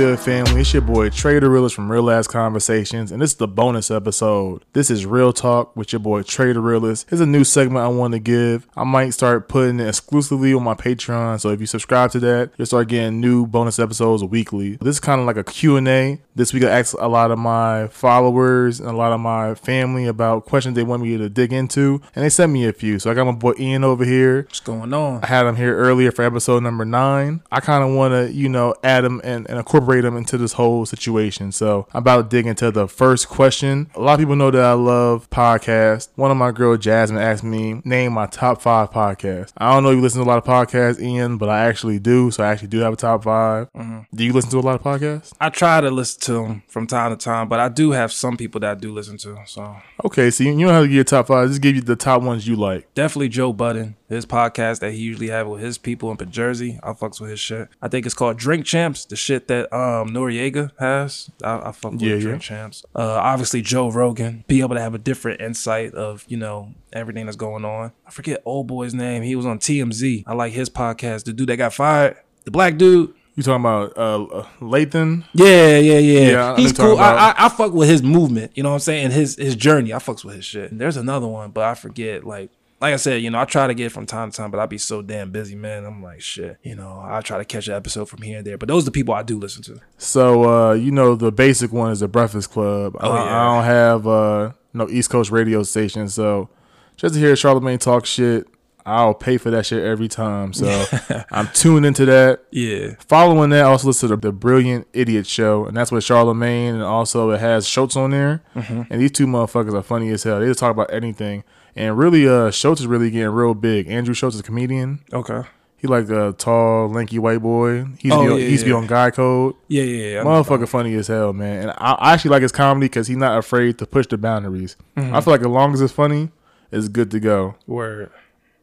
Good, 0.00 0.18
family? 0.18 0.62
It's 0.62 0.72
your 0.72 0.80
boy 0.80 1.10
Trav 1.10 1.42
the 1.42 1.50
Realist 1.50 1.74
from 1.74 1.92
Real 1.92 2.10
Ass 2.10 2.26
Conversations, 2.26 3.12
and 3.12 3.20
this 3.20 3.32
is 3.32 3.36
the 3.36 3.46
bonus 3.46 3.90
episode. 3.90 4.64
This 4.72 4.90
is 4.90 5.04
Real 5.04 5.30
Talk 5.30 5.76
with 5.76 5.92
your 5.92 6.00
boy 6.00 6.22
Trav 6.22 6.54
the 6.54 6.60
Realist. 6.60 7.10
Here's 7.10 7.20
a 7.20 7.26
new 7.26 7.44
segment 7.44 7.84
I 7.84 7.88
want 7.88 8.14
to 8.14 8.18
give. 8.18 8.66
I 8.74 8.84
might 8.84 9.10
start 9.10 9.46
putting 9.46 9.78
it 9.78 9.86
exclusively 9.86 10.54
on 10.54 10.64
my 10.64 10.72
Patreon, 10.72 11.38
so 11.38 11.50
if 11.50 11.60
you 11.60 11.66
subscribe 11.66 12.12
to 12.12 12.20
that, 12.20 12.50
you'll 12.56 12.64
start 12.64 12.88
getting 12.88 13.20
new 13.20 13.46
bonus 13.46 13.78
episodes 13.78 14.24
weekly. 14.24 14.76
This 14.76 14.96
is 14.96 15.00
kind 15.00 15.20
of 15.20 15.26
like 15.26 15.36
a 15.36 15.44
Q&A. 15.44 16.18
This 16.34 16.54
week 16.54 16.64
I 16.64 16.78
asked 16.78 16.96
a 16.98 17.06
lot 17.06 17.30
of 17.30 17.38
my 17.38 17.88
followers 17.88 18.80
and 18.80 18.88
a 18.88 18.96
lot 18.96 19.12
of 19.12 19.20
my 19.20 19.54
family 19.54 20.06
about 20.06 20.46
questions 20.46 20.76
they 20.76 20.82
want 20.82 21.02
me 21.02 21.18
to 21.18 21.28
dig 21.28 21.52
into, 21.52 22.00
and 22.14 22.24
they 22.24 22.30
sent 22.30 22.50
me 22.50 22.66
a 22.66 22.72
few. 22.72 22.98
So 22.98 23.10
I 23.10 23.14
got 23.14 23.26
my 23.26 23.32
boy 23.32 23.52
Ian 23.58 23.84
over 23.84 24.06
here. 24.06 24.44
What's 24.44 24.60
going 24.60 24.94
on? 24.94 25.22
I 25.22 25.26
had 25.26 25.44
him 25.44 25.56
here 25.56 25.76
earlier 25.76 26.10
for 26.10 26.22
episode 26.22 26.62
number 26.62 26.86
nine. 26.86 27.42
I 27.52 27.60
kind 27.60 27.84
of 27.84 27.94
want 27.94 28.14
to, 28.14 28.32
you 28.32 28.48
know, 28.48 28.74
add 28.82 29.04
him 29.04 29.20
and, 29.22 29.46
and 29.50 29.58
incorporate 29.58 29.89
him 29.98 30.16
into 30.16 30.38
this 30.38 30.54
whole 30.54 30.86
situation. 30.86 31.52
So 31.52 31.86
I'm 31.92 31.98
about 31.98 32.30
to 32.30 32.36
dig 32.36 32.46
into 32.46 32.70
the 32.70 32.88
first 32.88 33.28
question. 33.28 33.90
A 33.94 34.00
lot 34.00 34.14
of 34.14 34.18
people 34.20 34.36
know 34.36 34.50
that 34.50 34.62
I 34.62 34.72
love 34.72 35.28
podcasts. 35.30 36.08
One 36.16 36.30
of 36.30 36.36
my 36.36 36.52
girl 36.52 36.76
Jasmine 36.76 37.20
asked 37.20 37.44
me 37.44 37.82
name 37.84 38.12
my 38.12 38.26
top 38.26 38.62
five 38.62 38.90
podcasts. 38.90 39.52
I 39.56 39.72
don't 39.72 39.82
know 39.82 39.90
if 39.90 39.96
you 39.96 40.02
listen 40.02 40.22
to 40.22 40.26
a 40.26 40.30
lot 40.30 40.38
of 40.38 40.44
podcasts, 40.44 41.00
Ian, 41.00 41.36
but 41.36 41.48
I 41.48 41.66
actually 41.66 41.98
do. 41.98 42.30
So 42.30 42.44
I 42.44 42.48
actually 42.48 42.68
do 42.68 42.78
have 42.78 42.92
a 42.92 42.96
top 42.96 43.24
5 43.24 43.72
mm-hmm. 43.72 44.00
Do 44.14 44.24
you 44.24 44.32
listen 44.32 44.50
to 44.50 44.58
a 44.58 44.60
lot 44.60 44.74
of 44.74 44.82
podcasts? 44.82 45.32
I 45.40 45.50
try 45.50 45.80
to 45.80 45.90
listen 45.90 46.20
to 46.22 46.32
them 46.32 46.62
from 46.68 46.86
time 46.86 47.16
to 47.16 47.22
time, 47.22 47.48
but 47.48 47.60
I 47.60 47.68
do 47.68 47.92
have 47.92 48.12
some 48.12 48.36
people 48.36 48.60
that 48.60 48.70
I 48.70 48.74
do 48.74 48.92
listen 48.92 49.16
to. 49.18 49.38
So 49.46 49.76
Okay, 50.04 50.30
so 50.30 50.44
you, 50.44 50.58
don't 50.58 50.68
have 50.68 50.84
to 50.84 50.88
give 50.88 50.94
your 50.94 51.04
top 51.04 51.26
five. 51.28 51.48
Just 51.48 51.60
give 51.60 51.76
you 51.76 51.82
the 51.82 51.96
top 51.96 52.22
ones 52.22 52.46
you 52.46 52.56
like. 52.56 52.92
definitely 52.94 53.28
Joe 53.28 53.52
Budden, 53.52 53.96
his 54.10 54.26
podcast 54.26 54.80
that 54.80 54.92
he 54.92 54.98
usually 54.98 55.28
have 55.28 55.46
with 55.46 55.60
his 55.62 55.78
people 55.78 56.10
in 56.10 56.30
Jersey. 56.30 56.78
I 56.82 56.92
fucks 56.92 57.20
with 57.20 57.30
his 57.30 57.40
shit. 57.40 57.68
I 57.80 57.88
think 57.88 58.04
it's 58.04 58.14
called 58.14 58.36
Drink 58.36 58.66
Champs, 58.66 59.04
the 59.06 59.16
shit 59.16 59.48
that 59.48 59.72
um 59.72 60.10
Noreaga 60.10 60.72
has. 60.78 61.30
I, 61.42 61.68
I 61.68 61.72
fuck 61.72 61.92
with 61.92 62.02
Yeah, 62.02 62.18
Drink 62.18 62.42
yeah. 62.42 62.48
Champs. 62.56 62.84
Uh, 62.94 63.02
obviously 63.22 63.62
Joe 63.62 63.90
Rogan, 63.90 64.44
be 64.48 64.60
able 64.60 64.74
to 64.74 64.80
have 64.80 64.94
a 64.94 64.98
different 64.98 65.40
insight 65.40 65.94
of 65.94 66.24
you 66.28 66.36
know 66.36 66.74
everything 66.92 67.24
that's 67.26 67.36
going 67.36 67.64
on. 67.64 67.92
I 68.06 68.10
forget 68.10 68.42
old 68.44 68.66
boy's 68.66 68.92
name. 68.92 69.22
He 69.22 69.36
was 69.36 69.46
on 69.46 69.58
TMZ. 69.58 70.24
I 70.26 70.34
like 70.34 70.52
his 70.52 70.68
podcast. 70.68 71.24
The 71.24 71.32
dude 71.32 71.48
that 71.48 71.56
got 71.56 71.72
fired, 71.72 72.16
the 72.44 72.50
black 72.50 72.76
dude. 72.76 73.14
You 73.36 73.44
talking 73.44 73.60
about 73.64 73.96
uh, 73.96 74.24
uh 74.24 74.46
Lathan? 74.60 75.24
Yeah, 75.34 75.78
yeah, 75.78 75.98
yeah. 75.98 76.20
Yeah, 76.30 76.56
He's 76.56 76.72
cool. 76.72 76.98
I. 76.98 77.14
I 77.14 77.46
I 77.46 77.48
fuck 77.48 77.72
with 77.72 77.88
his 77.88 78.02
movement. 78.02 78.50
You 78.56 78.64
know 78.64 78.70
what 78.70 78.74
I'm 78.74 78.80
saying? 78.80 79.12
His 79.12 79.36
his 79.36 79.54
journey. 79.54 79.94
I 79.94 79.98
fucks 79.98 80.24
with 80.24 80.34
his 80.34 80.44
shit. 80.44 80.76
There's 80.76 80.96
another 80.96 81.28
one, 81.28 81.52
but 81.52 81.62
I 81.64 81.74
forget. 81.74 82.24
Like 82.24 82.50
like 82.80 82.94
I 82.94 82.96
said, 82.96 83.22
you 83.22 83.30
know, 83.30 83.38
I 83.38 83.44
try 83.44 83.66
to 83.66 83.74
get 83.74 83.92
from 83.92 84.06
time 84.06 84.30
to 84.30 84.36
time, 84.36 84.50
but 84.50 84.58
I 84.58 84.66
be 84.66 84.78
so 84.78 85.02
damn 85.02 85.30
busy, 85.30 85.54
man. 85.54 85.84
I'm 85.84 86.02
like 86.02 86.22
shit. 86.22 86.58
You 86.62 86.76
know, 86.76 87.02
I 87.04 87.20
try 87.20 87.36
to 87.38 87.44
catch 87.44 87.68
an 87.68 87.74
episode 87.74 88.08
from 88.08 88.22
here 88.22 88.38
and 88.38 88.46
there. 88.46 88.56
But 88.56 88.68
those 88.68 88.84
are 88.84 88.86
the 88.86 88.90
people 88.90 89.12
I 89.12 89.22
do 89.22 89.38
listen 89.38 89.62
to. 89.64 89.80
So 89.98 90.44
uh, 90.44 90.72
you 90.72 90.90
know 90.90 91.14
the 91.14 91.30
basic 91.30 91.72
one 91.72 91.92
is 91.92 92.00
the 92.00 92.08
Breakfast 92.08 92.50
Club. 92.50 92.96
Oh, 92.98 93.10
I, 93.10 93.24
yeah. 93.24 93.40
I 93.40 93.54
don't 93.54 93.64
have 93.64 94.06
uh, 94.06 94.52
no 94.72 94.88
East 94.88 95.10
Coast 95.10 95.30
radio 95.30 95.62
station, 95.62 96.08
so 96.08 96.48
just 96.96 97.14
to 97.14 97.20
hear 97.20 97.34
Charlamagne 97.34 97.78
talk 97.78 98.06
shit, 98.06 98.46
I'll 98.86 99.14
pay 99.14 99.36
for 99.36 99.50
that 99.50 99.66
shit 99.66 99.84
every 99.84 100.08
time. 100.08 100.54
So 100.54 100.86
I'm 101.30 101.48
tuned 101.48 101.84
into 101.84 102.06
that. 102.06 102.44
Yeah. 102.50 102.94
Following 103.08 103.50
that, 103.50 103.64
I 103.64 103.68
also 103.68 103.88
listen 103.88 104.08
to 104.08 104.16
the, 104.16 104.28
the 104.28 104.32
Brilliant 104.32 104.88
Idiot 104.94 105.26
Show, 105.26 105.66
and 105.66 105.76
that's 105.76 105.92
with 105.92 106.04
Charlamagne, 106.04 106.70
and 106.70 106.82
also 106.82 107.30
it 107.30 107.40
has 107.40 107.68
Schulz 107.68 107.94
on 107.94 108.10
there. 108.10 108.42
Mm-hmm. 108.56 108.82
And 108.90 109.00
these 109.02 109.12
two 109.12 109.26
motherfuckers 109.26 109.74
are 109.74 109.82
funny 109.82 110.08
as 110.10 110.22
hell. 110.22 110.40
They 110.40 110.46
just 110.46 110.60
talk 110.60 110.72
about 110.72 110.92
anything. 110.92 111.44
And 111.76 111.96
really, 111.96 112.28
uh, 112.28 112.50
Schulz 112.50 112.80
is 112.80 112.86
really 112.86 113.10
getting 113.10 113.28
real 113.28 113.54
big. 113.54 113.88
Andrew 113.88 114.14
Schulz 114.14 114.34
is 114.34 114.40
a 114.40 114.44
comedian. 114.44 115.00
Okay. 115.12 115.42
He 115.76 115.86
like 115.86 116.10
a 116.10 116.34
tall, 116.36 116.90
lanky 116.90 117.18
white 117.18 117.40
boy. 117.40 117.84
He 117.98 118.08
used, 118.08 118.12
Oh, 118.12 118.22
be 118.22 118.28
on, 118.32 118.38
yeah, 118.38 118.44
he 118.44 118.50
used 118.50 118.64
to 118.64 118.68
be 118.68 118.72
on 118.72 118.86
Guy 118.86 119.10
Code. 119.10 119.54
Yeah, 119.68 119.82
yeah, 119.84 120.06
yeah. 120.14 120.24
Motherfucker 120.24 120.68
funny 120.68 120.94
as 120.94 121.06
hell, 121.06 121.32
man. 121.32 121.62
And 121.62 121.70
I, 121.78 121.92
I 121.92 122.12
actually 122.12 122.32
like 122.32 122.42
his 122.42 122.52
comedy 122.52 122.86
because 122.86 123.06
he's 123.06 123.16
not 123.16 123.38
afraid 123.38 123.78
to 123.78 123.86
push 123.86 124.06
the 124.06 124.18
boundaries. 124.18 124.76
Mm-hmm. 124.96 125.14
I 125.14 125.20
feel 125.22 125.32
like 125.32 125.40
as 125.40 125.46
long 125.46 125.72
as 125.72 125.80
it's 125.80 125.92
funny, 125.92 126.30
it's 126.70 126.88
good 126.88 127.10
to 127.12 127.20
go. 127.20 127.54
Word. 127.66 128.10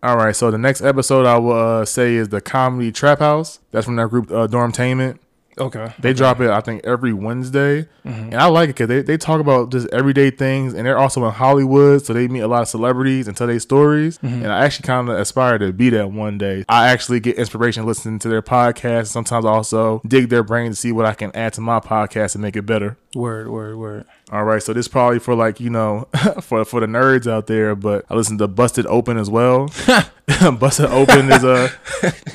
All 0.03 0.15
right, 0.15 0.35
so 0.35 0.51
the 0.51 0.59
next 0.59 0.81
episode 0.81 1.25
I 1.25 1.39
will 1.39 1.53
uh, 1.79 1.85
say 1.85 2.13
is 2.13 2.29
the 2.29 2.39
comedy 2.39 2.91
Trap 2.91 3.17
House. 3.17 3.59
That's 3.71 3.85
from 3.87 3.95
that 3.95 4.09
group 4.09 4.29
uh, 4.29 4.45
Dormtainment. 4.47 5.17
Okay. 5.59 5.93
They 5.99 6.13
drop 6.13 6.39
it, 6.41 6.49
I 6.49 6.61
think, 6.61 6.85
every 6.85 7.13
Wednesday, 7.13 7.87
Mm-hmm. 8.05 8.31
and 8.31 8.35
I 8.35 8.45
like 8.45 8.69
it 8.69 8.75
because 8.77 8.87
they, 8.87 9.01
they 9.01 9.17
talk 9.17 9.41
about 9.41 9.69
just 9.69 9.85
everyday 9.91 10.29
things, 10.29 10.73
and 10.73 10.85
they're 10.85 10.97
also 10.97 11.25
in 11.25 11.31
Hollywood, 11.33 12.05
so 12.05 12.13
they 12.13 12.29
meet 12.29 12.39
a 12.39 12.47
lot 12.47 12.61
of 12.61 12.69
celebrities 12.69 13.27
and 13.27 13.35
tell 13.35 13.47
their 13.47 13.59
stories. 13.59 14.17
Mm-hmm. 14.19 14.43
And 14.43 14.47
I 14.47 14.63
actually 14.63 14.87
kind 14.87 15.09
of 15.09 15.17
aspire 15.19 15.57
to 15.57 15.73
be 15.73 15.89
that 15.89 16.11
one 16.11 16.37
day. 16.37 16.63
I 16.69 16.87
actually 16.87 17.19
get 17.19 17.35
inspiration 17.37 17.85
listening 17.85 18.19
to 18.19 18.29
their 18.29 18.41
podcast. 18.41 19.07
Sometimes 19.07 19.43
I 19.43 19.49
also 19.49 20.01
dig 20.07 20.29
their 20.29 20.43
brain 20.43 20.71
to 20.71 20.75
see 20.75 20.93
what 20.93 21.05
I 21.05 21.13
can 21.15 21.35
add 21.35 21.51
to 21.53 21.61
my 21.61 21.81
podcast 21.81 22.35
and 22.35 22.41
make 22.41 22.55
it 22.55 22.61
better. 22.65 22.95
Word. 23.17 23.49
Word. 23.49 23.77
Word. 23.77 24.05
All 24.31 24.43
right, 24.43 24.61
so 24.61 24.73
this 24.73 24.87
probably 24.87 25.19
for 25.19 25.33
like 25.35 25.59
you 25.59 25.69
know 25.69 26.07
for 26.41 26.63
for 26.65 26.79
the 26.79 26.85
nerds 26.85 27.29
out 27.29 27.47
there, 27.47 27.75
but 27.75 28.05
I 28.09 28.15
listen 28.15 28.37
to 28.37 28.47
Busted 28.47 28.85
Open 28.85 29.17
as 29.17 29.29
well. 29.29 29.69
Busted 30.59 30.87
Open 30.87 31.31
is 31.31 31.43
a 31.43 31.71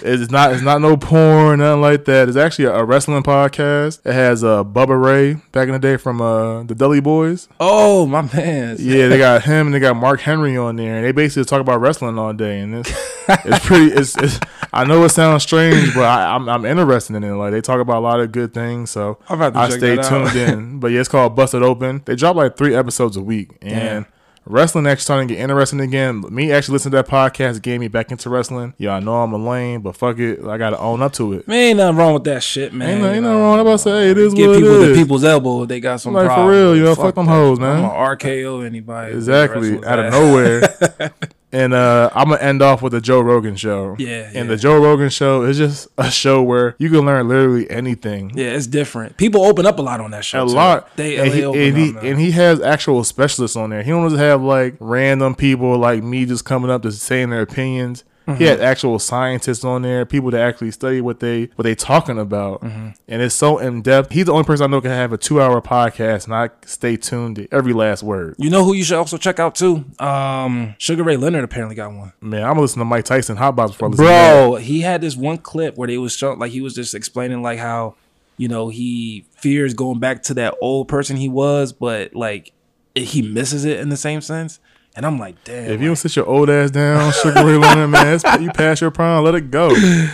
it's 0.02 0.32
not 0.32 0.52
it's 0.52 0.62
not 0.62 0.80
no 0.80 0.96
porn 0.96 1.60
nothing 1.60 1.82
like 1.82 2.06
that. 2.06 2.28
It's 2.28 2.36
actually 2.36 2.64
a, 2.64 2.82
wrestling 2.82 3.22
podcast. 3.22 4.00
It 4.06 4.14
has 4.14 4.42
uh 4.42 4.64
Bubba 4.64 5.00
Ray 5.00 5.34
back 5.52 5.68
in 5.68 5.74
the 5.74 5.78
day 5.78 5.98
from 5.98 6.20
uh 6.20 6.62
the 6.62 6.74
Dudley 6.74 7.02
Boyz. 7.02 7.48
Oh 7.60 8.06
my 8.06 8.22
man. 8.22 8.76
Yeah, 8.80 9.08
they 9.08 9.18
got 9.18 9.44
him 9.44 9.66
and 9.66 9.74
they 9.74 9.80
got 9.80 9.94
Mark 9.94 10.20
Henry 10.20 10.56
on 10.56 10.76
there, 10.76 10.96
and 10.96 11.04
they 11.04 11.12
basically 11.12 11.44
talk 11.44 11.60
about 11.60 11.80
wrestling 11.80 12.18
all 12.18 12.32
day. 12.32 12.60
And 12.60 12.74
it's 12.76 12.90
it's 13.28 13.64
pretty. 13.66 13.92
It's, 13.92 14.16
it's 14.16 14.40
I 14.74 14.84
know 14.84 15.04
it 15.04 15.10
sounds 15.10 15.42
strange, 15.42 15.94
but 15.94 16.04
I, 16.04 16.34
I'm 16.34 16.48
I'm 16.48 16.64
interested 16.64 17.14
in 17.16 17.24
it. 17.24 17.32
Like 17.34 17.52
they 17.52 17.60
talk 17.60 17.78
about 17.80 17.98
a 17.98 18.00
lot 18.00 18.20
of 18.20 18.32
good 18.32 18.54
things, 18.54 18.90
so 18.90 19.18
to 19.28 19.52
I 19.54 19.68
stay 19.68 19.96
tuned 19.96 20.34
in. 20.34 20.72
But 20.80 20.88
yeah, 20.92 21.00
it's 21.00 21.08
called 21.08 21.36
Busted 21.36 21.62
Open. 21.62 22.02
They 22.06 22.16
drop 22.16 22.36
like 22.36 22.56
three 22.56 22.74
episodes 22.74 23.16
a 23.16 23.22
week, 23.22 23.50
and 23.60 24.04
Damn. 24.04 24.06
wrestling 24.46 24.86
actually 24.86 25.02
starting 25.02 25.28
to 25.28 25.34
get 25.34 25.42
interesting 25.42 25.80
again. 25.80 26.24
Me 26.30 26.50
actually 26.50 26.72
listening 26.72 26.92
to 26.92 26.96
that 27.02 27.08
podcast 27.08 27.60
gave 27.60 27.80
me 27.80 27.88
back 27.88 28.10
into 28.10 28.30
wrestling. 28.30 28.72
Yeah, 28.78 28.92
I 28.94 29.00
know 29.00 29.16
I'm 29.22 29.32
a 29.34 29.36
lame, 29.36 29.82
but 29.82 29.94
fuck 29.94 30.18
it, 30.18 30.42
I 30.42 30.56
gotta 30.56 30.78
own 30.78 31.02
up 31.02 31.12
to 31.14 31.34
it. 31.34 31.46
Man, 31.46 31.58
ain't 31.58 31.76
nothing 31.76 31.96
wrong 31.98 32.14
with 32.14 32.24
that 32.24 32.42
shit, 32.42 32.72
man. 32.72 32.88
Ain't, 32.88 33.04
ain't 33.04 33.22
nothing 33.24 33.38
wrong. 33.38 33.54
I'm 33.54 33.66
about 33.66 33.72
to 33.72 33.78
say 33.78 33.90
hey, 33.90 34.10
it 34.12 34.18
is 34.18 34.32
Give 34.32 34.48
what 34.48 34.58
people 34.58 34.82
it 34.82 34.88
is. 34.90 34.96
people's 34.98 35.24
elbow. 35.24 35.62
if 35.64 35.68
They 35.68 35.80
got 35.80 36.00
some 36.00 36.14
Like, 36.14 36.34
for 36.34 36.50
real, 36.50 36.74
you 36.74 36.82
know, 36.82 36.94
fuck 36.94 37.14
them 37.14 37.26
hoes, 37.26 37.60
man. 37.60 37.76
I'm 37.76 37.90
gonna 37.90 38.16
RKO 38.16 38.64
anybody. 38.64 39.14
Exactly, 39.14 39.84
out 39.84 39.98
of 39.98 40.12
nowhere. 40.12 41.12
and 41.52 41.74
uh, 41.74 42.10
I'm 42.14 42.30
gonna 42.30 42.40
end 42.40 42.62
off 42.62 42.82
with 42.82 42.92
the 42.92 43.00
Joe 43.00 43.20
Rogan 43.20 43.56
show. 43.56 43.94
Yeah, 43.98 44.26
and 44.26 44.34
yeah. 44.34 44.42
the 44.44 44.56
Joe 44.56 44.82
Rogan 44.82 45.10
show 45.10 45.42
is 45.42 45.58
just 45.58 45.88
a 45.98 46.10
show 46.10 46.42
where 46.42 46.74
you 46.78 46.88
can 46.88 47.00
learn 47.00 47.28
literally 47.28 47.70
anything. 47.70 48.32
Yeah, 48.34 48.46
it's 48.46 48.66
different. 48.66 49.16
People 49.18 49.44
open 49.44 49.66
up 49.66 49.78
a 49.78 49.82
lot 49.82 50.00
on 50.00 50.10
that 50.12 50.24
show. 50.24 50.44
A 50.44 50.48
too. 50.48 50.54
lot, 50.54 50.96
They, 50.96 51.18
and, 51.18 51.30
they 51.30 51.36
he, 51.36 51.68
and, 51.68 51.76
he, 51.76 52.08
and 52.08 52.18
he 52.18 52.30
has 52.32 52.60
actual 52.60 53.04
specialists 53.04 53.56
on 53.56 53.70
there. 53.70 53.82
He 53.82 53.90
don't 53.90 54.08
just 54.08 54.20
have 54.20 54.42
like 54.42 54.76
random 54.80 55.34
people 55.34 55.76
like 55.78 56.02
me 56.02 56.24
just 56.24 56.44
coming 56.44 56.70
up 56.70 56.82
to 56.82 56.92
saying 56.92 57.30
their 57.30 57.42
opinions. 57.42 58.04
Mm-hmm. 58.26 58.34
He 58.38 58.44
had 58.44 58.60
actual 58.60 58.98
scientists 58.98 59.64
on 59.64 59.82
there, 59.82 60.04
people 60.06 60.30
that 60.30 60.40
actually 60.40 60.70
study 60.70 61.00
what 61.00 61.20
they 61.20 61.50
what 61.56 61.64
they 61.64 61.74
talking 61.74 62.18
about, 62.18 62.60
Mm-hmm. 62.62 62.88
and 63.08 63.22
it's 63.22 63.34
so 63.34 63.58
in 63.58 63.82
depth. 63.82 64.12
He's 64.12 64.26
the 64.26 64.32
only 64.32 64.44
person 64.44 64.64
I 64.64 64.66
know 64.68 64.80
can 64.80 64.90
have 64.90 65.12
a 65.12 65.18
two 65.18 65.40
hour 65.40 65.60
podcast, 65.60 66.26
and 66.26 66.34
I 66.34 66.50
stay 66.64 66.96
tuned 66.96 67.36
to 67.36 67.48
every 67.52 67.72
last 67.72 68.02
word. 68.02 68.36
You 68.38 68.50
know 68.50 68.64
who 68.64 68.74
you 68.74 68.84
should 68.84 68.96
also 68.98 69.16
check 69.18 69.38
out 69.40 69.54
too? 69.54 69.84
Um, 69.98 70.74
Sugar 70.78 71.02
Ray 71.02 71.16
Leonard 71.16 71.44
apparently 71.44 71.74
got 71.74 71.92
one. 71.92 72.12
Man, 72.20 72.42
I'm 72.42 72.50
gonna 72.50 72.60
listen 72.60 72.78
to 72.78 72.84
Mike 72.84 73.04
Tyson 73.04 73.36
hot 73.36 73.56
box 73.56 73.72
before 73.72 73.88
I 73.88 73.90
listen 73.90 74.04
to 74.04 74.10
that. 74.10 74.32
Bro, 74.46 74.56
he 74.56 74.80
had 74.82 75.00
this 75.00 75.16
one 75.16 75.38
clip 75.38 75.76
where 75.76 75.88
they 75.88 75.98
was 75.98 76.14
showing 76.16 76.38
like 76.38 76.52
he 76.52 76.60
was 76.60 76.74
just 76.74 76.94
explaining 76.94 77.42
like 77.42 77.58
how, 77.58 77.96
you 78.36 78.46
know, 78.48 78.68
he 78.68 79.24
fears 79.32 79.74
going 79.74 79.98
back 79.98 80.22
to 80.24 80.34
that 80.34 80.54
old 80.60 80.86
person 80.88 81.16
he 81.16 81.28
was, 81.28 81.72
but 81.72 82.14
like 82.14 82.52
he 82.94 83.22
misses 83.22 83.64
it 83.64 83.80
in 83.80 83.88
the 83.88 83.96
same 83.96 84.20
sense. 84.20 84.60
And 84.94 85.06
I'm 85.06 85.18
like, 85.18 85.42
damn. 85.44 85.70
If 85.70 85.80
you 85.80 85.86
don't 85.88 85.96
sit 85.96 86.16
your 86.16 86.26
old 86.26 86.50
ass 86.50 86.70
down, 86.70 87.12
Sugar 87.12 87.44
Ray 87.44 87.56
Leonard, 87.56 87.90
man, 87.90 88.14
it's, 88.14 88.24
you 88.40 88.50
pass 88.50 88.80
your 88.80 88.90
prime, 88.90 89.24
let 89.24 89.34
it 89.34 89.50
go. 89.50 89.74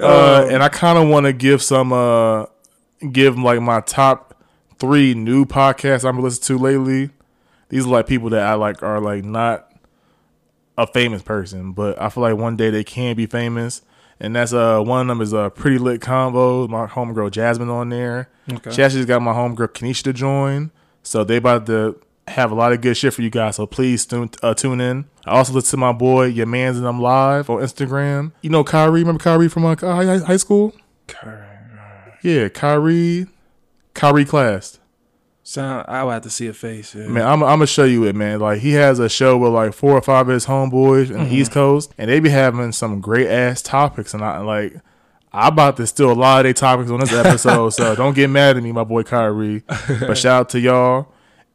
Uh, 0.00 0.48
and 0.50 0.62
I 0.62 0.70
kind 0.70 0.96
of 0.96 1.08
want 1.10 1.26
to 1.26 1.32
give 1.34 1.62
some, 1.62 1.92
uh, 1.92 2.46
give 3.12 3.38
like 3.38 3.60
my 3.60 3.80
top 3.82 4.42
three 4.78 5.12
new 5.12 5.44
podcasts 5.44 6.08
I'm 6.08 6.20
listening 6.20 6.58
to 6.58 6.64
lately. 6.64 7.10
These 7.68 7.84
are 7.84 7.90
like 7.90 8.06
people 8.06 8.30
that 8.30 8.42
I 8.42 8.54
like 8.54 8.82
are 8.82 8.98
like 8.98 9.24
not 9.24 9.70
a 10.76 10.86
famous 10.86 11.22
person, 11.22 11.72
but 11.72 12.00
I 12.00 12.08
feel 12.08 12.22
like 12.22 12.36
one 12.36 12.56
day 12.56 12.70
they 12.70 12.82
can 12.82 13.14
be 13.14 13.26
famous. 13.26 13.82
And 14.18 14.34
that's 14.34 14.52
uh 14.52 14.80
one 14.80 15.02
of 15.02 15.06
them 15.08 15.20
is 15.20 15.32
a 15.32 15.38
uh, 15.38 15.50
pretty 15.50 15.78
lit 15.78 16.00
combo. 16.00 16.66
My 16.66 16.86
homegirl 16.86 17.30
Jasmine 17.30 17.68
on 17.68 17.90
there. 17.90 18.28
Okay. 18.50 18.70
She 18.70 18.82
actually 18.82 19.04
got 19.04 19.22
my 19.22 19.32
homegirl 19.32 19.68
Kanisha 19.68 20.04
to 20.04 20.12
join. 20.12 20.70
So 21.02 21.24
they 21.24 21.36
about 21.36 21.66
to 21.66 22.00
have 22.30 22.50
a 22.50 22.54
lot 22.54 22.72
of 22.72 22.80
good 22.80 22.96
shit 22.96 23.12
for 23.12 23.22
you 23.22 23.30
guys. 23.30 23.56
So 23.56 23.66
please 23.66 24.06
tune 24.06 24.30
uh, 24.42 24.54
tune 24.54 24.80
in. 24.80 25.06
I 25.24 25.32
also 25.32 25.52
listen 25.52 25.72
to 25.72 25.76
my 25.76 25.92
boy 25.92 26.26
Your 26.26 26.46
Man's 26.46 26.78
and 26.78 26.86
I'm 26.86 27.00
live 27.00 27.50
on 27.50 27.60
Instagram. 27.60 28.32
You 28.40 28.50
know 28.50 28.64
Kyrie, 28.64 29.00
remember 29.00 29.22
Kyrie 29.22 29.48
from 29.48 29.64
uh, 29.64 29.76
high, 29.76 30.18
high 30.18 30.36
school? 30.36 30.74
Yeah, 32.22 32.48
Kyrie, 32.48 33.26
Kyrie 33.94 34.24
class. 34.24 34.78
Sound 35.42 35.86
I 35.88 36.04
would 36.04 36.12
have 36.12 36.22
to 36.22 36.30
see 36.30 36.46
a 36.46 36.52
face. 36.52 36.94
Yeah. 36.94 37.08
Man, 37.08 37.26
I'm, 37.26 37.42
I'm 37.42 37.56
gonna 37.56 37.66
show 37.66 37.84
you 37.84 38.04
it, 38.04 38.14
man. 38.14 38.40
Like 38.40 38.60
he 38.60 38.72
has 38.72 38.98
a 38.98 39.08
show 39.08 39.36
with 39.36 39.52
like 39.52 39.72
four 39.72 39.92
or 39.92 40.02
five 40.02 40.28
of 40.28 40.34
his 40.34 40.46
homeboys 40.46 41.10
in 41.10 41.24
the 41.24 41.34
East 41.34 41.50
Coast, 41.50 41.92
and 41.98 42.08
they 42.10 42.20
be 42.20 42.28
having 42.28 42.72
some 42.72 43.00
great 43.00 43.26
ass 43.26 43.62
topics, 43.62 44.14
and 44.14 44.24
I 44.24 44.38
like. 44.38 44.76
I'm 45.32 45.52
about 45.52 45.76
to 45.76 45.86
steal 45.86 46.10
a 46.10 46.12
lot 46.12 46.40
of 46.40 46.44
their 46.44 46.52
topics 46.54 46.90
on 46.90 46.98
this 46.98 47.12
episode, 47.12 47.70
so 47.70 47.94
don't 47.96 48.16
get 48.16 48.28
mad 48.28 48.56
at 48.56 48.62
me, 48.64 48.72
my 48.72 48.82
boy 48.82 49.04
Kyrie. 49.04 49.62
But 49.68 50.14
shout 50.18 50.40
out 50.40 50.48
to 50.50 50.58
y'all. 50.58 51.06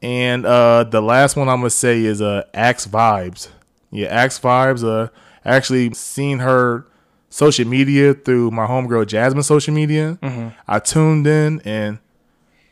And 0.05 0.45
uh, 0.45 0.83
the 0.83 1.01
last 1.01 1.35
one 1.35 1.49
I'm 1.49 1.57
gonna 1.57 1.71
say 1.71 2.03
is 2.05 2.21
uh, 2.21 2.43
Axe 2.53 2.85
Vibes. 2.85 3.49
Yeah, 3.89 4.07
Axe 4.09 4.39
Vibes. 4.39 4.83
Uh, 4.83 5.09
actually 5.43 5.93
seen 5.95 6.37
her 6.39 6.85
social 7.29 7.65
media 7.67 8.13
through 8.13 8.51
my 8.51 8.67
homegirl 8.67 9.07
Jasmine 9.07 9.41
social 9.41 9.73
media. 9.73 10.19
I 10.67 10.77
tuned 10.77 11.25
in 11.25 11.59
and 11.65 11.97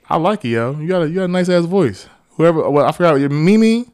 I 0.08 0.18
like 0.18 0.46
it, 0.46 0.50
yo. 0.50 0.78
You 0.80 0.88
got 0.88 1.02
a 1.02 1.10
you 1.10 1.16
got 1.16 1.24
a 1.24 1.28
nice 1.30 1.50
ass 1.50 1.66
voice. 1.66 2.08
Whoever, 2.38 2.70
well, 2.70 2.86
I 2.86 2.92
forgot 2.92 3.16
your 3.16 3.30
Mimi. 3.30 3.90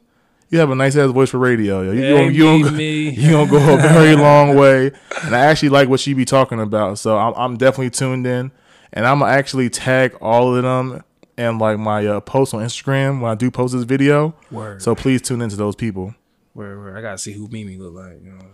You 0.50 0.58
have 0.58 0.70
a 0.70 0.74
nice 0.74 0.94
ass 0.96 1.10
voice 1.10 1.30
for 1.30 1.38
radio, 1.38 1.80
yo. 1.80 1.92
You, 1.92 2.02
Hey, 2.02 2.10
don't, 2.10 2.34
you, 2.34 2.42
don't, 2.42 2.62
go- 2.62 2.76
you 2.78 3.30
don't 3.30 3.48
go 3.48 3.56
a 3.56 3.76
very 3.94 4.16
long 4.16 4.54
way, 4.54 4.90
and 5.24 5.34
I 5.34 5.46
actually 5.46 5.68
like 5.70 5.88
what 5.88 6.00
she 6.00 6.12
be 6.12 6.26
talking 6.26 6.60
about. 6.60 6.98
So 6.98 7.16
I'm, 7.16 7.32
I'm 7.36 7.56
definitely 7.56 7.90
tuned 7.90 8.26
in, 8.26 8.50
and 8.92 9.06
I'm 9.06 9.20
gonna 9.20 9.32
actually 9.32 9.70
tag 9.70 10.14
all 10.20 10.54
of 10.54 10.62
them 10.62 11.04
and 11.40 11.58
like 11.58 11.78
my 11.78 12.06
uh, 12.06 12.20
post 12.20 12.54
on 12.54 12.62
Instagram 12.62 13.20
when 13.20 13.30
I 13.30 13.34
do 13.34 13.50
post 13.50 13.72
this 13.74 13.84
video. 13.84 14.34
Word. 14.50 14.82
So 14.82 14.94
please 14.94 15.22
tune 15.22 15.40
into 15.40 15.56
those 15.56 15.74
people. 15.74 16.14
Where, 16.52 16.78
where 16.78 16.96
I 16.96 17.00
gotta 17.00 17.18
see 17.18 17.32
who 17.32 17.48
Mimi 17.48 17.76
look 17.76 17.94
like. 17.94 18.22
You 18.22 18.32
know. 18.32 18.44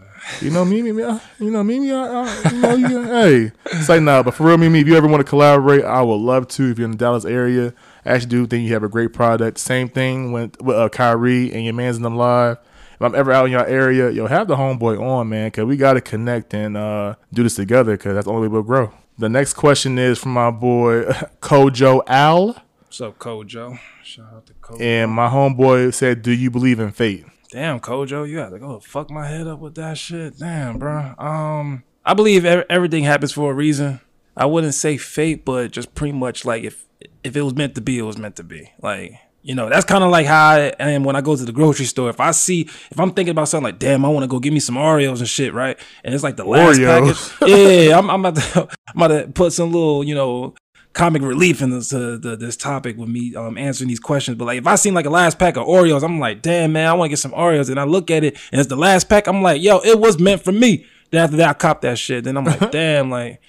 You 0.41 0.51
know, 0.51 0.65
Mimi, 0.65 1.03
uh, 1.03 1.19
you 1.39 1.51
know, 1.51 1.63
Mimi, 1.63 1.93
I, 1.93 2.23
I, 2.23 2.51
you 2.51 2.61
know, 2.61 2.75
you 2.75 3.03
hey, 3.03 3.53
it's 3.67 3.89
like, 3.89 4.03
nah, 4.03 4.23
but 4.23 4.35
for 4.35 4.47
real, 4.47 4.57
Mimi, 4.57 4.81
if 4.81 4.87
you 4.87 4.97
ever 4.97 5.07
want 5.07 5.21
to 5.21 5.29
collaborate, 5.29 5.85
I 5.85 6.03
would 6.03 6.17
love 6.17 6.49
to. 6.49 6.71
If 6.71 6.79
you're 6.79 6.87
in 6.87 6.93
the 6.93 6.97
Dallas 6.97 7.25
area, 7.25 7.75
I 8.05 8.11
actually 8.11 8.31
do 8.31 8.47
think 8.47 8.67
you 8.67 8.73
have 8.73 8.83
a 8.83 8.89
great 8.89 9.13
product. 9.13 9.59
Same 9.59 9.89
thing 9.89 10.33
with, 10.33 10.61
with 10.61 10.77
uh, 10.77 10.89
Kyrie 10.89 11.53
and 11.53 11.65
your 11.65 11.75
man's 11.75 11.97
in 11.97 12.03
them 12.03 12.17
live. 12.17 12.59
If 12.95 13.03
I'm 13.03 13.15
ever 13.15 13.31
out 13.31 13.47
in 13.47 13.53
your 13.53 13.67
area, 13.67 14.11
yo, 14.11 14.27
have 14.27 14.49
the 14.49 14.57
homeboy 14.57 15.01
on, 15.01 15.29
man, 15.29 15.49
because 15.49 15.67
we 15.67 15.77
got 15.77 15.95
to 15.95 16.01
connect 16.01 16.55
and 16.55 16.77
uh, 16.77 17.17
do 17.33 17.43
this 17.43 17.55
together 17.55 17.97
because 17.97 18.15
that's 18.15 18.25
the 18.27 18.33
only 18.33 18.49
way 18.49 18.53
we'll 18.53 18.63
grow. 18.63 18.93
The 19.19 19.29
next 19.29 19.55
question 19.55 19.99
is 19.99 20.19
from 20.19 20.33
my 20.33 20.51
boy, 20.51 21.05
Kojo 21.41 22.03
Al. 22.07 22.57
What's 22.97 23.13
up, 23.13 23.19
Kojo? 23.19 23.79
Shout 24.03 24.33
out 24.33 24.47
to 24.47 24.55
Kojo. 24.55 24.81
And 24.81 25.11
my 25.11 25.29
homeboy 25.29 25.93
said, 25.93 26.23
Do 26.23 26.33
you 26.33 26.51
believe 26.51 26.81
in 26.81 26.93
fate? 26.93 27.27
Damn, 27.51 27.79
Kojo, 27.79 28.27
you 28.27 28.37
got 28.37 28.49
to 28.49 28.59
go 28.59 28.81
fuck 28.81 29.11
my 29.11 29.27
head 29.27 29.47
up 29.47 29.59
with 29.59 29.75
that 29.75 29.99
shit. 29.99 30.39
Damn, 30.39 30.79
bro. 30.79 31.13
Um, 31.19 31.85
I 32.07 32.15
believe 32.15 32.47
everything 32.47 33.05
happens 33.05 33.33
for 33.33 33.51
a 33.51 33.55
reason. 33.55 34.01
I 34.35 34.47
wouldn't 34.47 34.73
say 34.73 34.97
fate, 34.97 35.45
but 35.45 35.73
just 35.73 35.95
pretty 35.95 36.17
much 36.17 36.47
like 36.47 36.65
if 36.65 36.87
if 37.23 37.37
it 37.37 37.43
was 37.43 37.55
meant 37.55 37.75
to 37.75 37.83
be, 37.83 37.99
it 37.99 38.03
was 38.03 38.17
meant 38.17 38.37
to 38.37 38.45
be. 38.45 38.73
Like 38.81 39.13
you 39.43 39.55
know, 39.55 39.69
that's 39.69 39.85
kind 39.85 40.03
of 40.03 40.11
like 40.11 40.25
how 40.25 40.53
I 40.53 40.73
am 40.81 41.05
when 41.05 41.17
I 41.17 41.21
go 41.21 41.37
to 41.37 41.45
the 41.45 41.53
grocery 41.53 41.85
store. 41.85 42.09
If 42.09 42.19
I 42.19 42.31
see, 42.31 42.63
if 42.63 42.99
I'm 42.99 43.13
thinking 43.13 43.33
about 43.33 43.49
something 43.49 43.73
like, 43.73 43.79
damn, 43.79 44.07
I 44.07 44.09
want 44.09 44.25
to 44.25 44.27
go 44.27 44.41
get 44.41 44.55
me 44.55 44.59
some 44.59 44.75
Oreos 44.77 45.19
and 45.19 45.29
shit, 45.29 45.53
right? 45.53 45.79
And 46.03 46.15
it's 46.15 46.25
like 46.25 46.37
the 46.37 46.45
last 46.45 46.79
Oreos. 46.79 47.39
package. 47.39 47.51
Yeah, 47.51 47.99
I'm, 47.99 48.11
I'm 48.11 48.25
about 48.25 48.43
to, 48.43 48.69
I'm 48.89 49.03
about 49.03 49.09
to 49.09 49.29
put 49.29 49.53
some 49.53 49.71
little, 49.71 50.03
you 50.03 50.15
know, 50.15 50.55
comic 50.97 51.21
relief 51.21 51.61
in 51.61 51.71
this 51.71 51.93
uh, 51.93 52.17
the, 52.21 52.37
this 52.37 52.57
topic 52.57 52.97
with 52.97 53.09
me 53.09 53.35
um, 53.37 53.57
answering 53.59 53.87
these 53.87 54.01
questions. 54.01 54.39
But 54.39 54.47
like, 54.47 54.59
if 54.59 54.67
I 54.67 54.75
seen 54.75 54.95
like 54.95 55.05
a 55.05 55.11
last 55.11 55.39
pack 55.39 55.57
of 55.57 55.67
Oreos, 55.67 56.03
I'm 56.03 56.19
like, 56.19 56.43
damn 56.43 56.73
man, 56.73 56.89
I 56.89 56.95
want 56.95 57.09
to 57.09 57.11
get 57.11 57.19
some 57.19 57.33
Oreos. 57.33 57.71
And 57.71 57.79
I 57.79 57.85
look 57.85 58.11
at 58.11 58.25
it, 58.25 58.37
and 58.51 58.61
it's 58.61 58.69
the 58.69 58.77
last 58.77 59.09
pack. 59.09 59.29
I'm 59.29 59.43
like, 59.43 59.63
yo, 59.63 59.79
it 59.81 60.01
was 60.01 60.19
meant 60.19 60.43
for 60.43 60.53
me. 60.53 60.87
Then 61.11 61.23
after 61.23 61.37
that, 61.37 61.51
I 61.51 61.53
cop 61.53 61.83
that 61.83 61.99
shit. 61.99 62.25
Then 62.25 62.37
I'm 62.37 62.45
like, 62.45 62.71
damn, 62.73 63.11
like. 63.11 63.41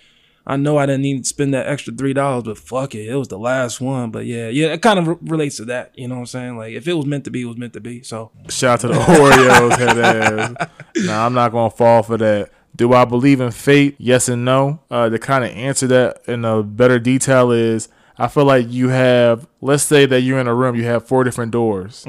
I 0.50 0.56
know 0.56 0.78
I 0.78 0.86
didn't 0.86 1.02
need 1.02 1.24
to 1.24 1.28
spend 1.28 1.54
that 1.54 1.68
extra 1.68 1.94
three 1.94 2.14
dollars, 2.14 2.46
but 2.46 2.58
fuck 2.58 2.96
it, 2.96 3.10
it 3.10 3.16
was 3.16 3.28
the 3.28 3.38
last 3.38 3.82
one. 3.82 4.12
But 4.12 4.26
yeah, 4.26 4.48
yeah, 4.48 4.68
it 4.68 4.82
kind 4.82 4.98
of 4.98 5.06
re- 5.06 5.18
relates 5.24 5.58
to 5.58 5.66
that. 5.66 5.92
You 5.98 6.08
know 6.08 6.16
what 6.16 6.20
I'm 6.22 6.26
saying? 6.28 6.58
Like 6.58 6.72
if 6.72 6.88
it 6.88 6.94
was 6.94 7.06
meant 7.06 7.26
to 7.26 7.32
be, 7.32 7.42
it 7.42 7.46
was 7.48 7.58
meant 7.58 7.74
to 7.74 7.82
be. 7.82 8.02
So 8.02 8.32
Shout 8.48 8.76
out 8.76 8.80
to 8.80 8.88
the 8.88 8.94
Oreos, 8.94 9.78
head 9.78 9.98
ass. 9.98 10.70
Nah, 10.96 11.26
I'm 11.26 11.34
not 11.34 11.52
gonna 11.52 11.70
fall 11.70 12.02
for 12.02 12.16
that. 12.16 12.50
Do 12.76 12.94
I 12.94 13.06
believe 13.06 13.42
in 13.42 13.52
fate? 13.52 13.96
Yes 13.98 14.30
and 14.30 14.46
no. 14.46 14.80
Uh, 14.92 15.10
to 15.10 15.18
kind 15.18 15.44
of 15.44 15.52
answer 15.52 15.88
that 15.88 16.22
in 16.28 16.46
a 16.46 16.62
better 16.62 17.00
detail 17.00 17.52
is, 17.52 17.90
I 18.18 18.28
feel 18.28 18.46
like 18.46 18.68
you 18.70 18.90
have. 18.90 19.48
Let's 19.62 19.84
say 19.84 20.06
that 20.06 20.22
you're 20.22 20.40
in 20.40 20.48
a 20.48 20.54
room, 20.56 20.76
you 20.76 20.84
have 20.86 21.08
four 21.08 21.24
different 21.24 21.52
doors. 21.52 22.06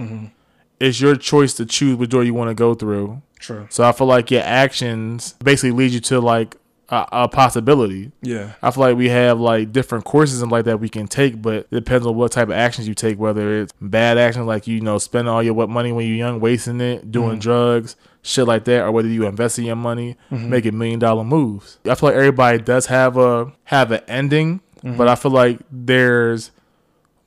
It's 0.80 1.00
your 1.00 1.16
choice 1.16 1.54
to 1.54 1.66
choose 1.66 1.96
which 1.96 2.10
door 2.10 2.22
you 2.22 2.34
want 2.34 2.50
to 2.50 2.54
go 2.54 2.74
through. 2.74 3.20
true. 3.40 3.66
So 3.70 3.82
I 3.84 3.92
feel 3.92 4.06
like 4.06 4.30
your 4.30 4.42
actions 4.42 5.32
basically 5.42 5.72
lead 5.72 5.90
you 5.90 6.00
to 6.00 6.20
like 6.20 6.56
a, 6.88 7.06
a 7.12 7.28
possibility. 7.28 8.12
Yeah. 8.22 8.52
I 8.62 8.70
feel 8.70 8.82
like 8.84 8.96
we 8.96 9.08
have 9.08 9.40
like 9.40 9.72
different 9.72 10.04
courses 10.04 10.40
and 10.40 10.50
like 10.52 10.64
that 10.66 10.78
we 10.80 10.88
can 10.88 11.06
take, 11.08 11.42
but 11.42 11.54
it 11.54 11.70
depends 11.70 12.06
on 12.06 12.14
what 12.14 12.30
type 12.32 12.48
of 12.48 12.54
actions 12.54 12.86
you 12.86 12.94
take. 12.94 13.18
Whether 13.18 13.62
it's 13.62 13.72
bad 13.80 14.18
actions 14.18 14.46
like 14.46 14.66
you 14.66 14.80
know 14.80 14.98
spending 14.98 15.32
all 15.32 15.42
your 15.42 15.54
what 15.54 15.68
money 15.68 15.92
when 15.92 16.06
you're 16.06 16.16
young, 16.16 16.40
wasting 16.40 16.80
it, 16.80 17.10
doing 17.10 17.38
drugs, 17.40 17.96
shit 18.28 18.46
like 18.46 18.64
that, 18.64 18.82
or 18.82 18.92
whether 18.92 19.08
you 19.08 19.26
invest 19.26 19.58
in 19.58 19.64
your 19.64 19.76
money, 19.76 20.16
making 20.30 20.76
million 20.76 20.98
dollar 20.98 21.24
moves. 21.24 21.78
I 21.84 21.94
feel 21.94 22.10
like 22.10 22.16
everybody 22.18 22.58
does 22.58 22.86
have 22.86 23.16
a 23.16 23.52
have 23.64 23.90
an 23.90 24.00
ending, 24.06 24.60
but 24.82 25.08
I 25.08 25.14
feel 25.14 25.32
like 25.32 25.60
there's 25.70 26.50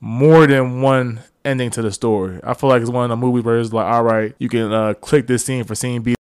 more 0.00 0.46
than 0.46 0.80
one 0.80 1.20
ending 1.44 1.70
to 1.70 1.82
the 1.82 1.90
story. 1.92 2.40
I 2.44 2.54
feel 2.54 2.70
like 2.70 2.82
it's 2.82 2.90
one 2.90 3.04
of 3.04 3.10
the 3.10 3.16
movies 3.16 3.44
where 3.44 3.58
it's 3.58 3.72
like, 3.72 3.86
all 3.86 4.04
right, 4.04 4.34
you 4.38 4.48
can 4.48 4.72
uh, 4.72 4.94
click 4.94 5.26
this 5.26 5.44
scene 5.44 5.64
for 5.64 5.74
scene 5.74 6.02
B. 6.02 6.14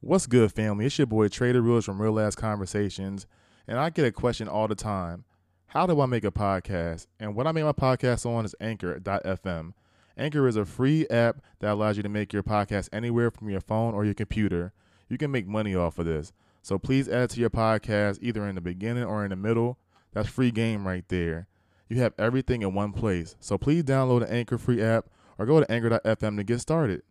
What's 0.00 0.26
good, 0.26 0.52
family? 0.52 0.86
It's 0.86 0.96
your 0.98 1.06
boy 1.06 1.28
Trader 1.28 1.60
Rules 1.60 1.84
from 1.84 2.00
Real 2.00 2.18
Ass 2.20 2.34
Conversations, 2.34 3.26
and 3.66 3.78
I 3.78 3.90
get 3.90 4.06
a 4.06 4.12
question 4.12 4.48
all 4.48 4.66
the 4.68 4.74
time. 4.74 5.24
How 5.66 5.86
do 5.86 6.00
I 6.00 6.06
make 6.06 6.24
a 6.24 6.30
podcast? 6.30 7.06
And 7.20 7.34
what 7.34 7.46
I 7.46 7.52
make 7.52 7.64
my 7.64 7.72
podcast 7.72 8.24
on 8.24 8.46
is 8.46 8.54
Anchor.fm. 8.60 9.74
Anchor 10.18 10.48
is 10.48 10.56
a 10.56 10.64
free 10.64 11.06
app 11.08 11.42
that 11.60 11.72
allows 11.72 11.96
you 11.96 12.02
to 12.02 12.08
make 12.08 12.32
your 12.32 12.42
podcast 12.42 12.88
anywhere 12.92 13.30
from 13.30 13.48
your 13.48 13.60
phone 13.60 13.94
or 13.94 14.04
your 14.04 14.14
computer. 14.14 14.72
You 15.08 15.16
can 15.16 15.30
make 15.30 15.46
money 15.46 15.74
off 15.74 15.98
of 15.98 16.06
this. 16.06 16.32
So 16.62 16.78
please 16.78 17.08
add 17.08 17.30
to 17.30 17.40
your 17.40 17.50
podcast 17.50 18.18
either 18.20 18.46
in 18.46 18.54
the 18.54 18.60
beginning 18.60 19.04
or 19.04 19.24
in 19.24 19.30
the 19.30 19.36
middle. 19.36 19.78
That's 20.12 20.28
free 20.28 20.50
game 20.50 20.86
right 20.86 21.04
there. 21.08 21.46
You 21.88 22.00
have 22.00 22.14
everything 22.18 22.62
in 22.62 22.74
one 22.74 22.92
place. 22.92 23.36
So 23.40 23.56
please 23.56 23.84
download 23.84 24.20
the 24.20 24.32
Anchor 24.32 24.58
free 24.58 24.82
app 24.82 25.06
or 25.38 25.46
go 25.46 25.60
to 25.60 25.70
Anchor.fm 25.70 26.36
to 26.36 26.44
get 26.44 26.60
started. 26.60 27.02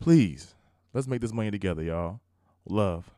Please, 0.00 0.54
let's 0.94 1.08
make 1.08 1.20
this 1.20 1.32
money 1.32 1.50
together, 1.50 1.82
y'all. 1.82 2.20
Love. 2.68 3.10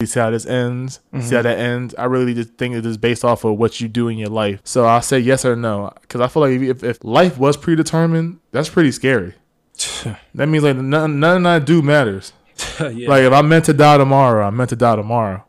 You 0.00 0.06
see 0.06 0.20
how 0.20 0.30
this 0.30 0.46
ends? 0.46 1.00
See 1.20 1.34
how 1.34 1.42
that 1.42 1.58
ends? 1.58 1.92
I 1.98 2.04
really 2.04 2.32
just 2.32 2.54
think 2.54 2.76
it 2.76 2.86
is 2.86 2.96
based 2.96 3.24
off 3.24 3.42
of 3.42 3.58
what 3.58 3.80
you 3.80 3.88
do 3.88 4.06
in 4.06 4.16
your 4.16 4.28
life. 4.28 4.60
So 4.62 4.84
I'll 4.84 5.02
say 5.02 5.18
yes 5.18 5.44
or 5.44 5.56
no. 5.56 5.92
Because 6.02 6.20
I 6.20 6.28
feel 6.28 6.42
like 6.42 6.52
if, 6.52 6.84
if 6.84 7.02
life 7.02 7.36
was 7.36 7.56
predetermined, 7.56 8.38
that's 8.52 8.68
pretty 8.68 8.92
scary. 8.92 9.34
That 10.36 10.48
means 10.48 10.62
like 10.62 10.76
none, 10.76 11.18
none 11.18 11.46
I 11.46 11.58
do 11.58 11.82
matters. 11.82 12.32
yeah. 12.80 13.08
Like 13.08 13.24
if 13.24 13.32
I'm 13.32 13.48
meant 13.48 13.64
to 13.64 13.72
die 13.72 13.98
tomorrow, 13.98 14.46
I'm 14.46 14.56
meant 14.56 14.70
to 14.70 14.76
die 14.76 14.94
tomorrow, 14.94 15.44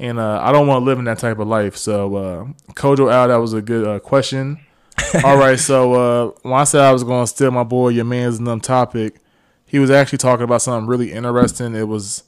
and 0.00 0.18
uh, 0.18 0.40
I 0.42 0.50
don't 0.50 0.66
want 0.66 0.80
to 0.80 0.84
live 0.84 0.98
in 0.98 1.04
that 1.04 1.20
type 1.20 1.38
of 1.38 1.46
life. 1.46 1.76
So 1.76 2.16
uh, 2.16 2.72
Kojo 2.72 3.12
Al, 3.12 3.28
that 3.28 3.36
was 3.36 3.52
a 3.52 3.62
good 3.62 3.86
uh, 3.86 4.00
question. 4.00 4.58
All 5.24 5.36
right, 5.36 5.58
so 5.58 5.92
uh, 5.92 6.32
when 6.42 6.54
I 6.54 6.64
said 6.64 6.80
I 6.80 6.92
was 6.92 7.04
going 7.04 7.22
to 7.22 7.26
steal 7.28 7.52
my 7.52 7.62
boy 7.62 7.90
your 7.90 8.04
man's 8.04 8.40
num 8.40 8.60
topic, 8.60 9.20
he 9.66 9.78
was 9.78 9.90
actually 9.92 10.18
talking 10.18 10.42
about 10.42 10.62
something 10.62 10.88
really 10.88 11.12
interesting. 11.12 11.76
It 11.76 11.86
was 11.86 12.24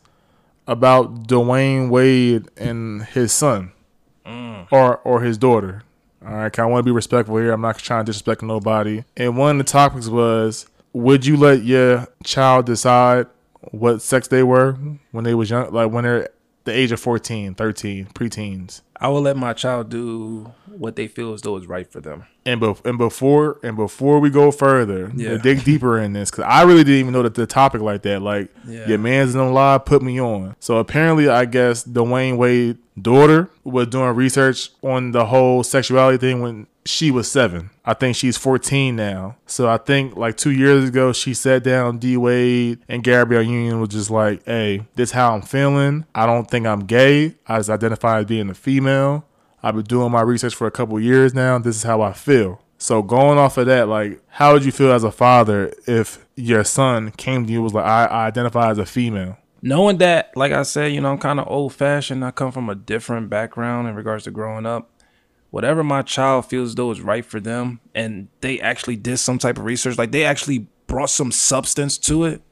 about 0.67 1.29
Dwyane 1.29 1.89
Wade 1.89 2.49
and 2.57 3.05
his 3.05 3.33
son, 3.33 3.73
mm. 4.25 4.67
or 4.71 4.99
or 4.99 5.23
his 5.23 5.39
daughter. 5.39 5.83
All 6.25 6.35
right, 6.35 6.59
I 6.59 6.67
want 6.67 6.85
to 6.85 6.91
be 6.91 6.95
respectful 6.95 7.37
here. 7.37 7.53
I'm 7.53 7.61
not 7.61 7.79
trying 7.79 8.05
to 8.05 8.11
disrespect 8.11 8.43
nobody. 8.43 9.05
And 9.17 9.37
one 9.37 9.61
of 9.61 9.67
the 9.67 9.71
topics 9.71 10.09
was, 10.09 10.67
would 10.93 11.25
you 11.25 11.37
let 11.37 11.63
your 11.63 12.09
child 12.25 12.67
decide 12.67 13.27
what 13.71 14.03
sex 14.03 14.27
they 14.29 14.43
were 14.43 14.73
when 15.13 15.25
they 15.25 15.35
was 15.35 15.51
young, 15.51 15.73
like 15.73 15.93
when 15.93 16.05
they're 16.05 16.31
the 16.65 16.73
age 16.73 16.91
of 16.91 16.99
14, 16.99 17.55
13, 17.55 18.07
preteens? 18.07 18.81
I 19.01 19.09
will 19.09 19.21
let 19.23 19.37
my 19.37 19.53
child 19.53 19.89
do 19.91 20.53
what 20.69 20.97
they 20.97 21.07
feel 21.09 21.33
as 21.33 21.43
though 21.43 21.57
is 21.57 21.67
right 21.67 21.91
for 21.91 22.01
them. 22.01 22.25
And, 22.45 22.63
and 22.85 22.97
before 22.99 23.59
and 23.63 23.77
before 23.77 24.21
we 24.21 24.31
go 24.31 24.51
further, 24.51 25.11
Yeah. 25.15 25.37
dig 25.37 25.65
deeper 25.65 25.99
in 25.99 26.13
this, 26.13 26.31
because 26.31 26.45
I 26.47 26.63
really 26.63 26.85
didn't 26.85 27.01
even 27.01 27.13
know 27.13 27.23
that 27.23 27.35
the 27.35 27.47
topic 27.47 27.81
like 27.81 28.03
that. 28.03 28.23
Like 28.23 28.49
Yeah. 28.67 28.87
your 28.89 28.99
man's 28.99 29.35
in 29.35 29.53
live 29.53 29.85
put 29.85 30.03
me 30.03 30.21
on. 30.21 30.55
So 30.61 30.77
apparently, 30.79 31.29
I 31.29 31.45
guess 31.45 31.85
Dwyane 31.85 32.37
Wade 32.37 32.79
daughter 33.01 33.51
was 33.65 33.89
doing 33.89 34.15
research 34.15 34.71
on 34.83 35.13
the 35.13 35.27
whole 35.27 35.63
sexuality 35.63 36.19
thing 36.19 36.41
when 36.41 36.67
she 36.87 37.11
was 37.11 37.29
seven. 37.29 37.71
I 37.85 37.95
think 37.95 38.15
she's 38.15 38.37
14 38.39 38.95
now. 38.95 39.35
So 39.47 39.69
I 39.69 39.77
think 39.77 40.17
like 40.17 40.37
two 40.37 40.53
years 40.53 40.89
ago, 40.89 41.13
she 41.13 41.35
sat 41.35 41.65
down 41.65 41.99
D 41.99 42.17
Wade 42.17 42.79
and 42.89 43.03
Gabrielle 43.03 43.43
Union 43.43 43.81
was 43.81 43.89
just 43.89 44.09
like, 44.09 44.45
"Hey, 44.45 44.87
this 44.95 45.11
how 45.11 45.35
I'm 45.35 45.43
feeling. 45.43 46.05
I 46.15 46.27
don't 46.27 46.49
think 46.49 46.65
I'm 46.65 46.81
gay. 46.87 47.35
I 47.49 47.57
just 47.59 47.71
identify 47.71 48.21
as 48.21 48.27
being 48.27 48.49
a 48.51 48.55
female." 48.55 48.86
I've 49.63 49.75
been 49.75 49.85
doing 49.85 50.13
my 50.13 50.23
research 50.23 50.55
for 50.55 50.67
a 50.67 50.71
couple 50.71 50.99
years 51.01 51.35
now. 51.35 51.59
This 51.59 51.77
is 51.77 51.83
how 51.83 52.03
I 52.03 52.13
feel. 52.13 52.61
So 52.79 53.03
going 53.03 53.39
off 53.39 53.57
of 53.57 53.67
that, 53.67 53.89
like, 53.89 54.21
how 54.29 54.53
would 54.53 54.65
you 54.65 54.73
feel 54.73 54.93
as 54.93 55.03
a 55.03 55.11
father 55.11 55.73
if 55.87 56.27
your 56.37 56.63
son 56.63 57.11
came 57.13 57.47
to 57.47 57.53
you 57.53 57.63
was 57.63 57.73
like, 57.73 57.87
I, 57.87 58.05
I 58.05 58.27
identify 58.27 58.71
as 58.71 58.79
a 58.79 58.87
female? 58.87 59.39
knowing 59.67 59.99
that, 59.99 60.31
like 60.37 60.53
I 60.53 60.63
said, 60.63 60.93
you 60.93 61.01
know, 61.01 61.11
I'm 61.11 61.19
kind 61.19 61.41
of 61.41 61.49
old 61.49 61.75
fashioned. 61.75 62.25
I 62.25 62.31
come 62.31 62.53
from 62.53 62.71
a 62.71 62.75
different 62.75 63.29
background 63.29 63.89
in 63.89 63.97
regards 63.97 64.25
to 64.25 64.31
growing 64.31 64.65
up. 64.65 64.91
Whatever 65.51 65.83
my 65.83 66.03
child 66.03 66.47
feels 66.47 66.75
though 66.75 66.91
is 66.91 67.01
right 67.01 67.25
for 67.25 67.41
them, 67.41 67.81
and 67.95 68.29
they 68.41 68.61
actually 68.61 68.97
did 68.97 69.19
some 69.19 69.39
type 69.39 69.59
of 69.59 69.65
research, 69.65 69.99
like 69.99 70.13
they 70.13 70.25
actually 70.25 70.69
brought 70.87 71.11
some 71.11 71.33
substance 71.33 71.99
to 71.99 72.25
it, 72.25 72.43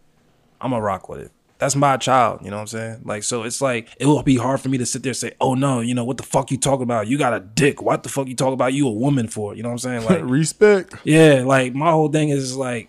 I'm 0.60 0.70
gonna 0.70 0.82
rock 0.82 1.08
with 1.08 1.20
it. 1.20 1.32
That's 1.58 1.76
my 1.76 1.96
child. 1.96 2.40
You 2.42 2.50
know 2.50 2.56
what 2.56 2.62
I'm 2.62 2.66
saying? 2.68 3.00
Like, 3.04 3.22
so 3.22 3.44
it's 3.44 3.60
like 3.60 3.94
it 3.98 4.06
will 4.06 4.22
be 4.22 4.36
hard 4.36 4.60
for 4.60 4.68
me 4.68 4.78
to 4.78 4.86
sit 4.86 5.02
there 5.02 5.10
and 5.10 5.16
say, 5.16 5.32
"Oh 5.40 5.54
no, 5.54 5.80
you 5.80 5.94
know 5.94 6.04
what 6.04 6.16
the 6.16 6.22
fuck 6.22 6.50
you 6.50 6.58
talking 6.58 6.82
about? 6.82 7.06
You 7.06 7.16
got 7.18 7.32
a 7.32 7.40
dick. 7.40 7.80
What 7.80 8.02
the 8.02 8.08
fuck 8.08 8.26
you 8.28 8.34
talking 8.34 8.54
about? 8.54 8.72
You 8.72 8.88
a 8.88 8.92
woman 8.92 9.28
for?" 9.28 9.54
You 9.54 9.62
know 9.62 9.68
what 9.70 9.84
I'm 9.84 10.04
saying? 10.04 10.04
Like, 10.04 10.20
Respect. 10.30 10.94
yeah, 11.04 11.42
like 11.46 11.74
my 11.74 11.90
whole 11.90 12.08
thing 12.08 12.28
is 12.30 12.56
like, 12.56 12.88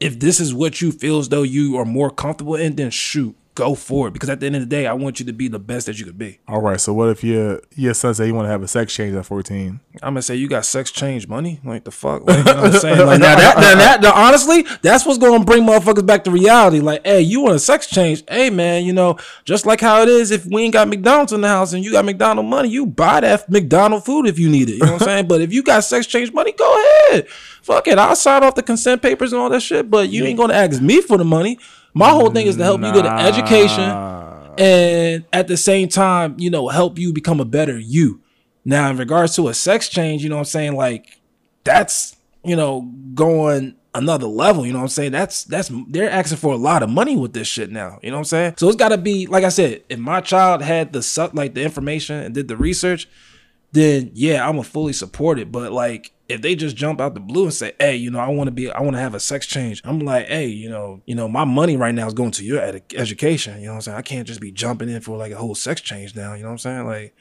if 0.00 0.18
this 0.18 0.40
is 0.40 0.52
what 0.52 0.80
you 0.80 0.92
feel 0.92 1.18
as 1.18 1.28
though 1.28 1.42
you 1.42 1.76
are 1.76 1.84
more 1.84 2.10
comfortable 2.10 2.54
in, 2.56 2.76
then 2.76 2.90
shoot, 2.90 3.34
go 3.58 3.74
for 3.74 4.08
it. 4.08 4.12
Because 4.12 4.30
at 4.30 4.40
the 4.40 4.46
end 4.46 4.54
of 4.54 4.62
the 4.62 4.66
day, 4.66 4.86
I 4.86 4.92
want 4.92 5.18
you 5.18 5.26
to 5.26 5.32
be 5.32 5.48
the 5.48 5.58
best 5.58 5.86
that 5.86 5.98
you 5.98 6.04
could 6.06 6.16
be. 6.16 6.38
All 6.46 6.62
right. 6.62 6.80
So 6.80 6.94
what 6.94 7.08
if 7.10 7.24
your 7.24 7.60
your 7.74 7.92
son 7.92 8.14
say 8.14 8.28
you 8.28 8.34
want 8.34 8.46
to 8.46 8.50
have 8.50 8.62
a 8.62 8.68
sex 8.68 8.94
change 8.94 9.14
at 9.14 9.26
14? 9.26 9.80
I'm 10.00 10.14
gonna 10.14 10.22
say 10.22 10.36
you 10.36 10.48
got 10.48 10.64
sex 10.64 10.92
change 10.92 11.26
money, 11.26 11.60
like 11.64 11.84
the 11.84 11.90
fuck. 11.90 12.24
Like, 12.24 12.38
you 12.38 12.44
know 12.44 12.62
what 12.62 12.74
I'm 12.74 12.80
saying? 12.80 13.06
Like 13.06 13.20
now 13.20 13.36
that, 13.36 13.56
now 13.56 13.74
that, 13.74 14.00
now, 14.00 14.12
honestly, 14.14 14.64
that's 14.82 15.04
what's 15.04 15.18
gonna 15.18 15.44
bring 15.44 15.64
motherfuckers 15.64 16.06
back 16.06 16.24
to 16.24 16.30
reality. 16.30 16.80
Like, 16.80 17.04
hey, 17.04 17.20
you 17.20 17.40
want 17.40 17.56
a 17.56 17.58
sex 17.58 17.88
change? 17.88 18.22
Hey, 18.28 18.48
man, 18.48 18.84
you 18.84 18.92
know, 18.92 19.18
just 19.44 19.66
like 19.66 19.80
how 19.80 20.02
it 20.02 20.08
is. 20.08 20.30
If 20.30 20.46
we 20.46 20.62
ain't 20.62 20.72
got 20.72 20.88
McDonald's 20.88 21.32
in 21.32 21.40
the 21.40 21.48
house 21.48 21.72
and 21.72 21.84
you 21.84 21.90
got 21.92 22.04
McDonald 22.04 22.46
money, 22.46 22.68
you 22.68 22.86
buy 22.86 23.20
that 23.20 23.48
McDonald 23.50 24.04
food 24.04 24.26
if 24.26 24.38
you 24.38 24.48
need 24.48 24.68
it. 24.68 24.74
You 24.74 24.86
know 24.86 24.92
what 24.92 25.02
I'm 25.02 25.08
saying? 25.08 25.28
But 25.28 25.40
if 25.40 25.52
you 25.52 25.62
got 25.62 25.80
sex 25.84 26.06
change 26.06 26.32
money, 26.32 26.52
go 26.52 27.08
ahead. 27.10 27.28
Fuck 27.28 27.88
it, 27.88 27.98
I'll 27.98 28.16
sign 28.16 28.44
off 28.44 28.54
the 28.54 28.62
consent 28.62 29.02
papers 29.02 29.32
and 29.32 29.42
all 29.42 29.50
that 29.50 29.60
shit. 29.60 29.90
But 29.90 30.08
you 30.10 30.24
ain't 30.24 30.38
gonna 30.38 30.54
ask 30.54 30.80
me 30.80 31.02
for 31.02 31.18
the 31.18 31.24
money. 31.24 31.58
My 31.94 32.10
whole 32.10 32.30
thing 32.30 32.46
is 32.46 32.56
to 32.56 32.64
help 32.64 32.80
you 32.80 32.92
get 32.92 33.06
an 33.06 33.18
education 33.18 34.08
and 34.58 35.24
at 35.32 35.46
the 35.46 35.56
same 35.56 35.88
time, 35.88 36.34
you 36.38 36.50
know, 36.50 36.68
help 36.68 36.98
you 36.98 37.12
become 37.12 37.40
a 37.40 37.44
better 37.44 37.78
you. 37.78 38.20
Now, 38.64 38.90
in 38.90 38.96
regards 38.96 39.34
to 39.36 39.48
a 39.48 39.54
sex 39.54 39.88
change, 39.88 40.22
you 40.22 40.28
know 40.28 40.36
what 40.36 40.40
I'm 40.40 40.46
saying? 40.46 40.74
Like, 40.74 41.20
that's, 41.64 42.16
you 42.44 42.56
know, 42.56 42.82
going 43.14 43.76
another 43.94 44.26
level, 44.26 44.66
you 44.66 44.72
know 44.72 44.80
what 44.80 44.84
I'm 44.84 44.88
saying? 44.88 45.12
That's, 45.12 45.44
that's, 45.44 45.70
they're 45.88 46.10
asking 46.10 46.38
for 46.38 46.52
a 46.52 46.56
lot 46.56 46.82
of 46.82 46.90
money 46.90 47.16
with 47.16 47.32
this 47.32 47.48
shit 47.48 47.70
now, 47.70 47.98
you 48.02 48.10
know 48.10 48.16
what 48.16 48.20
I'm 48.20 48.24
saying? 48.24 48.54
So 48.58 48.68
it's 48.68 48.76
gotta 48.76 48.98
be, 48.98 49.26
like 49.26 49.44
I 49.44 49.48
said, 49.48 49.84
if 49.88 49.98
my 49.98 50.20
child 50.20 50.62
had 50.62 50.92
the, 50.92 51.02
suck 51.02 51.34
like 51.34 51.54
the 51.54 51.62
information 51.62 52.16
and 52.16 52.34
did 52.34 52.48
the 52.48 52.56
research, 52.56 53.08
then 53.72 54.10
yeah, 54.14 54.46
I'm 54.46 54.52
gonna 54.52 54.64
fully 54.64 54.92
support 54.92 55.38
it. 55.38 55.52
But 55.52 55.72
like, 55.72 56.12
if 56.28 56.42
they 56.42 56.54
just 56.54 56.76
jump 56.76 57.00
out 57.00 57.14
the 57.14 57.20
blue 57.20 57.44
and 57.44 57.54
say, 57.54 57.72
"Hey, 57.78 57.96
you 57.96 58.10
know, 58.10 58.18
I 58.18 58.28
want 58.28 58.48
to 58.48 58.52
be, 58.52 58.70
I 58.70 58.80
want 58.80 58.96
to 58.96 59.00
have 59.00 59.14
a 59.14 59.20
sex 59.20 59.46
change," 59.46 59.82
I'm 59.84 60.00
like, 60.00 60.26
"Hey, 60.26 60.46
you 60.46 60.68
know, 60.68 61.02
you 61.06 61.14
know, 61.14 61.28
my 61.28 61.44
money 61.44 61.76
right 61.76 61.94
now 61.94 62.06
is 62.06 62.14
going 62.14 62.30
to 62.32 62.44
your 62.44 62.60
ed- 62.60 62.82
education." 62.94 63.60
You 63.60 63.66
know 63.66 63.72
what 63.72 63.76
I'm 63.76 63.82
saying? 63.82 63.98
I 63.98 64.02
can't 64.02 64.26
just 64.26 64.40
be 64.40 64.52
jumping 64.52 64.88
in 64.88 65.00
for 65.00 65.16
like 65.16 65.32
a 65.32 65.36
whole 65.36 65.54
sex 65.54 65.80
change 65.80 66.14
now. 66.16 66.34
You 66.34 66.42
know 66.42 66.48
what 66.48 66.52
I'm 66.52 66.58
saying? 66.58 66.86
Like, 66.86 67.14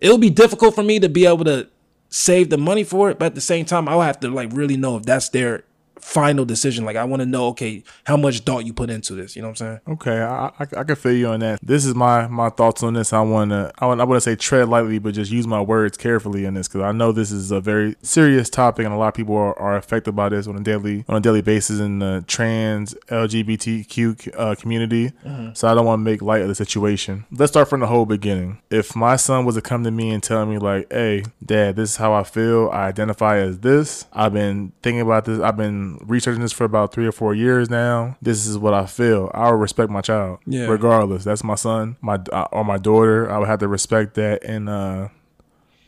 it'll 0.00 0.18
be 0.18 0.30
difficult 0.30 0.74
for 0.74 0.82
me 0.82 0.98
to 1.00 1.08
be 1.08 1.26
able 1.26 1.44
to 1.44 1.68
save 2.08 2.50
the 2.50 2.58
money 2.58 2.84
for 2.84 3.10
it, 3.10 3.18
but 3.18 3.26
at 3.26 3.34
the 3.34 3.40
same 3.40 3.64
time, 3.64 3.88
I'll 3.88 4.02
have 4.02 4.20
to 4.20 4.30
like 4.30 4.50
really 4.52 4.76
know 4.76 4.96
if 4.96 5.04
that's 5.04 5.30
their 5.30 5.64
final 6.02 6.44
decision. 6.44 6.84
Like, 6.84 6.96
I 6.96 7.04
want 7.04 7.20
to 7.20 7.26
know, 7.26 7.46
okay, 7.48 7.82
how 8.04 8.16
much 8.16 8.40
thought 8.40 8.66
you 8.66 8.72
put 8.72 8.90
into 8.90 9.14
this. 9.14 9.36
You 9.36 9.42
know 9.42 9.48
what 9.48 9.60
I'm 9.62 9.66
saying? 9.66 9.80
Okay, 9.88 10.20
I, 10.20 10.46
I 10.58 10.66
I 10.78 10.84
can 10.84 10.96
feel 10.96 11.12
you 11.12 11.28
on 11.28 11.40
that. 11.40 11.60
This 11.62 11.86
is 11.86 11.94
my 11.94 12.26
my 12.26 12.50
thoughts 12.50 12.82
on 12.82 12.94
this. 12.94 13.12
I 13.12 13.20
wanna 13.20 13.70
I 13.78 13.86
want 13.86 14.00
I 14.00 14.04
want 14.04 14.16
to 14.16 14.20
say 14.20 14.36
tread 14.36 14.68
lightly, 14.68 14.98
but 14.98 15.14
just 15.14 15.30
use 15.30 15.46
my 15.46 15.60
words 15.60 15.96
carefully 15.96 16.44
in 16.44 16.54
this 16.54 16.68
because 16.68 16.82
I 16.82 16.92
know 16.92 17.12
this 17.12 17.30
is 17.30 17.50
a 17.50 17.60
very 17.60 17.96
serious 18.02 18.50
topic 18.50 18.84
and 18.84 18.94
a 18.94 18.98
lot 18.98 19.08
of 19.08 19.14
people 19.14 19.36
are, 19.36 19.58
are 19.58 19.76
affected 19.76 20.12
by 20.12 20.28
this 20.28 20.46
on 20.46 20.56
a 20.56 20.60
daily 20.60 21.04
on 21.08 21.16
a 21.16 21.20
daily 21.20 21.40
basis 21.42 21.78
in 21.80 22.00
the 22.00 22.24
trans 22.26 22.94
LGBTQ 23.08 24.34
uh, 24.36 24.54
community. 24.56 25.12
So 25.54 25.68
I 25.68 25.74
don't 25.74 25.86
want 25.86 26.00
to 26.00 26.04
make 26.04 26.20
light 26.22 26.42
of 26.42 26.48
the 26.48 26.54
situation. 26.54 27.24
Let's 27.30 27.52
start 27.52 27.68
from 27.68 27.80
the 27.80 27.86
whole 27.86 28.06
beginning. 28.06 28.60
If 28.70 28.94
my 28.96 29.16
son 29.16 29.44
was 29.44 29.54
to 29.54 29.62
come 29.62 29.84
to 29.84 29.90
me 29.90 30.10
and 30.10 30.22
tell 30.22 30.44
me 30.46 30.58
like, 30.58 30.92
"Hey, 30.92 31.24
Dad, 31.44 31.76
this 31.76 31.90
is 31.90 31.96
how 31.96 32.12
I 32.12 32.24
feel. 32.24 32.70
I 32.72 32.88
identify 32.88 33.38
as 33.38 33.60
this. 33.60 34.06
I've 34.12 34.32
been 34.32 34.72
thinking 34.82 35.00
about 35.00 35.24
this. 35.24 35.40
I've 35.40 35.56
been 35.56 35.91
researching 36.02 36.42
this 36.42 36.52
for 36.52 36.64
about 36.64 36.92
three 36.92 37.06
or 37.06 37.12
four 37.12 37.34
years 37.34 37.68
now. 37.70 38.16
This 38.22 38.46
is 38.46 38.56
what 38.58 38.74
I 38.74 38.86
feel. 38.86 39.30
I 39.34 39.50
will 39.50 39.58
respect 39.58 39.90
my 39.90 40.00
child, 40.00 40.38
Yeah. 40.46 40.66
regardless. 40.66 41.24
That's 41.24 41.42
my 41.44 41.54
son, 41.54 41.96
my 42.00 42.18
uh, 42.32 42.46
or 42.52 42.64
my 42.64 42.78
daughter. 42.78 43.30
I 43.30 43.38
would 43.38 43.48
have 43.48 43.58
to 43.60 43.68
respect 43.68 44.14
that 44.14 44.44
and 44.44 44.68
uh, 44.68 45.08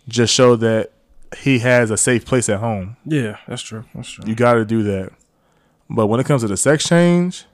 just 0.08 0.32
show 0.34 0.56
that 0.56 0.90
he 1.38 1.58
has 1.60 1.90
a 1.90 1.96
safe 1.96 2.24
place 2.24 2.48
at 2.48 2.60
home. 2.60 2.96
Yeah, 3.04 3.38
that's 3.48 3.62
true. 3.62 3.84
That's 3.94 4.08
true. 4.08 4.24
You 4.26 4.34
got 4.34 4.54
to 4.54 4.64
do 4.64 4.82
that. 4.84 5.10
But 5.90 6.06
when 6.06 6.20
it 6.20 6.26
comes 6.26 6.42
to 6.42 6.48
the 6.48 6.56
sex 6.56 6.88
change, 6.88 7.44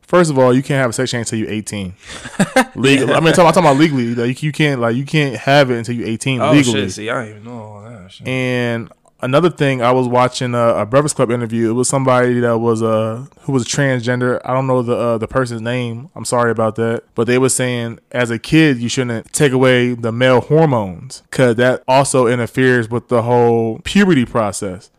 first 0.00 0.30
of 0.30 0.38
all, 0.38 0.52
you 0.54 0.62
can't 0.62 0.80
have 0.80 0.90
a 0.90 0.92
sex 0.92 1.10
change 1.10 1.26
until 1.32 1.38
you're 1.40 1.50
18. 1.50 1.94
Legal. 2.74 3.10
I 3.12 3.20
mean, 3.20 3.28
I'm 3.28 3.32
talking, 3.34 3.46
I'm 3.46 3.52
talking 3.52 3.58
about 3.64 3.76
legally. 3.76 4.14
Like 4.14 4.42
you 4.42 4.50
can't 4.52 4.80
like 4.80 4.96
you 4.96 5.04
can't 5.04 5.36
have 5.36 5.70
it 5.70 5.78
until 5.78 5.94
you're 5.94 6.08
18 6.08 6.40
oh 6.40 6.52
legally. 6.52 6.80
shit! 6.82 6.92
See, 6.92 7.10
I 7.10 7.24
didn't 7.26 7.40
even 7.42 7.52
know 7.52 7.62
all 7.62 7.82
that. 7.82 8.10
Shit. 8.12 8.26
And 8.26 8.90
another 9.22 9.50
thing, 9.50 9.82
I 9.82 9.92
was 9.92 10.08
watching 10.08 10.54
a, 10.54 10.74
a 10.76 10.86
Breakfast 10.86 11.16
Club 11.16 11.30
interview. 11.30 11.70
It 11.70 11.74
was 11.74 11.88
somebody 11.88 12.40
that 12.40 12.58
was 12.58 12.82
uh 12.82 13.24
who 13.42 13.52
was 13.52 13.64
transgender. 13.64 14.40
I 14.44 14.52
don't 14.54 14.66
know 14.66 14.82
the 14.82 14.96
uh, 14.96 15.18
the 15.18 15.28
person's 15.28 15.60
name. 15.60 16.10
I'm 16.14 16.24
sorry 16.24 16.50
about 16.50 16.76
that. 16.76 17.04
But 17.14 17.26
they 17.26 17.38
were 17.38 17.48
saying 17.48 17.98
as 18.10 18.30
a 18.30 18.38
kid 18.38 18.78
you 18.78 18.88
shouldn't 18.88 19.32
take 19.32 19.52
away 19.52 19.94
the 19.94 20.12
male 20.12 20.40
hormones 20.40 21.22
because 21.30 21.56
that 21.56 21.82
also 21.88 22.26
interferes 22.26 22.88
with 22.88 23.08
the 23.08 23.22
whole 23.22 23.80
puberty 23.84 24.24
process. 24.24 24.90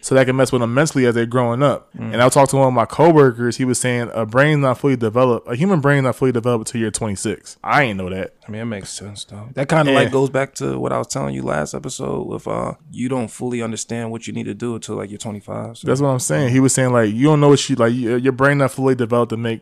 So 0.00 0.16
that 0.16 0.26
can 0.26 0.34
mess 0.34 0.50
with 0.50 0.60
them 0.62 0.74
mentally 0.74 1.06
as 1.06 1.14
they're 1.14 1.26
growing 1.26 1.62
up. 1.62 1.88
And 1.94 2.20
I 2.20 2.28
talked 2.28 2.50
to 2.50 2.56
one 2.56 2.66
of 2.68 2.74
my 2.74 2.86
coworkers. 2.86 3.56
He 3.56 3.64
was 3.64 3.78
saying 3.78 4.10
a 4.12 4.26
brain's 4.26 4.58
not 4.62 4.78
fully 4.78 4.96
developed. 4.96 5.48
A 5.48 5.54
human 5.54 5.80
brain 5.80 6.02
not 6.02 6.16
fully 6.16 6.32
developed 6.32 6.68
until 6.70 6.80
you're 6.80 6.90
26. 6.90 7.56
I 7.62 7.84
ain't 7.84 7.96
know 7.98 8.10
that. 8.10 8.34
I 8.46 8.50
mean, 8.50 8.62
it 8.62 8.64
makes 8.64 8.90
sense 8.90 9.24
though. 9.24 9.48
That 9.54 9.68
kind 9.68 9.88
of 9.88 9.94
Yeah. 9.94 10.00
like 10.00 10.10
goes 10.10 10.28
back 10.28 10.54
to 10.56 10.78
what 10.80 10.92
I 10.92 10.98
was 10.98 11.06
telling 11.06 11.34
you 11.36 11.42
last 11.42 11.72
episode. 11.72 12.34
If 12.34 12.48
uh, 12.48 12.74
you 12.90 13.08
don't 13.08 13.28
fully 13.28 13.62
understand 13.62 14.10
what 14.10 14.26
you 14.26 14.32
need 14.32 14.44
to 14.44 14.54
do 14.54 14.74
until 14.74 14.96
like 14.96 15.08
you're 15.10 15.18
25. 15.18 15.78
So. 15.78 15.86
That's 15.86 16.00
what 16.00 16.08
I'm 16.08 16.18
saying. 16.18 16.50
He 16.52 16.58
was 16.58 16.74
saying 16.74 16.92
like 16.92 17.12
you 17.14 17.24
don't 17.28 17.38
know 17.40 17.48
what 17.50 17.68
you 17.70 17.76
like. 17.76 17.83
Your 17.86 18.18
your 18.18 18.32
brain 18.32 18.58
not 18.58 18.70
fully 18.70 18.94
developed 18.94 19.30
to 19.30 19.36
make 19.36 19.60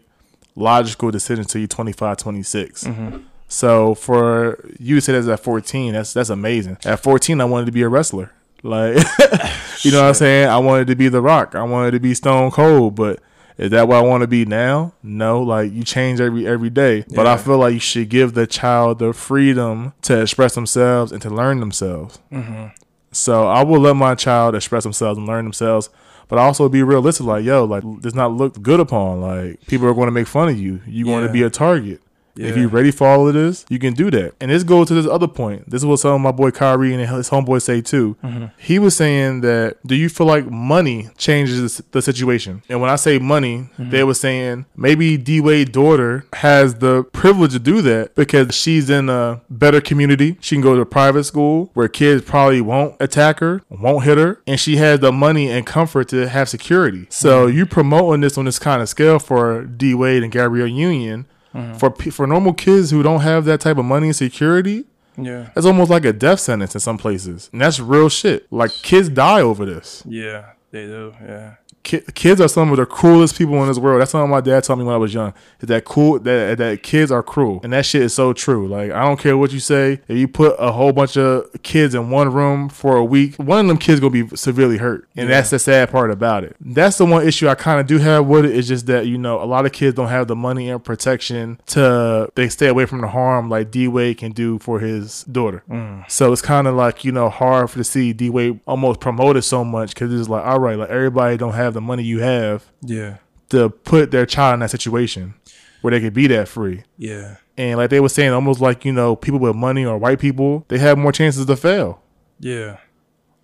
logical 0.55 1.11
decisions 1.11 1.47
till 1.47 1.61
you're 1.61 1.69
25, 1.69 2.17
26. 2.17 2.85
Mm-hmm. 2.85 3.19
So 3.49 3.95
for 3.95 4.65
you 4.79 4.97
to 4.97 5.01
say 5.01 5.13
that's 5.13 5.29
at 5.29 5.41
14, 5.41 5.93
that's 5.93 6.13
that's 6.13 6.31
amazing. 6.31 6.79
At 6.85 7.01
14, 7.01 7.41
I 7.41 7.45
wanted 7.45 7.67
to 7.67 7.73
be 7.73 7.83
a 7.83 7.89
wrestler. 7.89 8.33
Like, 8.63 8.97
you 9.83 9.91
know 9.91 10.01
what 10.01 10.09
I'm 10.09 10.15
saying? 10.15 10.49
I 10.49 10.59
wanted 10.59 10.87
to 10.87 10.97
be 10.97 11.09
The 11.09 11.21
Rock. 11.21 11.55
I 11.55 11.63
wanted 11.63 11.91
to 11.93 12.01
be 12.01 12.15
Stone 12.15 12.53
Cold. 12.53 12.95
But 12.95 13.21
is 13.59 13.71
that 13.71 13.89
what 13.89 13.99
I 13.99 14.01
want 14.01 14.23
to 14.23 14.27
be 14.27 14.45
now? 14.45 14.95
No. 15.03 15.43
Like 15.43 15.73
you 15.73 15.83
change 15.83 16.21
every 16.21 16.47
every 16.47 16.71
day. 16.71 17.05
But 17.15 17.27
I 17.27 17.37
feel 17.37 17.59
like 17.59 17.75
you 17.75 17.81
should 17.81 18.09
give 18.09 18.35
the 18.35 18.47
child 18.47 19.01
the 19.01 19.13
freedom 19.13 19.93
to 20.03 20.23
express 20.23 20.55
themselves 20.55 21.13
and 21.13 21.21
to 21.23 21.31
learn 21.31 21.61
themselves. 21.61 22.21
Mm-hmm. 22.31 22.69
So 23.11 23.47
I 23.47 23.63
will 23.63 23.81
let 23.81 23.97
my 23.97 24.15
child 24.15 24.55
express 24.55 24.85
themselves 24.85 25.19
and 25.19 25.27
learn 25.27 25.45
themselves, 25.45 25.91
but 26.33 26.39
also 26.39 26.67
be 26.67 26.83
realistic. 26.83 27.27
Like, 27.27 27.45
yo, 27.45 27.67
like 27.67 27.85
does 28.01 28.15
not 28.15 28.33
look 28.33 28.63
good 28.63 28.81
upon. 28.81 29.21
Like 29.21 29.61
people 29.67 29.87
are 29.87 29.93
going 29.93 30.07
to 30.07 30.13
make 30.13 30.27
fun 30.27 30.49
of 30.49 30.59
you. 30.59 30.81
you're 30.87 31.05
going 31.05 31.27
to 31.27 31.31
be 31.31 31.43
a 31.43 31.51
target. 31.51 32.01
If 32.37 32.57
you're 32.57 32.69
ready 32.69 32.91
for 32.91 33.07
all 33.07 33.29
of 33.29 33.35
this, 33.35 33.65
you 33.69 33.79
can 33.79 33.95
do 33.95 34.11
that. 34.11 34.35
And 34.41 34.51
this 34.51 34.65
goes 34.65 34.89
to 34.89 34.95
this 34.95 35.07
other 35.07 35.29
point. 35.29 35.69
This 35.69 35.83
is 35.83 35.87
what 35.87 35.99
some 35.99 36.13
of 36.13 36.21
my 36.21 36.33
boy 36.33 36.51
Kyrie 36.51 36.95
and 36.95 37.09
his 37.09 37.31
homeboy 37.31 37.63
say 37.63 37.81
too. 37.81 38.17
Mm-hmm. 38.23 38.47
He 38.59 38.79
was 38.79 38.97
saying 38.97 39.43
that, 39.43 39.77
do 39.87 39.95
you 39.95 40.09
feel 40.09 40.27
like 40.27 40.51
money 40.51 41.11
changes 41.19 41.79
the 41.79 42.03
situation? 42.03 42.63
And 42.69 42.81
when 42.81 42.91
I 42.91 42.97
say 42.97 43.19
money, 43.19 43.69
mm-hmm. 43.79 43.91
they 43.91 44.05
were 44.05 44.15
saying 44.15 44.67
maybe 44.77 45.17
D 45.17 45.41
Wade 45.41 45.73
daughter 45.73 46.25
has 46.33 46.77
the 46.77 47.05
privilege 47.05 47.53
to 47.53 47.59
do 47.59 47.83
that 47.83 48.15
because 48.15 48.55
she's 48.55 48.89
in 48.89 49.09
a 49.09 49.41
better 49.51 49.81
community. 49.81 50.39
She 50.41 50.55
can 50.55 50.63
go 50.63 50.75
to 50.75 50.81
a 50.81 50.87
private 50.87 51.25
school 51.25 51.71
where 51.75 51.89
kids 51.89 52.25
probably 52.25 52.61
won't 52.61 52.97
attack 53.01 53.41
her, 53.41 53.63
won't 53.69 54.05
hit 54.05 54.19
her, 54.19 54.41
and 54.47 54.59
she 54.59 54.77
has 54.77 55.01
the 55.01 55.13
money 55.13 55.51
and 55.51 55.67
comfort 55.67 56.09
to 56.09 56.29
have 56.29 56.49
security. 56.49 57.07
So 57.11 57.47
mm-hmm. 57.47 57.57
you 57.59 57.67
promoting 57.67 58.23
this 58.23 58.39
on 58.39 58.47
this 58.47 58.59
kind 58.59 58.81
of 58.81 58.89
scale 58.89 59.19
for 59.19 59.65
D 59.65 59.95
Wade 59.95 60.23
and 60.23 60.33
Gabrielle 60.33 60.67
Union 60.67 61.27
Mm-hmm. 61.55 61.75
for 61.79 61.91
pe- 61.91 62.11
for 62.11 62.27
normal 62.27 62.53
kids 62.55 62.91
who 62.91 63.03
don't 63.03 63.21
have 63.21 63.45
that 63.45 63.61
type 63.61 63.77
of 63.79 63.85
money 63.85 64.07
and 64.09 64.17
security, 64.17 64.85
Yeah. 65.19 65.51
it's 65.55 65.67
almost 65.67 65.91
like 65.91 66.05
a 66.07 66.13
death 66.13 66.41
sentence 66.41 66.75
in 66.75 66.81
some 66.81 66.97
places, 66.99 67.51
and 67.53 67.61
that's 67.61 67.79
real 67.79 68.09
shit. 68.09 68.47
Like 68.51 68.71
kids 68.83 69.09
die 69.11 69.41
over 69.43 69.67
this. 69.67 70.03
Yeah, 70.07 70.53
they 70.71 70.87
do. 70.87 71.13
Yeah. 71.23 71.55
Ki- 71.83 72.03
kids 72.15 72.41
are 72.41 72.49
some 72.49 72.71
of 72.71 72.77
the 72.77 72.87
cruelest 72.87 73.37
people 73.37 73.61
in 73.63 73.69
this 73.69 73.79
world. 73.79 74.01
That's 74.01 74.13
something 74.13 74.31
my 74.31 74.41
dad 74.41 74.63
told 74.63 74.79
me 74.79 74.85
when 74.85 74.95
I 74.95 74.99
was 74.99 75.13
young. 75.13 75.35
Is 75.61 75.69
that 75.69 75.85
cool? 75.85 76.19
That 76.21 76.59
that 76.59 76.83
kids 76.83 77.11
are 77.11 77.23
cruel, 77.23 77.61
and 77.65 77.73
that 77.73 77.85
shit 77.85 78.03
is 78.03 78.15
so 78.15 78.33
true. 78.33 78.69
Like 78.69 78.93
I 78.93 79.03
don't 79.05 79.19
care 79.19 79.37
what 79.37 79.53
you 79.53 79.59
say. 79.59 80.01
If 80.07 80.17
you 80.17 80.29
put 80.29 80.55
a 80.59 80.71
whole 80.71 80.93
bunch 80.93 81.17
of 81.17 81.51
kids 81.63 81.95
in 81.95 82.11
one 82.11 82.33
room 82.33 82.69
for 82.69 82.97
a 82.97 83.05
week, 83.05 83.35
one 83.37 83.61
of 83.61 83.67
them 83.67 83.79
kids 83.79 83.99
gonna 84.01 84.11
be 84.11 84.37
severely 84.37 84.79
hurt, 84.79 85.09
and 85.17 85.29
that's 85.29 85.51
the 85.51 85.59
sad 85.59 85.91
part 85.91 86.11
about 86.11 86.45
it. 86.45 86.57
That's 86.61 86.99
the 86.99 87.07
one 87.07 87.27
issue 87.27 87.49
I 87.49 87.57
kind 87.57 87.81
of 87.81 87.87
do 87.87 87.99
have 87.99 88.27
with 88.27 88.45
it. 88.45 88.53
Is 88.53 88.69
just 88.69 88.87
that 88.87 89.07
you 89.07 89.19
know 89.19 89.43
a 89.43 89.45
lot 89.47 89.67
of 89.67 89.73
kids 89.73 89.97
don't 89.97 90.09
have 90.09 90.29
the 90.29 90.37
money 90.37 90.71
and 90.71 90.83
protection 90.83 91.61
to 91.67 92.31
they 92.37 92.49
stay 92.49 92.69
away 92.69 92.87
from 92.87 93.01
the 93.01 93.09
harm 93.09 93.49
like 93.49 93.71
D 93.71 93.89
Wade 93.89 94.19
can 94.19 94.33
do 94.33 94.59
for 94.61 94.79
his 94.79 95.25
daughter. 95.25 95.65
Mm. 95.69 96.09
So 96.11 96.33
it's 96.33 96.43
kind 96.43 96.69
of 96.69 96.75
like 96.75 97.05
you 97.05 97.11
know 97.11 97.29
hard 97.29 97.71
for 97.71 97.79
to 97.79 97.85
see 97.85 98.13
D 98.13 98.31
Wade 98.31 98.61
almost 98.67 99.01
promoted 99.01 99.45
so 99.45 99.65
much 99.65 99.95
because 99.95 100.13
it's 100.13 100.29
like 100.29 100.45
all 100.45 100.61
right, 100.61 100.79
like 100.79 100.91
everybody 100.91 101.37
don't 101.37 101.55
have 101.55 101.72
the 101.73 101.81
money 101.81 102.03
you 102.03 102.21
have 102.21 102.65
Yeah. 102.83 103.17
to 103.51 103.71
put 103.71 104.11
their 104.11 104.27
child 104.27 104.55
in 104.55 104.61
that 104.61 104.71
situation 104.71 105.35
where 105.81 105.91
they 105.91 106.01
could 106.01 106.15
be 106.15 106.27
that 106.29 106.49
free. 106.49 106.85
Yeah. 106.97 107.37
And 107.59 107.77
like 107.79 107.91
they 107.91 108.01
were 108.01 108.09
saying, 108.09 108.33
almost 108.33 108.61
like 108.61 108.85
you 108.85 108.93
know 108.93 109.15
people 109.17 109.39
with 109.41 109.55
money 109.57 109.85
or 109.85 109.99
white 109.99 110.19
people, 110.21 110.65
they 110.69 110.79
have 110.79 110.97
more 110.99 111.13
chances 111.13 111.45
to 111.47 111.57
fail. 111.57 112.01
Yeah. 112.41 112.79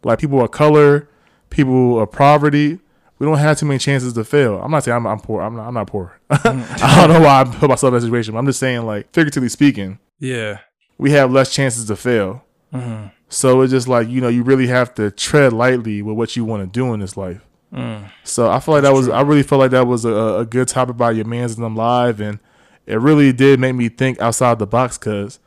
Like 0.04 0.18
people 0.18 0.42
of 0.42 0.50
color, 0.50 1.08
people 1.50 2.00
of 2.00 2.10
poverty, 2.12 2.78
we 3.18 3.26
don't 3.26 3.38
have 3.38 3.58
too 3.58 3.66
many 3.66 3.78
chances 3.78 4.12
to 4.12 4.24
fail. 4.24 4.60
I'm 4.62 4.70
not 4.70 4.84
saying 4.84 4.96
I'm, 4.96 5.06
I'm 5.06 5.18
poor. 5.20 5.42
I'm 5.42 5.56
not. 5.56 5.66
I'm 5.66 5.74
not 5.74 5.88
poor. 5.88 6.18
I 6.30 7.04
don't 7.06 7.14
know 7.14 7.20
why 7.20 7.40
I 7.40 7.44
put 7.44 7.68
myself 7.68 7.92
in 7.92 7.94
that 7.98 8.02
situation. 8.06 8.32
But 8.32 8.38
I'm 8.38 8.46
just 8.46 8.60
saying, 8.60 8.86
like 8.86 9.12
figuratively 9.12 9.48
speaking, 9.48 9.98
Yeah. 10.20 10.58
we 10.98 11.10
have 11.10 11.32
less 11.32 11.52
chances 11.52 11.84
to 11.86 11.96
fail. 11.96 12.44
Mm-hmm. 12.72 13.08
So 13.28 13.60
it's 13.62 13.72
just 13.72 13.88
like 13.88 14.08
you 14.08 14.20
know, 14.20 14.28
you 14.28 14.42
really 14.42 14.68
have 14.68 14.94
to 14.94 15.10
tread 15.10 15.52
lightly 15.52 16.00
with 16.00 16.16
what 16.16 16.36
you 16.36 16.44
want 16.44 16.62
to 16.62 16.66
do 16.66 16.94
in 16.94 17.00
this 17.00 17.16
life. 17.16 17.44
Mm. 17.72 18.10
So 18.24 18.50
I 18.50 18.60
feel 18.60 18.74
like 18.74 18.82
that 18.84 18.92
was. 18.92 19.08
I 19.08 19.20
really 19.20 19.42
felt 19.42 19.60
like 19.60 19.72
that 19.72 19.86
was 19.86 20.04
a, 20.04 20.12
a 20.12 20.46
good 20.46 20.68
topic 20.68 20.96
by 20.96 21.10
your 21.10 21.26
man's 21.26 21.54
and 21.54 21.64
them 21.64 21.76
live, 21.76 22.20
and 22.20 22.38
it 22.86 22.96
really 22.96 23.32
did 23.32 23.60
make 23.60 23.74
me 23.74 23.88
think 23.88 24.20
outside 24.20 24.58
the 24.58 24.66
box 24.66 24.96
because 24.96 25.38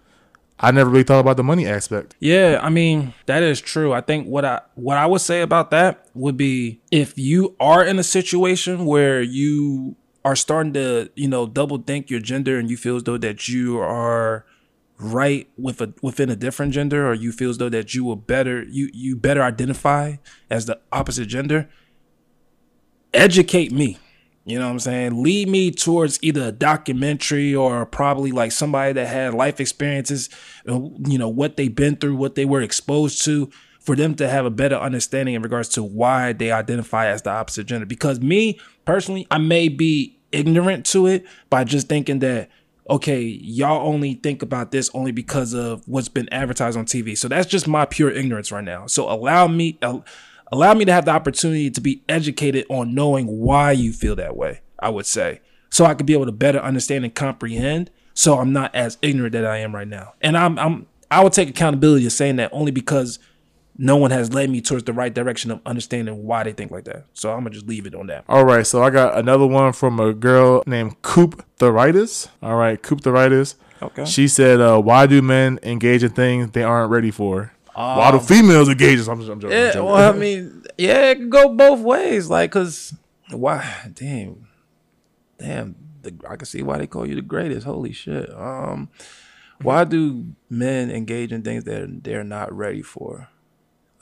I 0.60 0.70
never 0.70 0.90
really 0.90 1.04
thought 1.04 1.20
about 1.20 1.38
the 1.38 1.44
money 1.44 1.66
aspect. 1.66 2.16
Yeah, 2.20 2.60
I 2.62 2.70
mean 2.70 3.16
that 3.26 3.42
is 3.42 3.60
true. 3.60 3.92
I 3.94 4.02
think 4.02 4.28
what 4.28 4.46
I 4.46 4.62
what 4.76 4.98
I 4.98 5.08
would 5.08 5.22
say 5.22 5.42
about 5.42 5.72
that 5.72 6.06
would 6.14 6.38
be 6.38 6.80
if 6.92 7.18
you 7.18 7.56
are 7.60 7.84
in 7.84 7.98
a 7.98 8.04
situation 8.04 8.86
where 8.86 9.22
you 9.22 9.96
are 10.24 10.36
starting 10.36 10.74
to 10.74 11.10
you 11.16 11.28
know 11.28 11.48
double 11.48 11.80
think 11.80 12.12
your 12.12 12.20
gender 12.20 12.60
and 12.60 12.70
you 12.70 12.78
feel 12.78 12.96
as 12.96 13.04
though 13.04 13.18
that 13.18 13.48
you 13.48 13.80
are 13.80 14.46
right 15.00 15.50
with 15.58 15.82
a 15.82 15.92
within 16.04 16.30
a 16.30 16.36
different 16.36 16.74
gender 16.74 17.10
or 17.10 17.16
you 17.16 17.32
feel 17.32 17.50
as 17.50 17.58
though 17.58 17.70
that 17.70 17.96
you 17.96 18.04
will 18.04 18.16
better 18.16 18.64
you 18.64 18.88
you 18.94 19.16
better 19.16 19.42
identify 19.42 20.16
as 20.48 20.68
the 20.68 20.80
opposite 20.92 21.26
gender 21.26 21.68
educate 23.14 23.72
me 23.72 23.98
you 24.44 24.58
know 24.58 24.66
what 24.66 24.72
I'm 24.72 24.80
saying? 24.80 25.22
Lead 25.22 25.50
me 25.50 25.72
towards 25.72 26.20
either 26.24 26.46
a 26.48 26.52
documentary 26.52 27.54
or 27.54 27.86
probably 27.86 28.32
like 28.32 28.52
somebody 28.52 28.94
that 28.94 29.08
had 29.08 29.36
life 29.36 29.60
experiences, 29.60 30.30
uh, 30.68 30.80
you 31.06 31.18
know, 31.18 31.30
what 31.30 31.58
they've 31.58 31.74
been 31.74 31.96
through, 31.96 32.16
what 32.16 32.34
they 32.36 32.46
were 32.46 32.62
exposed 32.62 33.24
to, 33.26 33.52
for 33.80 33.96
them 33.96 34.16
to 34.16 34.28
have 34.28 34.46
a 34.46 34.50
better 34.50 34.76
understanding 34.76 35.36
in 35.36 35.44
regards 35.44 35.70
to 35.70 35.84
why 35.84 36.34
they 36.34 36.52
identify 36.52 37.08
as 37.08 37.22
the 37.22 37.30
opposite 37.30 37.68
gender. 37.68 37.86
Because 37.86 38.20
me 38.20 38.60
personally, 38.84 39.28
I 39.30 39.38
may 39.38 39.68
be 39.68 40.20
ignorant 40.32 40.86
to 40.88 41.06
it 41.06 41.26
by 41.52 41.64
just 41.64 41.88
thinking 41.88 42.20
that, 42.20 42.50
okay, 42.90 43.22
y'all 43.22 43.88
only 43.88 44.16
think 44.16 44.42
about 44.42 44.72
this 44.72 44.90
only 44.96 45.12
because 45.12 45.54
of 45.54 45.88
what's 45.88 46.10
been 46.10 46.28
advertised 46.34 46.78
on 46.78 46.86
TV. 46.86 47.16
So 47.16 47.28
that's 47.28 47.48
just 47.48 47.68
my 47.68 47.86
pure 47.86 48.10
ignorance 48.10 48.52
right 48.52 48.64
now. 48.64 48.88
So 48.88 49.08
allow 49.08 49.48
me. 49.48 49.78
Uh, 49.84 50.00
allow 50.52 50.74
me 50.74 50.86
to 50.86 50.94
have 50.94 51.06
the 51.06 51.12
opportunity 51.12 51.70
to 51.72 51.82
be 51.82 52.04
educated 52.10 52.66
on 52.70 52.94
knowing 52.94 53.28
why 53.28 53.72
you 53.72 53.94
feel 53.94 54.16
that 54.18 54.36
way, 54.36 54.62
I 54.80 54.90
would 54.90 55.06
say. 55.06 55.42
So 55.70 55.86
I 55.86 55.94
could 55.94 56.06
be 56.06 56.14
able 56.14 56.26
to 56.26 56.32
better 56.32 56.60
understand 56.60 57.06
and 57.06 57.16
comprehend 57.16 57.90
so 58.14 58.38
I'm 58.40 58.54
not 58.54 58.76
as 58.76 58.98
ignorant 59.02 59.34
that 59.34 59.46
I 59.46 59.58
am 59.58 59.74
right 59.74 59.88
now. 59.88 60.14
And 60.22 60.38
I'm 60.38 60.60
I'm 60.60 60.88
I 61.10 61.24
would 61.24 61.34
take 61.34 61.50
accountability 61.50 62.06
of 62.06 62.14
saying 62.14 62.38
that 62.38 62.50
only 62.54 62.72
because 62.72 63.20
no 63.78 63.98
one 63.98 64.12
has 64.12 64.34
led 64.34 64.50
me 64.50 64.62
towards 64.62 64.84
the 64.84 64.94
right 64.94 65.14
direction 65.14 65.50
of 65.50 65.60
understanding 65.66 66.24
why 66.24 66.44
they 66.44 66.52
think 66.54 66.72
like 66.72 66.84
that. 66.86 67.06
So 67.14 67.32
I'm 67.32 67.40
gonna 67.40 67.52
just 67.52 67.68
leave 67.68 67.86
it 67.86 67.96
on 67.96 68.08
that. 68.08 68.26
All 68.28 68.46
right, 68.46 68.66
so 68.66 68.84
I 68.84 68.90
got 68.90 69.18
another 69.18 69.48
one 69.48 69.74
from 69.74 70.00
a 70.00 70.14
girl 70.14 70.62
named 70.68 71.02
Coop 71.02 71.46
Theritis. 71.58 72.28
All 72.42 72.56
right, 72.56 72.82
Coop 72.82 73.02
Theritis. 73.02 73.56
Okay. 73.82 74.06
She 74.06 74.28
said, 74.28 74.62
uh, 74.62 74.80
"Why 74.80 75.08
do 75.08 75.22
men 75.22 75.60
engage 75.64 76.04
in 76.04 76.12
things 76.12 76.52
they 76.52 76.64
aren't 76.64 76.92
ready 76.92 77.10
for? 77.10 77.54
Why 77.98 78.12
do 78.12 78.20
females 78.20 78.70
engage?" 78.70 79.00
in- 79.00 79.10
I'm, 79.10 79.22
joking. 79.40 79.50
Yeah, 79.58 79.80
well, 79.80 79.96
I 79.96 80.12
mean, 80.18 80.64
yeah, 80.78 81.12
it 81.12 81.16
can 81.16 81.30
go 81.30 81.54
both 81.56 81.80
ways. 81.82 82.30
Like, 82.30 82.52
cause 82.52 82.94
why? 83.32 83.90
Damn, 83.94 84.48
damn. 85.38 85.76
The, 86.02 86.16
I 86.28 86.36
can 86.36 86.46
see 86.46 86.64
why 86.64 86.78
they 86.80 86.88
call 86.88 87.06
you 87.08 87.16
the 87.16 87.22
greatest. 87.22 87.66
Holy 87.66 87.92
shit. 87.92 88.34
Um, 88.34 88.90
why 89.62 89.84
do 89.84 90.34
men 90.50 90.90
engage 90.90 91.32
in 91.32 91.44
things 91.44 91.64
that 91.66 92.04
they're 92.04 92.24
not 92.24 92.52
ready 92.52 92.82
for? 92.82 93.30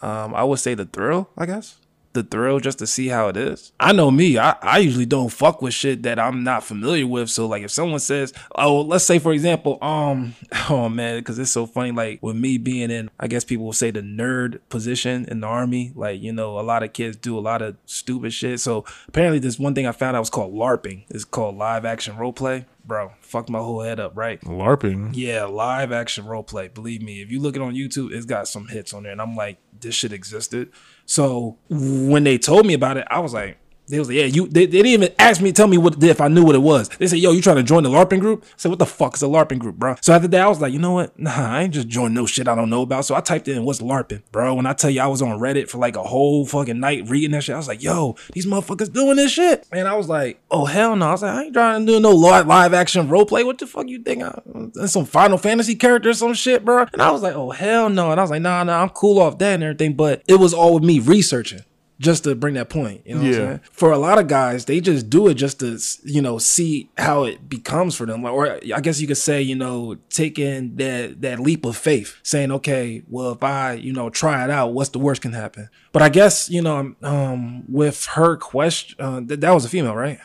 Um, 0.02 0.34
I 0.34 0.44
would 0.44 0.60
say 0.60 0.76
the 0.76 0.86
thrill. 0.86 1.30
I 1.38 1.46
guess 1.46 1.78
the 2.20 2.28
thrill 2.30 2.60
just 2.60 2.80
to 2.80 2.88
see 2.88 3.08
how 3.08 3.28
it 3.28 3.38
is. 3.38 3.72
I 3.80 3.94
know 3.94 4.12
me. 4.12 4.38
I, 4.38 4.56
I 4.62 4.80
usually 4.80 5.06
don't 5.06 5.30
fuck 5.30 5.62
with 5.62 5.74
shit 5.74 6.04
that 6.04 6.20
I'm 6.20 6.44
not 6.44 6.64
familiar 6.64 7.08
with. 7.08 7.30
So 7.30 7.48
like 7.48 7.64
if 7.64 7.72
someone 7.72 8.00
says, 8.00 8.34
oh, 8.56 8.82
let's 8.82 9.06
say 9.06 9.20
for 9.20 9.32
example, 9.32 9.78
um, 9.82 10.36
oh 10.70 10.90
man, 10.90 11.20
because 11.20 11.40
it's 11.40 11.52
so 11.52 11.66
funny. 11.66 11.92
Like 11.92 12.22
with 12.22 12.36
me 12.36 12.58
being 12.58 12.92
in, 12.92 13.10
I 13.20 13.28
guess 13.28 13.44
people 13.44 13.66
will 13.66 13.74
say 13.74 13.92
the 13.92 14.02
nerd 14.02 14.60
position 14.70 15.26
in 15.26 15.40
the 15.40 15.48
army. 15.48 15.92
Like 15.96 16.22
you 16.22 16.34
know, 16.34 16.60
a 16.60 16.62
lot 16.62 16.84
of 16.84 16.94
kids 16.94 17.16
do 17.18 17.38
a 17.38 17.42
lot 17.42 17.62
of 17.62 17.78
stupid 17.86 18.34
shit. 18.34 18.60
So 18.60 18.86
apparently, 19.08 19.40
this 19.40 19.58
one 19.58 19.74
thing 19.74 19.88
I 19.88 19.92
found 19.92 20.18
out 20.18 20.22
was 20.22 20.30
called 20.30 20.54
LARPing. 20.54 21.04
It's 21.10 21.26
called 21.26 21.58
live 21.58 21.86
action 21.86 22.18
role 22.18 22.34
play. 22.34 22.66
Bro, 22.86 23.12
fucked 23.22 23.50
my 23.50 23.60
whole 23.60 23.82
head 23.82 24.00
up, 24.00 24.18
right? 24.18 24.42
LARPing. 24.42 25.12
Yeah, 25.14 25.44
live 25.44 25.92
action 25.92 26.26
role 26.26 26.42
play. 26.42 26.70
Believe 26.70 27.04
me, 27.04 27.22
if 27.22 27.30
you 27.30 27.40
look 27.40 27.56
it 27.56 27.62
on 27.62 27.76
YouTube, 27.76 28.12
it's 28.12 28.26
got 28.26 28.48
some 28.48 28.68
hits 28.68 28.94
on 28.94 29.04
there, 29.04 29.12
and 29.12 29.22
I'm 29.22 29.36
like, 29.36 29.60
this 29.80 29.94
shit 29.94 30.12
existed. 30.12 30.72
So 31.10 31.58
when 31.72 32.24
they 32.24 32.38
told 32.38 32.68
me 32.68 32.76
about 32.76 32.98
it, 32.98 33.08
I 33.10 33.18
was 33.18 33.34
like, 33.34 33.58
they 33.90 33.98
was 34.00 34.08
like, 34.08 34.18
yeah, 34.18 34.26
you. 34.26 34.48
They, 34.48 34.66
they 34.66 34.84
didn't 34.84 35.04
even 35.04 35.14
ask 35.18 35.42
me, 35.42 35.52
tell 35.52 35.68
me 35.68 35.78
what 35.78 36.02
if 36.04 36.22
I 36.22 36.28
knew 36.28 36.44
what 36.44 36.56
it 36.56 36.60
was. 36.60 36.90
They 36.90 37.08
said, 37.08 37.20
yo, 37.20 37.32
you 37.32 37.42
trying 37.42 37.56
to 37.58 37.64
join 37.64 37.84
the 37.84 37.90
LARPing 37.90 38.20
group? 38.20 38.44
I 38.46 38.54
said, 38.58 38.70
what 38.70 38.80
the 38.80 38.86
fuck 38.86 39.16
is 39.16 39.24
a 39.24 39.26
LARPing 39.26 39.60
group, 39.60 39.78
bro? 39.78 39.96
So 40.02 40.14
after 40.14 40.28
that, 40.28 40.42
I 40.42 40.48
was 40.48 40.62
like, 40.62 40.74
you 40.74 40.80
know 40.80 40.94
what? 40.94 41.14
Nah, 41.30 41.58
I 41.58 41.64
ain't 41.64 41.74
just 41.74 41.90
joining 41.90 42.14
no 42.14 42.26
shit 42.26 42.48
I 42.48 42.56
don't 42.56 42.70
know 42.70 42.82
about. 42.82 43.04
So 43.04 43.14
I 43.14 43.20
typed 43.20 43.48
in 43.48 43.66
what's 43.66 43.82
LARPing, 43.82 44.24
bro. 44.32 44.54
When 44.54 44.66
I 44.66 44.74
tell 44.74 44.90
you 44.90 45.02
I 45.02 45.08
was 45.08 45.22
on 45.22 45.38
Reddit 45.40 45.70
for 45.70 45.78
like 45.78 45.96
a 45.96 46.04
whole 46.04 46.46
fucking 46.46 46.80
night 46.80 47.10
reading 47.10 47.32
that 47.32 47.44
shit, 47.44 47.56
I 47.56 47.58
was 47.58 47.68
like, 47.68 47.84
yo, 47.84 48.16
these 48.34 48.46
motherfuckers 48.46 48.92
doing 48.92 49.18
this 49.18 49.32
shit. 49.32 49.68
And 49.72 49.88
I 49.88 49.96
was 49.96 50.08
like, 50.08 50.40
oh 50.50 50.66
hell 50.66 50.96
no. 50.96 51.10
I 51.10 51.12
was 51.12 51.22
like, 51.22 51.36
I 51.36 51.44
ain't 51.44 51.54
trying 51.54 51.86
to 51.86 51.92
do 51.92 52.00
no 52.00 52.12
live 52.12 52.48
live 52.48 52.74
action 52.74 53.10
role 53.10 53.26
play. 53.26 53.44
What 53.44 53.58
the 53.58 53.68
fuck 53.68 53.88
you 53.90 54.00
think? 54.00 54.24
I, 54.24 54.42
that's 54.74 54.94
some 54.94 55.06
Final 55.06 55.38
Fantasy 55.38 55.76
character 55.76 56.10
or 56.10 56.14
some 56.14 56.34
shit, 56.34 56.64
bro. 56.64 56.86
And 56.94 57.02
I 57.02 57.12
was 57.12 57.22
like, 57.22 57.36
oh 57.36 57.52
hell 57.52 57.90
no. 57.90 58.12
And 58.12 58.20
I 58.20 58.24
was 58.24 58.32
like, 58.32 58.42
nah, 58.42 58.64
nah, 58.64 58.82
I'm 58.82 58.90
cool 58.90 59.20
off 59.20 59.38
that 59.40 59.56
and 59.56 59.64
everything. 59.64 59.96
But 59.96 60.24
it 60.28 60.36
was 60.36 60.54
all 60.54 60.76
with 60.76 60.84
me 60.84 61.00
researching 61.00 61.62
just 62.00 62.24
to 62.24 62.34
bring 62.34 62.54
that 62.54 62.70
point. 62.70 63.02
You 63.06 63.16
know 63.16 63.22
what 63.22 63.28
Yeah. 63.30 63.36
I'm 63.40 63.48
saying? 63.48 63.60
For 63.72 63.92
a 63.92 63.98
lot 63.98 64.18
of 64.20 64.28
guys, 64.28 64.66
they 64.66 64.80
just 64.80 65.10
do 65.10 65.28
it 65.28 65.34
just 65.34 65.60
to, 65.60 65.78
you 66.04 66.22
know, 66.22 66.38
see 66.38 66.90
how 66.98 67.26
it 67.26 67.50
becomes 67.50 67.96
for 67.96 68.06
them. 68.06 68.24
Or 68.24 68.60
I 68.74 68.80
guess 68.80 69.02
you 69.02 69.08
could 69.08 69.18
say, 69.18 69.42
you 69.42 69.56
know, 69.56 69.98
taking 70.10 70.76
that 70.78 71.22
that 71.22 71.40
leap 71.40 71.66
of 71.66 71.76
faith, 71.76 72.16
saying, 72.24 72.52
okay, 72.54 73.04
well, 73.10 73.32
if 73.34 73.44
I, 73.44 73.74
you 73.74 73.92
know, 73.94 74.10
try 74.10 74.44
it 74.44 74.50
out, 74.50 74.74
what's 74.74 74.90
the 74.92 75.00
worst 75.00 75.22
can 75.22 75.34
happen? 75.34 75.70
But 75.92 76.02
I 76.02 76.10
guess, 76.10 76.50
you 76.50 76.62
know, 76.62 76.96
um, 77.04 77.64
with 77.68 78.06
her 78.16 78.38
question, 78.38 78.96
uh, 79.00 79.20
th- 79.20 79.40
that 79.42 79.52
was 79.52 79.66
a 79.66 79.70
female, 79.70 79.96
right? 79.96 80.20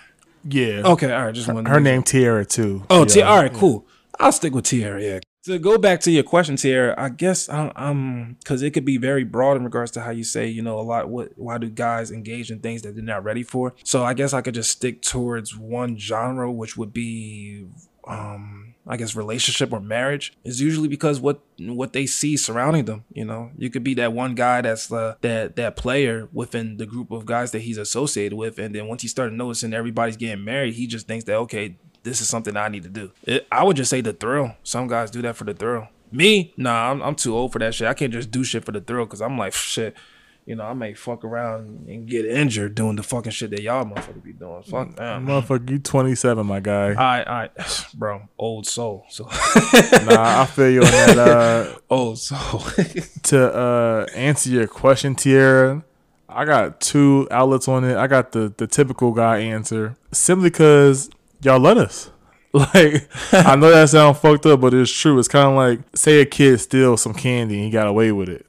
Yeah. 0.49 0.83
Okay, 0.85 1.13
all 1.13 1.25
right, 1.25 1.35
just 1.35 1.53
one. 1.53 1.65
Her 1.65 1.81
name 1.81 2.03
Tiara 2.03 2.45
too. 2.45 2.85
Oh, 2.91 3.07
yeah. 3.09 3.23
All 3.25 3.39
right, 3.39 3.53
cool. 3.53 3.87
I'll 4.21 4.31
stick 4.31 4.55
with 4.55 4.67
Tierra. 4.67 5.03
Yeah. 5.03 5.21
To 5.45 5.59
go 5.59 5.77
back 5.77 6.01
to 6.01 6.11
your 6.11 6.23
questions 6.23 6.63
here, 6.63 6.95
I 6.97 7.11
guess 7.11 7.51
I'm, 7.51 8.37
because 8.41 8.63
it 8.63 8.71
could 8.71 8.87
be 8.87 8.97
very 8.97 9.25
broad 9.25 9.59
in 9.59 9.65
regards 9.65 9.91
to 9.91 10.01
how 10.01 10.11
you 10.11 10.25
say, 10.25 10.49
you 10.49 10.63
know, 10.63 10.79
a 10.79 10.81
lot. 10.81 11.11
What? 11.11 11.33
Why 11.37 11.59
do 11.59 11.69
guys 11.69 12.11
engage 12.11 12.51
in 12.51 12.61
things 12.61 12.81
that 12.81 12.95
they're 12.95 13.05
not 13.05 13.25
ready 13.25 13.43
for? 13.43 13.75
So 13.85 14.05
I 14.05 14.15
guess 14.15 14.33
I 14.33 14.41
could 14.41 14.55
just 14.55 14.71
stick 14.71 15.03
towards 15.03 15.55
one 15.55 15.99
genre, 15.99 16.51
which 16.51 16.79
would 16.79 16.95
be, 16.95 17.67
um, 18.09 18.75
I 18.87 18.97
guess, 18.97 19.15
relationship 19.15 19.71
or 19.71 19.81
marriage. 19.81 20.33
Is 20.45 20.63
usually 20.63 20.89
because 20.89 21.21
what 21.21 21.43
what 21.59 21.93
they 21.93 22.07
see 22.07 22.39
surrounding 22.39 22.87
them. 22.87 23.05
You 23.13 23.27
know, 23.27 23.51
you 23.59 23.69
could 23.69 23.85
be 23.85 23.93
that 23.95 24.15
one 24.15 24.35
guy 24.35 24.63
that's 24.63 24.87
the 24.87 25.19
that 25.21 25.57
that 25.57 25.77
player 25.77 26.27
within 26.33 26.79
the 26.79 26.87
group 26.87 27.11
of 27.11 27.27
guys 27.27 27.51
that 27.53 27.61
he's 27.61 27.77
associated 27.77 28.35
with, 28.35 28.59
and 28.59 28.75
then 28.75 28.87
once 28.89 29.03
he 29.03 29.09
started 29.09 29.35
noticing 29.35 29.75
everybody's 29.75 30.17
getting 30.17 30.43
married, 30.43 30.73
he 30.73 30.87
just 30.87 31.07
thinks 31.07 31.25
that 31.27 31.37
okay, 31.37 31.77
this 32.05 32.21
is 32.21 32.29
something 32.29 32.57
I 32.57 32.69
need 32.69 32.85
to 32.85 32.89
do. 32.89 33.11
It, 33.25 33.49
I 33.51 33.65
would 33.65 33.77
just 33.77 33.91
say 33.91 34.01
the 34.01 34.13
thrill. 34.13 34.55
Some 34.63 34.87
guys 34.87 35.11
do 35.11 35.23
that 35.23 35.37
for 35.37 35.45
the 35.45 35.55
thrill. 35.55 35.89
Me, 36.13 36.53
nah, 36.57 36.93
I'm, 36.93 37.03
I'm 37.03 37.15
too 37.17 37.37
old 37.37 37.53
for 37.53 37.59
that 37.59 37.75
shit. 37.75 37.89
I 37.89 37.95
can't 37.95 38.13
just 38.13 38.31
do 38.31 38.45
shit 38.45 38.65
for 38.65 38.71
the 38.71 38.81
thrill 38.81 39.05
because 39.05 39.21
I'm 39.21 39.37
like, 39.37 39.53
shit, 39.53 39.97
you 40.47 40.55
know, 40.55 40.65
I 40.65 40.75
may 40.75 40.93
fuck 40.93 41.25
around 41.25 41.87
and 41.89 42.07
get 42.07 42.27
injured 42.27 42.75
doing 42.75 42.97
the 42.97 43.03
fucking 43.03 43.33
shit 43.33 43.51
that 43.51 43.63
y'all 43.63 43.85
motherfuckers 43.85 44.23
be 44.23 44.33
doing. 44.35 44.63
Fuck 44.63 44.95
them. 44.95 45.27
Motherfucker, 45.27 45.71
you 45.71 45.79
27, 45.79 46.47
my 46.47 46.61
guy. 46.61 46.89
All 46.89 46.95
right, 46.95 47.27
all 47.27 47.35
right, 47.35 47.87
bro, 47.95 48.29
old 48.39 48.67
soul. 48.67 49.07
So, 49.09 49.25
nah, 49.25 50.43
I 50.43 50.47
feel 50.51 50.71
you 50.71 50.81
on 50.83 50.87
that. 50.87 51.19
Uh, 51.19 51.79
old 51.91 52.19
soul. 52.19 52.61
to 53.25 53.57
uh, 53.57 54.07
answer 54.15 54.51
your 54.51 54.67
question, 54.69 55.15
Tierra, 55.15 55.83
I 56.29 56.45
got 56.45 56.81
two 56.81 57.27
outlets 57.31 57.67
on 57.67 57.85
it. 57.85 57.97
I 57.97 58.07
got 58.07 58.33
the 58.33 58.53
the 58.57 58.67
typical 58.67 59.13
guy 59.13 59.39
answer, 59.39 59.97
simply 60.13 60.51
because 60.51 61.09
y'all 61.45 61.61
let 61.61 61.79
us. 61.79 62.11
Like, 62.55 63.09
I 63.33 63.57
know 63.57 63.69
that 63.73 63.89
sounds 63.89 64.21
fucked 64.21 64.47
up, 64.47 64.61
but 64.61 64.73
it's 64.73 64.93
true. 64.93 65.19
It's 65.19 65.27
kind 65.27 65.49
of 65.49 65.57
like 65.57 65.81
say 65.97 66.21
a 66.21 66.25
kid 66.25 66.61
steals 66.61 67.03
some 67.03 67.13
candy 67.13 67.57
and 67.57 67.65
he 67.65 67.71
got 67.71 67.89
away 67.89 68.13
with 68.13 68.29
it. 68.29 68.47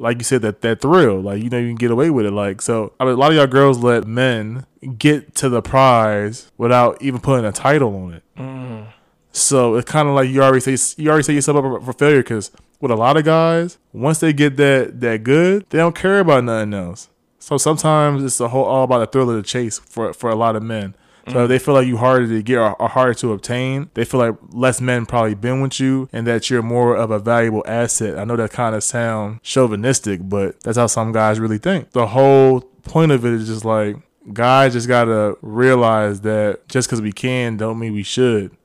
Like 0.00 0.18
you 0.18 0.24
said, 0.24 0.42
that 0.42 0.62
that 0.62 0.80
thrill, 0.80 1.20
like 1.20 1.40
you 1.40 1.48
know, 1.48 1.58
you 1.58 1.68
can 1.68 1.76
get 1.76 1.92
away 1.92 2.10
with 2.10 2.26
it. 2.26 2.32
Like 2.32 2.60
so, 2.60 2.92
I 2.98 3.04
mean, 3.04 3.14
a 3.14 3.16
lot 3.16 3.30
of 3.30 3.36
y'all 3.36 3.46
girls 3.46 3.78
let 3.78 4.04
men 4.04 4.66
get 4.98 5.36
to 5.36 5.48
the 5.48 5.62
prize 5.62 6.50
without 6.58 7.00
even 7.00 7.20
putting 7.20 7.44
a 7.44 7.52
title 7.52 7.94
on 7.94 8.14
it. 8.14 8.24
Mm. 8.36 8.88
So 9.30 9.76
it's 9.76 9.88
kind 9.88 10.08
of 10.08 10.16
like 10.16 10.28
you 10.28 10.42
already 10.42 10.76
say 10.76 11.00
you 11.00 11.10
already 11.10 11.22
set 11.22 11.34
yourself 11.36 11.64
up 11.64 11.84
for 11.84 11.92
failure 11.92 12.24
because 12.24 12.50
with 12.80 12.90
a 12.90 12.96
lot 12.96 13.16
of 13.16 13.24
guys, 13.24 13.78
once 13.92 14.18
they 14.18 14.32
get 14.32 14.56
that 14.56 15.00
that 15.02 15.22
good, 15.22 15.66
they 15.70 15.78
don't 15.78 15.94
care 15.94 16.18
about 16.18 16.42
nothing 16.42 16.74
else. 16.74 17.10
So 17.38 17.58
sometimes 17.58 18.24
it's 18.24 18.40
a 18.40 18.48
whole 18.48 18.64
all 18.64 18.82
about 18.82 18.98
the 18.98 19.06
thrill 19.06 19.30
of 19.30 19.36
the 19.36 19.42
chase 19.44 19.78
for 19.78 20.12
for 20.12 20.30
a 20.30 20.34
lot 20.34 20.56
of 20.56 20.64
men. 20.64 20.96
So 21.32 21.44
if 21.44 21.48
they 21.48 21.58
feel 21.58 21.74
like 21.74 21.86
you 21.86 21.96
harder 21.96 22.26
to 22.28 22.42
get 22.42 22.58
or, 22.58 22.80
or 22.80 22.88
harder 22.88 23.14
to 23.14 23.32
obtain. 23.32 23.90
They 23.94 24.04
feel 24.04 24.20
like 24.20 24.36
less 24.50 24.80
men 24.80 25.06
probably 25.06 25.34
been 25.34 25.60
with 25.60 25.80
you 25.80 26.08
and 26.12 26.26
that 26.26 26.48
you're 26.50 26.62
more 26.62 26.96
of 26.96 27.10
a 27.10 27.18
valuable 27.18 27.64
asset. 27.66 28.18
I 28.18 28.24
know 28.24 28.36
that 28.36 28.52
kind 28.52 28.74
of 28.74 28.84
sound 28.84 29.42
chauvinistic, 29.42 30.20
but 30.22 30.60
that's 30.60 30.78
how 30.78 30.86
some 30.86 31.12
guys 31.12 31.40
really 31.40 31.58
think. 31.58 31.90
The 31.90 32.06
whole 32.06 32.60
point 32.60 33.10
of 33.12 33.24
it 33.24 33.32
is 33.32 33.48
just 33.48 33.64
like 33.64 33.96
guys 34.32 34.72
just 34.72 34.88
gotta 34.88 35.36
realize 35.42 36.20
that 36.22 36.68
just 36.68 36.88
because 36.88 37.00
we 37.00 37.12
can 37.12 37.56
don't 37.56 37.78
mean 37.78 37.92
we 37.92 38.02
should. 38.02 38.56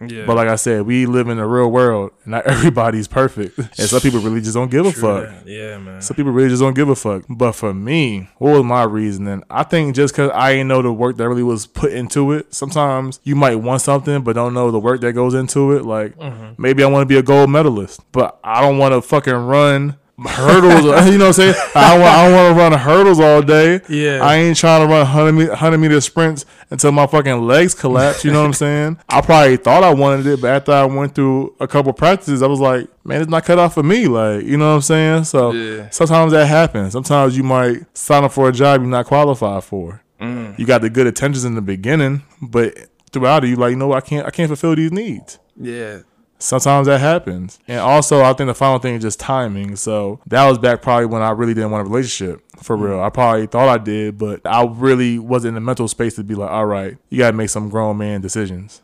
Yeah. 0.00 0.26
But 0.26 0.36
like 0.36 0.48
I 0.48 0.56
said, 0.56 0.82
we 0.82 1.06
live 1.06 1.28
in 1.28 1.36
the 1.36 1.46
real 1.46 1.70
world, 1.70 2.12
and 2.24 2.32
not 2.32 2.46
everybody's 2.46 3.08
perfect, 3.08 3.58
and 3.58 3.88
some 3.88 4.00
people 4.00 4.20
really 4.20 4.40
just 4.40 4.54
don't 4.54 4.70
give 4.70 4.86
a 4.86 4.92
True 4.92 5.02
fuck. 5.02 5.44
that. 5.44 5.46
Yeah, 5.46 5.78
man. 5.78 6.00
Some 6.00 6.16
people 6.16 6.32
really 6.32 6.48
just 6.48 6.62
don't 6.62 6.74
give 6.74 6.88
a 6.88 6.96
fuck. 6.96 7.24
But 7.28 7.52
for 7.52 7.72
me, 7.72 8.28
what 8.38 8.52
was 8.52 8.64
my 8.64 8.82
reasoning? 8.84 9.42
I 9.50 9.62
think 9.62 9.94
just 9.94 10.14
because 10.14 10.30
I 10.34 10.52
didn't 10.52 10.68
know 10.68 10.82
the 10.82 10.92
work 10.92 11.16
that 11.16 11.28
really 11.28 11.42
was 11.42 11.66
put 11.66 11.92
into 11.92 12.32
it, 12.32 12.52
sometimes 12.54 13.20
you 13.24 13.36
might 13.36 13.56
want 13.56 13.82
something 13.82 14.22
but 14.22 14.34
don't 14.34 14.54
know 14.54 14.70
the 14.70 14.80
work 14.80 15.00
that 15.02 15.12
goes 15.12 15.34
into 15.34 15.72
it. 15.72 15.84
Like 15.84 16.16
mm-hmm. 16.16 16.60
maybe 16.60 16.82
I 16.82 16.86
want 16.86 17.02
to 17.02 17.06
be 17.06 17.18
a 17.18 17.22
gold 17.22 17.50
medalist, 17.50 18.00
but 18.12 18.38
I 18.42 18.60
don't 18.60 18.78
want 18.78 18.94
to 18.94 19.02
fucking 19.02 19.34
run 19.34 19.96
hurdles. 20.18 20.84
you 21.10 21.18
know 21.18 21.26
what 21.26 21.26
I'm 21.26 21.32
saying? 21.32 21.54
I 21.74 21.90
don't 21.92 22.00
want, 22.00 22.14
I 22.14 22.24
don't 22.24 22.34
want 22.34 22.56
to 22.56 22.60
run 22.62 22.72
hurdles 22.80 23.20
all 23.20 23.42
day. 23.42 23.80
Yeah. 23.88 24.20
I 24.22 24.36
ain't 24.36 24.56
trying 24.56 24.80
to 24.86 24.86
run 24.92 25.00
100 25.00 25.32
meter, 25.32 25.48
100 25.50 25.78
meter 25.78 26.00
sprints 26.00 26.46
until 26.70 26.92
my 26.92 27.06
fucking 27.06 27.42
legs 27.46 27.74
collapse. 27.74 28.24
You 28.24 28.30
know 28.32 28.40
what 28.40 28.46
I'm 28.46 28.52
saying? 28.52 28.98
I 29.08 29.20
probably 29.20 29.56
thought 29.56 29.82
I 29.82 29.92
wanted 29.92 30.26
it, 30.26 30.40
but 30.40 30.48
after 30.50 30.72
I 30.72 30.84
went 30.84 31.14
through 31.14 31.54
a 31.60 31.66
couple 31.66 31.92
practices, 31.92 32.42
I 32.42 32.46
was 32.46 32.60
like, 32.60 32.88
man, 33.04 33.20
it's 33.22 33.30
not 33.30 33.44
cut 33.44 33.58
off 33.58 33.74
for 33.74 33.82
me. 33.82 34.06
Like, 34.06 34.44
you 34.44 34.56
know 34.56 34.68
what 34.70 34.76
I'm 34.76 34.82
saying? 34.82 35.24
So 35.24 35.52
Yeah. 35.52 35.90
sometimes 35.90 36.32
that 36.32 36.46
happens. 36.46 36.92
Sometimes 36.92 37.36
you 37.36 37.42
might 37.42 37.84
sign 37.96 38.24
up 38.24 38.32
for 38.32 38.48
a 38.48 38.52
job 38.52 38.80
you're 38.80 38.90
not 38.90 39.06
qualified 39.06 39.64
for. 39.64 40.00
Mm. 40.20 40.58
You 40.58 40.64
got 40.64 40.80
the 40.80 40.90
good 40.90 41.06
intentions 41.08 41.44
in 41.44 41.54
the 41.54 41.60
beginning, 41.62 42.22
but 42.40 42.78
throughout 43.12 43.44
it, 43.44 43.48
you 43.48 43.56
like, 43.56 43.70
you 43.70 43.76
know, 43.76 43.88
what? 43.88 43.98
I 44.04 44.06
can't, 44.06 44.26
I 44.26 44.30
can't 44.30 44.48
fulfill 44.48 44.76
these 44.76 44.92
needs. 44.92 45.38
yeah. 45.60 45.98
Sometimes 46.44 46.86
that 46.86 47.00
happens. 47.00 47.58
And 47.66 47.80
also, 47.80 48.22
I 48.22 48.34
think 48.34 48.48
the 48.48 48.54
final 48.54 48.78
thing 48.78 48.96
is 48.96 49.02
just 49.02 49.18
timing. 49.18 49.76
So 49.76 50.20
that 50.26 50.46
was 50.46 50.58
back 50.58 50.82
probably 50.82 51.06
when 51.06 51.22
I 51.22 51.30
really 51.30 51.54
didn't 51.54 51.70
want 51.70 51.86
a 51.86 51.90
relationship 51.90 52.42
for 52.62 52.76
real. 52.76 53.00
I 53.00 53.08
probably 53.08 53.46
thought 53.46 53.68
I 53.68 53.78
did, 53.82 54.18
but 54.18 54.42
I 54.44 54.64
really 54.64 55.18
wasn't 55.18 55.48
in 55.48 55.54
the 55.54 55.60
mental 55.60 55.88
space 55.88 56.16
to 56.16 56.24
be 56.24 56.34
like, 56.34 56.50
all 56.50 56.66
right, 56.66 56.98
you 57.08 57.18
got 57.18 57.30
to 57.30 57.36
make 57.36 57.48
some 57.48 57.70
grown 57.70 57.96
man 57.96 58.20
decisions. 58.20 58.82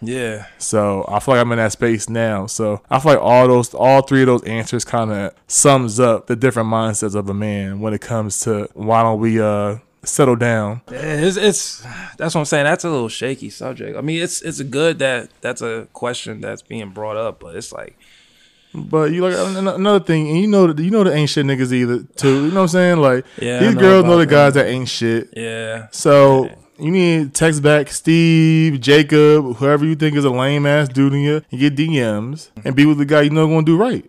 Yeah. 0.00 0.46
So 0.58 1.04
I 1.08 1.20
feel 1.20 1.34
like 1.34 1.40
I'm 1.40 1.52
in 1.52 1.58
that 1.58 1.72
space 1.72 2.08
now. 2.08 2.46
So 2.46 2.82
I 2.90 2.98
feel 2.98 3.12
like 3.12 3.22
all 3.22 3.46
those, 3.46 3.72
all 3.74 4.02
three 4.02 4.22
of 4.22 4.26
those 4.26 4.42
answers 4.42 4.84
kind 4.84 5.12
of 5.12 5.34
sums 5.46 6.00
up 6.00 6.26
the 6.26 6.36
different 6.36 6.68
mindsets 6.68 7.14
of 7.14 7.28
a 7.28 7.34
man 7.34 7.80
when 7.80 7.94
it 7.94 8.00
comes 8.00 8.40
to 8.40 8.68
why 8.74 9.02
don't 9.02 9.20
we 9.20 9.40
uh 9.40 9.76
settle 10.04 10.36
down. 10.36 10.82
It's, 10.88 11.36
it's 11.36 11.80
that's 12.16 12.34
what 12.34 12.40
I'm 12.40 12.44
saying. 12.44 12.64
That's 12.64 12.84
a 12.84 12.90
little 12.90 13.08
shaky 13.08 13.50
subject. 13.50 13.96
I 13.96 14.00
mean, 14.00 14.22
it's 14.22 14.42
it's 14.42 14.60
good 14.62 14.98
that 15.00 15.30
that's 15.40 15.62
a 15.62 15.88
question 15.92 16.40
that's 16.40 16.62
being 16.62 16.90
brought 16.90 17.16
up, 17.16 17.40
but 17.40 17.56
it's 17.56 17.72
like 17.72 17.96
But 18.74 19.12
you 19.12 19.26
like 19.26 19.34
another 19.36 20.00
thing, 20.04 20.28
and 20.28 20.38
you 20.38 20.46
know 20.46 20.72
that 20.72 20.82
you 20.82 20.90
know 20.90 21.04
the 21.04 21.14
ain't 21.14 21.30
shit 21.30 21.46
niggas 21.46 21.72
either 21.72 22.02
too. 22.16 22.46
You 22.46 22.50
know 22.50 22.56
what 22.56 22.60
I'm 22.62 22.68
saying? 22.68 22.98
Like 22.98 23.24
Yeah, 23.40 23.60
these 23.60 23.74
know 23.74 23.80
girls 23.80 24.04
know 24.04 24.18
the 24.18 24.26
guys 24.26 24.54
that 24.54 24.66
ain't 24.66 24.88
shit. 24.88 25.30
yeah, 25.36 25.88
So 25.90 26.50
you 26.78 26.90
need 26.92 27.34
to 27.34 27.38
text 27.38 27.62
back 27.62 27.88
Steve, 27.88 28.80
Jacob, 28.80 29.56
whoever 29.56 29.84
you 29.84 29.96
think 29.96 30.16
is 30.16 30.24
a 30.24 30.30
lame 30.30 30.64
ass 30.64 30.88
dude 30.88 31.12
in 31.12 31.20
you, 31.20 31.42
and 31.50 31.60
get 31.60 31.74
DMs 31.74 32.50
and 32.64 32.76
be 32.76 32.86
with 32.86 32.98
the 32.98 33.04
guy 33.04 33.22
you 33.22 33.30
know 33.30 33.46
gonna 33.48 33.64
do 33.64 33.76
right. 33.76 34.08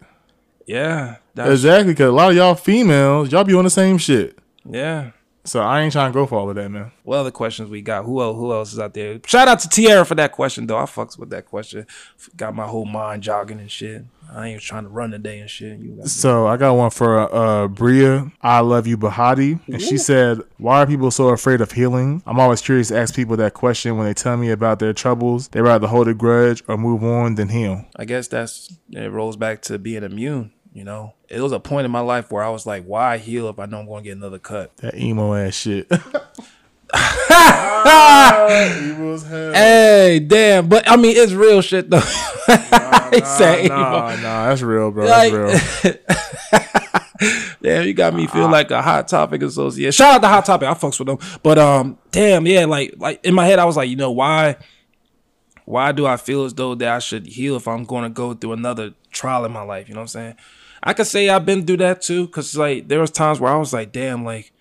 yeah, 0.68 1.16
Exactly, 1.36 1.94
because 1.94 2.10
a 2.10 2.12
lot 2.12 2.30
of 2.32 2.36
y'all 2.38 2.54
females, 2.54 3.32
y'all 3.32 3.44
be 3.44 3.54
on 3.56 3.64
the 3.64 3.70
same 3.70 3.98
shit. 3.98 4.38
yeah. 4.70 5.12
So 5.50 5.62
I 5.62 5.82
ain't 5.82 5.92
trying 5.92 6.12
to 6.12 6.14
go 6.14 6.28
for 6.28 6.38
all 6.38 6.50
of 6.50 6.56
that, 6.58 6.70
man. 6.70 6.92
What 7.02 7.18
other 7.18 7.32
questions 7.32 7.72
we 7.72 7.82
got? 7.82 8.06
Who 8.06 8.22
else? 8.22 8.36
Who 8.38 8.54
else 8.54 8.72
is 8.72 8.78
out 8.78 8.94
there? 8.94 9.20
Shout 9.26 9.48
out 9.48 9.60
to 9.62 9.70
Tierra 9.70 10.06
for 10.06 10.14
that 10.14 10.32
question, 10.32 10.68
though. 10.68 10.78
I 10.78 10.84
fucks 10.84 11.18
with 11.18 11.32
that 11.32 11.48
question. 11.48 11.88
Got 12.38 12.54
my 12.54 12.68
whole 12.68 12.86
mind 12.86 13.24
jogging 13.24 13.60
and 13.60 13.72
shit. 13.72 14.06
I 14.32 14.50
ain't 14.50 14.62
trying 14.62 14.84
to 14.84 14.90
run 14.90 15.10
today 15.10 15.40
and 15.40 15.50
shit. 15.50 15.80
You 15.80 15.94
got 15.94 16.08
So 16.08 16.46
I 16.46 16.56
got 16.58 16.74
one 16.74 16.92
for 16.92 17.34
uh 17.34 17.68
Bria. 17.68 18.32
I 18.44 18.60
love 18.60 18.86
you, 18.86 18.96
Bahati, 18.96 19.60
and 19.68 19.82
she 19.82 19.98
said, 19.98 20.42
"Why 20.58 20.84
are 20.84 20.86
people 20.88 21.10
so 21.10 21.30
afraid 21.30 21.62
of 21.62 21.72
healing?" 21.72 22.22
I'm 22.28 22.40
always 22.40 22.62
curious 22.62 22.90
to 22.90 22.98
ask 23.00 23.16
people 23.16 23.36
that 23.38 23.56
question 23.56 23.98
when 23.98 24.06
they 24.06 24.14
tell 24.14 24.38
me 24.38 24.52
about 24.52 24.78
their 24.78 24.94
troubles. 24.94 25.48
They 25.48 25.62
rather 25.62 25.88
hold 25.88 26.08
a 26.08 26.14
grudge 26.14 26.64
or 26.68 26.78
move 26.78 27.04
on 27.04 27.36
than 27.36 27.50
heal. 27.50 27.86
I 27.96 28.06
guess 28.06 28.28
that's 28.28 28.72
it 28.92 29.12
rolls 29.12 29.36
back 29.36 29.64
to 29.64 29.80
being 29.80 30.04
immune. 30.04 30.52
You 30.74 30.84
know, 30.84 31.14
it 31.28 31.42
was 31.42 31.52
a 31.52 31.60
point 31.60 31.86
in 31.86 31.92
my 31.92 32.00
life 32.00 32.32
where 32.32 32.44
I 32.44 32.50
was 32.50 32.66
like, 32.66 32.84
"Why 32.84 33.18
heal 33.18 33.48
if 33.50 33.60
I 33.60 33.66
know 33.66 33.80
I'm 33.80 33.88
going 33.88 34.04
to 34.04 34.10
get 34.10 34.18
another 34.18 34.40
cut?" 34.40 34.76
That 34.78 34.96
emo 34.96 35.34
ass 35.34 35.56
shit. 35.56 35.92
Hey, 39.30 40.20
damn! 40.26 40.68
But 40.68 40.90
I 40.90 40.96
mean, 40.96 41.16
it's 41.16 41.34
real 41.34 41.62
shit 41.62 41.90
though. 41.90 42.02
He 43.14 43.22
said 43.22 43.66
emo. 43.66 43.76
Nah, 43.76 44.16
nah, 44.18 44.50
that's 44.50 44.62
real, 44.62 44.92
bro. 44.92 45.06
That's 45.08 45.32
real. 45.32 45.94
Damn, 47.62 47.88
you 47.88 47.94
got 47.94 48.14
me 48.14 48.28
feel 48.28 48.50
like 48.50 48.72
a 48.72 48.82
hot 48.82 49.08
topic 49.08 49.42
associate. 49.42 49.94
Shout 49.94 50.16
out 50.16 50.22
to 50.22 50.28
Hot 50.28 50.46
Topic. 50.46 50.68
I 50.68 50.74
fucks 50.74 51.00
with 51.00 51.08
them. 51.08 51.18
But 51.44 51.60
um, 51.60 51.98
damn, 52.12 52.48
yeah, 52.48 52.66
like 52.66 52.96
like 52.98 53.24
in 53.26 53.34
my 53.34 53.46
head, 53.46 53.60
I 53.60 53.66
was 53.66 53.76
like, 53.76 53.90
you 53.90 53.96
know, 53.96 54.12
why 54.12 54.58
why 55.66 55.92
do 55.92 56.06
I 56.08 56.18
feel 56.18 56.46
as 56.46 56.54
though 56.54 56.76
that 56.76 56.88
I 56.88 57.00
should 57.00 57.28
heal 57.28 57.56
if 57.56 57.68
I'm 57.68 57.84
going 57.84 58.04
to 58.04 58.10
go 58.10 58.34
through 58.34 58.54
another 58.54 58.94
trial 59.12 59.46
in 59.46 59.52
my 59.52 59.62
life? 59.62 59.90
You 59.90 59.96
know 59.96 60.02
what 60.02 60.04
I'm 60.04 60.08
saying? 60.08 60.36
I 60.82 60.94
could 60.94 61.08
say 61.08 61.30
I've 61.30 61.46
been 61.46 61.66
through 61.66 61.78
that 61.78 62.02
too, 62.02 62.28
cause 62.30 62.56
like 62.56 62.88
there 62.88 63.00
was 63.00 63.12
times 63.12 63.40
where 63.40 63.52
I 63.52 63.58
was 63.58 63.74
like, 63.74 63.92
damn, 63.92 64.24
like 64.24 64.52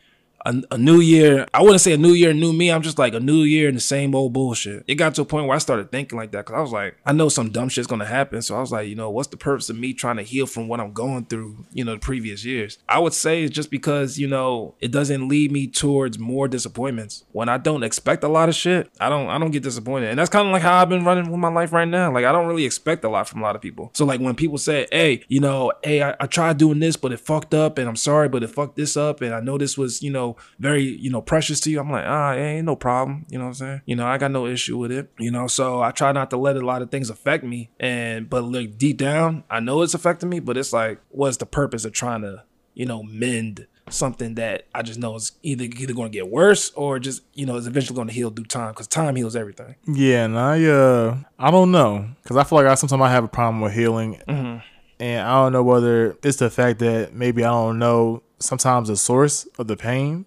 a, 0.44 0.62
a 0.70 0.78
new 0.78 1.00
year. 1.00 1.46
I 1.52 1.62
wouldn't 1.62 1.80
say 1.80 1.92
a 1.92 1.98
new 1.98 2.12
year, 2.12 2.32
new 2.32 2.52
me. 2.52 2.70
I'm 2.70 2.82
just 2.82 2.98
like 2.98 3.14
a 3.14 3.20
new 3.20 3.42
year 3.42 3.68
and 3.68 3.76
the 3.76 3.82
same 3.82 4.14
old 4.14 4.32
bullshit. 4.32 4.84
It 4.86 4.96
got 4.96 5.14
to 5.16 5.22
a 5.22 5.24
point 5.24 5.46
where 5.46 5.56
I 5.56 5.58
started 5.58 5.90
thinking 5.90 6.18
like 6.18 6.32
that, 6.32 6.46
cause 6.46 6.56
I 6.56 6.60
was 6.60 6.72
like, 6.72 6.96
I 7.04 7.12
know 7.12 7.28
some 7.28 7.50
dumb 7.50 7.68
shit's 7.68 7.86
gonna 7.86 8.04
happen. 8.04 8.42
So 8.42 8.56
I 8.56 8.60
was 8.60 8.72
like, 8.72 8.88
you 8.88 8.94
know, 8.94 9.10
what's 9.10 9.28
the 9.28 9.36
purpose 9.36 9.70
of 9.70 9.78
me 9.78 9.92
trying 9.92 10.16
to 10.16 10.22
heal 10.22 10.46
from 10.46 10.68
what 10.68 10.80
I'm 10.80 10.92
going 10.92 11.26
through? 11.26 11.66
You 11.72 11.84
know, 11.84 11.94
the 11.94 12.00
previous 12.00 12.44
years. 12.44 12.78
I 12.88 12.98
would 12.98 13.14
say 13.14 13.42
it's 13.42 13.54
just 13.54 13.70
because 13.70 14.18
you 14.18 14.26
know 14.26 14.74
it 14.80 14.90
doesn't 14.90 15.28
lead 15.28 15.52
me 15.52 15.66
towards 15.66 16.18
more 16.18 16.48
disappointments. 16.48 17.24
When 17.32 17.48
I 17.48 17.58
don't 17.58 17.82
expect 17.82 18.24
a 18.24 18.28
lot 18.28 18.48
of 18.48 18.54
shit, 18.54 18.90
I 19.00 19.08
don't 19.08 19.28
I 19.28 19.38
don't 19.38 19.50
get 19.50 19.62
disappointed, 19.62 20.10
and 20.10 20.18
that's 20.18 20.30
kind 20.30 20.46
of 20.46 20.52
like 20.52 20.62
how 20.62 20.80
I've 20.80 20.88
been 20.88 21.04
running 21.04 21.30
with 21.30 21.40
my 21.40 21.52
life 21.52 21.72
right 21.72 21.88
now. 21.88 22.12
Like 22.12 22.24
I 22.24 22.32
don't 22.32 22.46
really 22.46 22.64
expect 22.64 23.04
a 23.04 23.08
lot 23.08 23.28
from 23.28 23.40
a 23.40 23.42
lot 23.42 23.56
of 23.56 23.62
people. 23.62 23.90
So 23.94 24.04
like 24.04 24.20
when 24.20 24.34
people 24.34 24.58
say, 24.58 24.86
hey, 24.90 25.24
you 25.28 25.40
know, 25.40 25.72
hey, 25.82 26.02
I, 26.02 26.16
I 26.20 26.26
tried 26.26 26.58
doing 26.58 26.78
this, 26.78 26.96
but 26.96 27.12
it 27.12 27.20
fucked 27.20 27.54
up, 27.54 27.78
and 27.78 27.88
I'm 27.88 27.96
sorry, 27.96 28.28
but 28.28 28.42
it 28.42 28.48
fucked 28.48 28.76
this 28.76 28.96
up, 28.96 29.20
and 29.20 29.34
I 29.34 29.40
know 29.40 29.58
this 29.58 29.76
was 29.76 30.02
you 30.02 30.10
know 30.10 30.36
very 30.58 30.82
you 30.82 31.10
know 31.10 31.20
precious 31.22 31.60
to 31.60 31.70
you. 31.70 31.80
I'm 31.80 31.90
like, 31.90 32.04
ah, 32.06 32.32
it 32.32 32.40
ain't 32.40 32.66
no 32.66 32.76
problem. 32.76 33.26
You 33.30 33.38
know 33.38 33.44
what 33.44 33.48
I'm 33.50 33.54
saying? 33.54 33.80
You 33.86 33.96
know, 33.96 34.06
I 34.06 34.18
got 34.18 34.30
no 34.30 34.46
issue 34.46 34.76
with 34.78 34.92
it. 34.92 35.10
You 35.18 35.30
know, 35.30 35.46
so 35.46 35.82
I 35.82 35.90
try 35.90 36.12
not 36.12 36.30
to 36.30 36.36
let 36.36 36.56
a 36.56 36.64
lot 36.64 36.82
of 36.82 36.90
things 36.90 37.10
affect 37.10 37.44
me, 37.44 37.70
and 37.80 38.28
but 38.30 38.44
like 38.44 38.78
deep 38.78 38.96
down, 38.98 39.44
I 39.50 39.60
know 39.60 39.82
it's 39.82 39.94
affecting 39.94 40.28
me, 40.28 40.40
but 40.40 40.56
it's 40.56 40.72
like, 40.72 41.00
what's 41.10 41.36
the 41.38 41.46
purpose 41.46 41.84
of 41.84 41.92
trying 41.92 42.22
to 42.22 42.42
you 42.74 42.86
know 42.86 43.02
mend? 43.02 43.66
Something 43.90 44.34
that 44.34 44.66
I 44.74 44.82
just 44.82 44.98
know 44.98 45.14
is 45.14 45.32
either 45.42 45.64
either 45.64 45.94
going 45.94 46.12
to 46.12 46.14
get 46.18 46.28
worse 46.28 46.70
or 46.72 46.98
just 46.98 47.22
you 47.32 47.46
know 47.46 47.56
is 47.56 47.66
eventually 47.66 47.96
going 47.96 48.08
to 48.08 48.12
heal 48.12 48.28
through 48.28 48.44
time 48.44 48.72
because 48.72 48.86
time 48.86 49.16
heals 49.16 49.34
everything. 49.34 49.76
Yeah, 49.86 50.26
and 50.26 50.38
I 50.38 50.62
uh 50.66 51.16
I 51.38 51.50
don't 51.50 51.70
know 51.72 52.06
because 52.22 52.36
I 52.36 52.44
feel 52.44 52.58
like 52.58 52.66
I 52.66 52.74
sometimes 52.74 53.00
I 53.00 53.08
have 53.10 53.24
a 53.24 53.28
problem 53.28 53.62
with 53.62 53.72
healing, 53.72 54.20
Mm-hmm. 54.28 54.58
and 55.00 55.20
I 55.26 55.32
don't 55.42 55.52
know 55.54 55.62
whether 55.62 56.18
it's 56.22 56.36
the 56.36 56.50
fact 56.50 56.80
that 56.80 57.14
maybe 57.14 57.42
I 57.44 57.48
don't 57.48 57.78
know 57.78 58.22
sometimes 58.38 58.88
the 58.88 58.96
source 58.96 59.46
of 59.58 59.66
the 59.66 59.76
pain, 59.76 60.24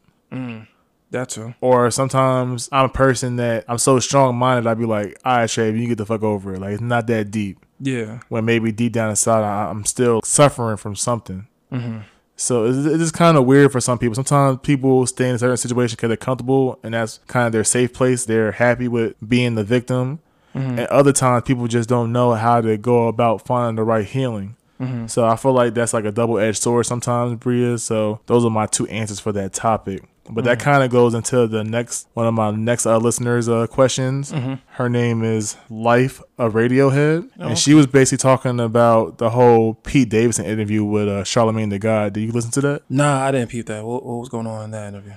That 1.12 1.30
too. 1.30 1.54
or 1.62 1.92
sometimes 1.92 2.70
I'm 2.72 2.86
a 2.86 2.90
person 2.90 3.36
that 3.38 3.66
I'm 3.68 3.78
so 3.78 4.00
strong 4.00 4.36
minded 4.36 4.68
I'd 4.70 4.78
be 4.80 4.86
like, 4.86 5.18
all 5.26 5.38
right, 5.38 5.50
Trey, 5.50 5.72
you 5.72 5.88
get 5.88 5.98
the 5.98 6.06
fuck 6.06 6.24
over 6.24 6.54
it. 6.56 6.60
Like 6.62 6.74
it's 6.74 6.82
not 6.82 7.08
that 7.08 7.32
deep. 7.32 7.66
Yeah. 7.80 8.20
When 8.30 8.46
maybe 8.46 8.72
deep 8.72 8.94
down 8.94 9.10
inside 9.10 9.44
I, 9.44 9.70
I'm 9.70 9.86
still 9.86 10.22
suffering 10.24 10.78
from 10.78 10.96
something. 10.96 11.48
Mm-hmm. 11.72 12.00
So 12.38 12.66
it's, 12.66 12.78
it's 12.86 12.98
just 12.98 13.14
kind 13.14 13.38
of 13.38 13.46
weird 13.46 13.72
for 13.72 13.80
some 13.82 13.98
people. 14.00 14.16
Sometimes 14.16 14.60
people 14.64 15.06
stay 15.06 15.30
in 15.30 15.36
a 15.36 15.40
certain 15.40 15.58
situation 15.58 15.96
because 15.96 16.08
they're 16.08 16.18
comfortable 16.18 16.80
and 16.84 16.94
that's 16.94 17.20
kind 17.28 17.46
of 17.46 17.52
their 17.52 17.64
safe 17.64 17.94
place. 17.94 18.26
They're 18.26 18.54
happy 18.54 18.88
with 18.88 19.16
being 19.28 19.56
the 19.56 19.64
victim. 19.64 20.20
Mm-hmm. 20.56 20.80
And 20.80 20.88
other 20.88 21.14
times 21.14 21.44
people 21.46 21.68
just 21.68 21.88
don't 21.88 22.12
know 22.12 22.34
how 22.34 22.62
to 22.62 22.78
go 22.78 23.08
about 23.08 23.46
finding 23.46 23.76
the 23.78 23.84
right 23.84 24.06
healing. 24.06 24.56
Mm-hmm. 24.82 25.08
So 25.08 25.26
I 25.26 25.36
feel 25.36 25.54
like 25.54 25.74
that's 25.74 25.94
like 25.94 26.06
a 26.06 26.12
double 26.12 26.40
edged 26.40 26.62
sword 26.62 26.86
sometimes, 26.86 27.36
Bria. 27.36 27.78
So 27.78 28.20
those 28.26 28.44
are 28.44 28.50
my 28.50 28.66
two 28.66 28.88
answers 28.88 29.20
for 29.20 29.32
that 29.34 29.54
topic. 29.54 30.04
But 30.30 30.46
that 30.46 30.60
kind 30.60 30.84
of 30.84 30.92
goes 30.92 31.14
into 31.14 31.46
the 31.48 31.64
next 31.64 32.08
one 32.14 32.26
of 32.26 32.34
my 32.34 32.52
next 32.52 32.86
uh, 32.86 32.98
listeners' 32.98 33.50
uh, 33.50 33.68
questions. 33.68 34.32
Her 34.68 34.88
name 34.88 35.24
is 35.24 35.58
Life 35.70 36.22
of 36.38 36.54
Radiohead, 36.54 37.30
and 37.38 37.58
she 37.58 37.74
was 37.74 37.88
basically 37.88 38.20
talking 38.20 38.60
about 38.60 39.18
the 39.18 39.32
whole 39.32 39.74
Pete 39.74 40.10
Davidson 40.10 40.46
interview 40.46 40.86
with 40.86 41.10
uh, 41.10 41.24
Charlamagne 41.24 41.70
the 41.70 41.80
God. 41.80 42.14
Did 42.14 42.22
you 42.22 42.32
listen 42.32 42.52
to 42.52 42.62
that? 42.62 42.84
Nah, 42.90 43.26
I 43.26 43.32
didn't 43.32 43.50
peep 43.50 43.66
that. 43.66 43.84
What, 43.84 44.06
what 44.06 44.20
was 44.20 44.30
going 44.30 44.48
on 44.48 44.66
in 44.66 44.72
that 44.72 44.88
interview? 44.90 45.14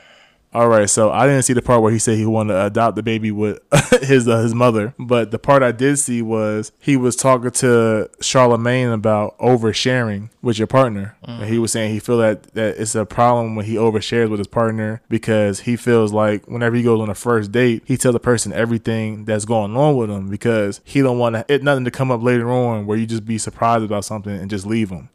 All 0.54 0.68
right, 0.68 0.88
so 0.88 1.10
I 1.10 1.26
didn't 1.26 1.42
see 1.42 1.52
the 1.52 1.62
part 1.62 1.82
where 1.82 1.90
he 1.90 1.98
said 1.98 2.16
he 2.16 2.26
wanted 2.26 2.52
to 2.52 2.66
adopt 2.66 2.94
the 2.94 3.02
baby 3.02 3.32
with 3.32 3.58
his 4.02 4.28
uh, 4.28 4.38
his 4.38 4.54
mother, 4.54 4.94
but 5.00 5.32
the 5.32 5.38
part 5.38 5.64
I 5.64 5.72
did 5.72 5.98
see 5.98 6.22
was 6.22 6.70
he 6.78 6.96
was 6.96 7.16
talking 7.16 7.50
to 7.50 8.08
Charlamagne 8.20 8.94
about 8.94 9.36
oversharing 9.38 10.30
with 10.42 10.56
your 10.56 10.68
partner, 10.68 11.16
and 11.24 11.48
he 11.48 11.58
was 11.58 11.72
saying 11.72 11.92
he 11.92 11.98
feel 11.98 12.18
that 12.18 12.44
that 12.54 12.76
it's 12.78 12.94
a 12.94 13.04
problem 13.04 13.56
when 13.56 13.66
he 13.66 13.74
overshares 13.74 14.30
with 14.30 14.38
his 14.38 14.46
partner 14.46 15.02
because 15.08 15.60
he 15.60 15.74
feels 15.74 16.12
like 16.12 16.46
whenever 16.46 16.76
he 16.76 16.84
goes 16.84 17.00
on 17.00 17.10
a 17.10 17.16
first 17.16 17.50
date, 17.50 17.82
he 17.84 17.96
tells 17.96 18.12
the 18.12 18.20
person 18.20 18.52
everything 18.52 19.24
that's 19.24 19.44
going 19.44 19.76
on 19.76 19.96
with 19.96 20.08
him 20.08 20.30
because 20.30 20.80
he 20.84 21.02
don't 21.02 21.18
want 21.18 21.44
it 21.48 21.64
nothing 21.64 21.84
to 21.84 21.90
come 21.90 22.12
up 22.12 22.22
later 22.22 22.48
on 22.48 22.86
where 22.86 22.96
you 22.96 23.06
just 23.06 23.24
be 23.24 23.38
surprised 23.38 23.84
about 23.84 24.04
something 24.04 24.36
and 24.36 24.48
just 24.50 24.66
leave 24.66 24.90
him. 24.90 25.08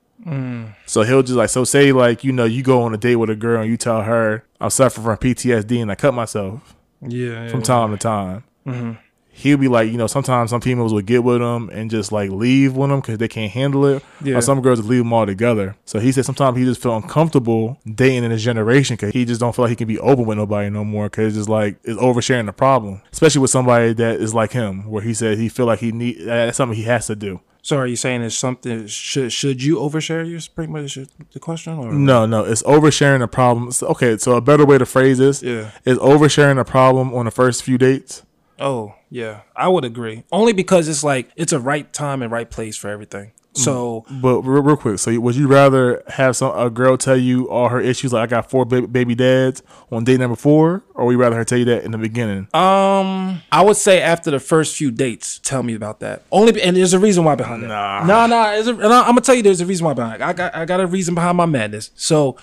So 0.85 1.03
he'll 1.03 1.23
just 1.23 1.37
like 1.37 1.49
so 1.49 1.63
say 1.63 1.91
like 1.91 2.23
you 2.23 2.31
know 2.31 2.45
you 2.45 2.63
go 2.63 2.83
on 2.83 2.93
a 2.93 2.97
date 2.97 3.15
with 3.17 3.29
a 3.29 3.35
girl 3.35 3.61
and 3.61 3.69
you 3.69 3.77
tell 3.77 4.01
her 4.03 4.43
I'm 4.61 4.69
suffering 4.69 5.03
from 5.05 5.17
PTSD 5.17 5.81
and 5.81 5.91
I 5.91 5.95
cut 5.95 6.13
myself 6.13 6.75
Yeah. 7.01 7.47
from 7.49 7.61
time 7.61 7.91
to 7.91 7.97
time. 7.97 8.43
Mm-hmm. 8.67 8.91
He'll 9.31 9.57
be 9.57 9.69
like, 9.69 9.89
you 9.89 9.97
know, 9.97 10.07
sometimes 10.07 10.49
some 10.49 10.59
females 10.59 10.91
will 10.91 10.99
get 11.01 11.23
with 11.23 11.41
him 11.41 11.69
and 11.69 11.89
just 11.89 12.11
like 12.11 12.29
leave 12.29 12.75
with 12.75 12.91
him 12.91 12.99
because 12.99 13.19
they 13.19 13.29
can't 13.29 13.49
handle 13.49 13.85
it, 13.85 14.03
Yeah. 14.21 14.35
or 14.35 14.41
some 14.41 14.59
girls 14.61 14.83
leave 14.85 14.99
them 14.99 15.13
all 15.13 15.25
together. 15.25 15.77
So 15.85 15.99
he 15.99 16.11
said 16.11 16.25
sometimes 16.25 16.57
he 16.57 16.65
just 16.65 16.81
feel 16.81 16.93
uncomfortable 16.97 17.77
dating 17.85 18.25
in 18.25 18.31
his 18.31 18.43
generation 18.43 18.97
because 18.97 19.13
he 19.13 19.23
just 19.23 19.39
don't 19.39 19.55
feel 19.55 19.63
like 19.63 19.69
he 19.69 19.75
can 19.77 19.87
be 19.87 19.97
open 19.99 20.25
with 20.25 20.37
nobody 20.37 20.69
no 20.69 20.83
more 20.83 21.05
because 21.05 21.27
it's 21.27 21.37
just 21.37 21.49
like 21.49 21.77
it's 21.85 21.97
oversharing 22.01 22.47
the 22.47 22.51
problem, 22.53 23.01
especially 23.13 23.39
with 23.39 23.51
somebody 23.51 23.93
that 23.93 24.19
is 24.19 24.33
like 24.33 24.51
him, 24.51 24.89
where 24.89 25.01
he 25.03 25.13
said 25.13 25.37
he 25.37 25.47
feel 25.47 25.67
like 25.67 25.79
he 25.79 25.93
need 25.93 26.17
that's 26.25 26.57
something 26.57 26.75
he 26.75 26.83
has 26.83 27.07
to 27.07 27.15
do. 27.15 27.39
So 27.61 27.77
are 27.77 27.85
you 27.87 27.95
saying 27.97 28.21
it's 28.21 28.35
something 28.35 28.87
should 28.87 29.31
should 29.33 29.61
you 29.61 29.75
overshare? 29.77 30.29
Your 30.29 30.39
pretty 30.55 30.71
much 30.71 30.95
the 31.33 31.39
question, 31.39 31.73
or 31.77 31.91
No, 31.91 32.25
no, 32.25 32.43
it's 32.45 32.63
oversharing 32.63 33.19
the 33.19 33.27
problem. 33.27 33.71
So, 33.71 33.87
okay, 33.87 34.17
so 34.17 34.35
a 34.35 34.41
better 34.41 34.65
way 34.65 34.77
to 34.77 34.85
phrase 34.85 35.17
this 35.17 35.43
Yeah. 35.43 35.71
is 35.85 35.97
oversharing 35.97 36.59
a 36.59 36.65
problem 36.65 37.13
on 37.13 37.25
the 37.25 37.31
first 37.31 37.63
few 37.63 37.77
dates. 37.77 38.23
Oh 38.59 38.95
yeah, 39.09 39.41
I 39.55 39.67
would 39.67 39.85
agree. 39.85 40.23
Only 40.31 40.53
because 40.53 40.87
it's 40.87 41.03
like 41.03 41.29
it's 41.35 41.53
a 41.53 41.59
right 41.59 41.91
time 41.93 42.21
and 42.21 42.31
right 42.31 42.49
place 42.49 42.77
for 42.77 42.89
everything. 42.89 43.31
So 43.53 44.05
But 44.21 44.41
real, 44.41 44.61
real 44.61 44.77
quick, 44.77 44.99
so 44.99 45.17
would 45.19 45.35
you 45.35 45.47
rather 45.47 46.03
have 46.07 46.35
some 46.35 46.57
a 46.57 46.69
girl 46.69 46.97
tell 46.97 47.17
you 47.17 47.49
all 47.49 47.69
her 47.69 47.81
issues, 47.81 48.13
like 48.13 48.23
I 48.23 48.27
got 48.27 48.49
four 48.49 48.63
baby, 48.63 48.85
baby 48.87 49.15
dads 49.15 49.63
on 49.91 50.03
date 50.03 50.19
number 50.19 50.35
four, 50.35 50.83
or 50.93 51.05
would 51.05 51.11
you 51.13 51.17
rather 51.17 51.35
her 51.35 51.43
tell 51.43 51.57
you 51.57 51.65
that 51.65 51.83
in 51.83 51.91
the 51.91 51.97
beginning? 51.97 52.47
Um, 52.53 53.41
I 53.51 53.63
would 53.63 53.75
say 53.75 54.01
after 54.01 54.29
the 54.31 54.39
first 54.39 54.75
few 54.75 54.91
dates, 54.91 55.39
tell 55.39 55.63
me 55.63 55.73
about 55.73 55.99
that. 56.01 56.21
Only, 56.31 56.61
and 56.61 56.77
there's 56.77 56.93
a 56.93 56.99
reason 56.99 57.23
why 57.23 57.35
behind 57.35 57.63
that. 57.63 57.67
Nah. 57.67 58.05
nah, 58.05 58.27
nah. 58.27 58.51
a- 58.51 58.69
and 58.69 58.93
I, 58.93 59.01
I'm 59.01 59.07
gonna 59.09 59.21
tell 59.21 59.35
you, 59.35 59.43
there's 59.43 59.61
a 59.61 59.65
reason 59.65 59.85
why 59.85 59.93
behind. 59.93 60.21
It. 60.21 60.25
I 60.25 60.33
got, 60.33 60.55
I 60.55 60.65
got 60.65 60.79
a 60.79 60.87
reason 60.87 61.15
behind 61.15 61.35
my 61.37 61.45
madness. 61.45 61.91
So, 61.95 62.37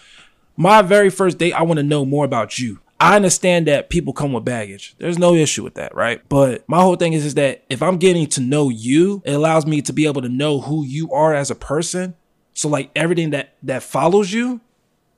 my 0.57 0.83
very 0.83 1.11
first 1.11 1.39
date, 1.39 1.53
I 1.53 1.63
want 1.63 1.79
to 1.79 1.85
know 1.85 2.05
more 2.05 2.25
about 2.25 2.59
you. 2.59 2.81
I 2.99 3.17
understand 3.17 3.67
that 3.67 3.91
people 3.91 4.13
come 4.13 4.33
with 4.33 4.45
baggage. 4.45 4.95
There's 4.99 5.19
no 5.19 5.35
issue 5.35 5.63
with 5.63 5.75
that, 5.75 5.95
right? 5.95 6.27
But 6.29 6.67
my 6.67 6.81
whole 6.81 6.97
thing 6.97 7.13
is, 7.13 7.27
is 7.27 7.35
that 7.35 7.63
if 7.69 7.83
I'm 7.83 7.99
getting 7.99 8.27
to 8.29 8.41
know 8.41 8.71
you, 8.71 9.23
it 9.25 9.33
allows 9.33 9.67
me 9.67 9.83
to 9.83 9.93
be 9.93 10.07
able 10.07 10.23
to 10.23 10.29
know 10.29 10.61
who 10.61 10.85
you 10.85 11.13
are 11.13 11.35
as 11.35 11.51
a 11.51 11.55
person. 11.55 12.15
So, 12.55 12.69
like 12.69 12.91
everything 12.97 13.31
that 13.31 13.55
that 13.63 13.83
follows 13.83 14.33
you, 14.33 14.61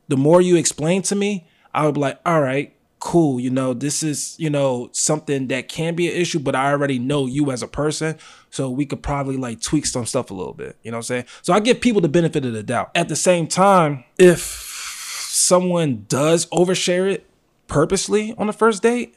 the 0.09 0.17
more 0.17 0.41
you 0.41 0.57
explain 0.57 1.03
to 1.03 1.15
me, 1.15 1.47
I 1.73 1.87
would 1.87 1.95
be 1.95 2.01
like, 2.01 2.19
all 2.27 2.41
right, 2.41 2.75
cool. 2.99 3.39
You 3.39 3.51
know, 3.51 3.75
this 3.75 4.03
is, 4.03 4.35
you 4.41 4.51
know, 4.51 4.89
something 4.93 5.47
that 5.49 5.69
can 5.69 5.95
be 5.95 6.09
an 6.09 6.17
issue, 6.21 6.41
but 6.41 6.57
I 6.57 6.73
already 6.73 6.99
know 6.99 7.27
you 7.27 7.53
as 7.53 7.63
a 7.63 7.69
person. 7.69 8.19
So 8.51 8.71
we 8.71 8.87
could 8.87 9.05
probably 9.05 9.37
like 9.37 9.61
tweak 9.61 9.87
some 9.87 10.05
stuff 10.05 10.33
a 10.33 10.35
little 10.35 10.55
bit. 10.55 10.77
You 10.83 10.91
know 10.91 10.97
what 10.97 11.01
I'm 11.01 11.05
saying? 11.05 11.25
So 11.43 11.53
I 11.53 11.61
give 11.61 11.81
people 11.81 12.01
the 12.01 12.09
benefit 12.09 12.45
of 12.45 12.53
the 12.53 12.65
doubt. 12.65 12.91
At 12.97 13.09
the 13.09 13.17
same 13.17 13.47
time, 13.47 14.03
if 14.19 14.41
someone 15.31 16.07
does 16.09 16.47
overshare 16.47 17.11
it 17.11 17.28
purposely 17.69 18.35
on 18.37 18.49
the 18.49 18.53
first 18.53 18.83
date, 18.83 19.15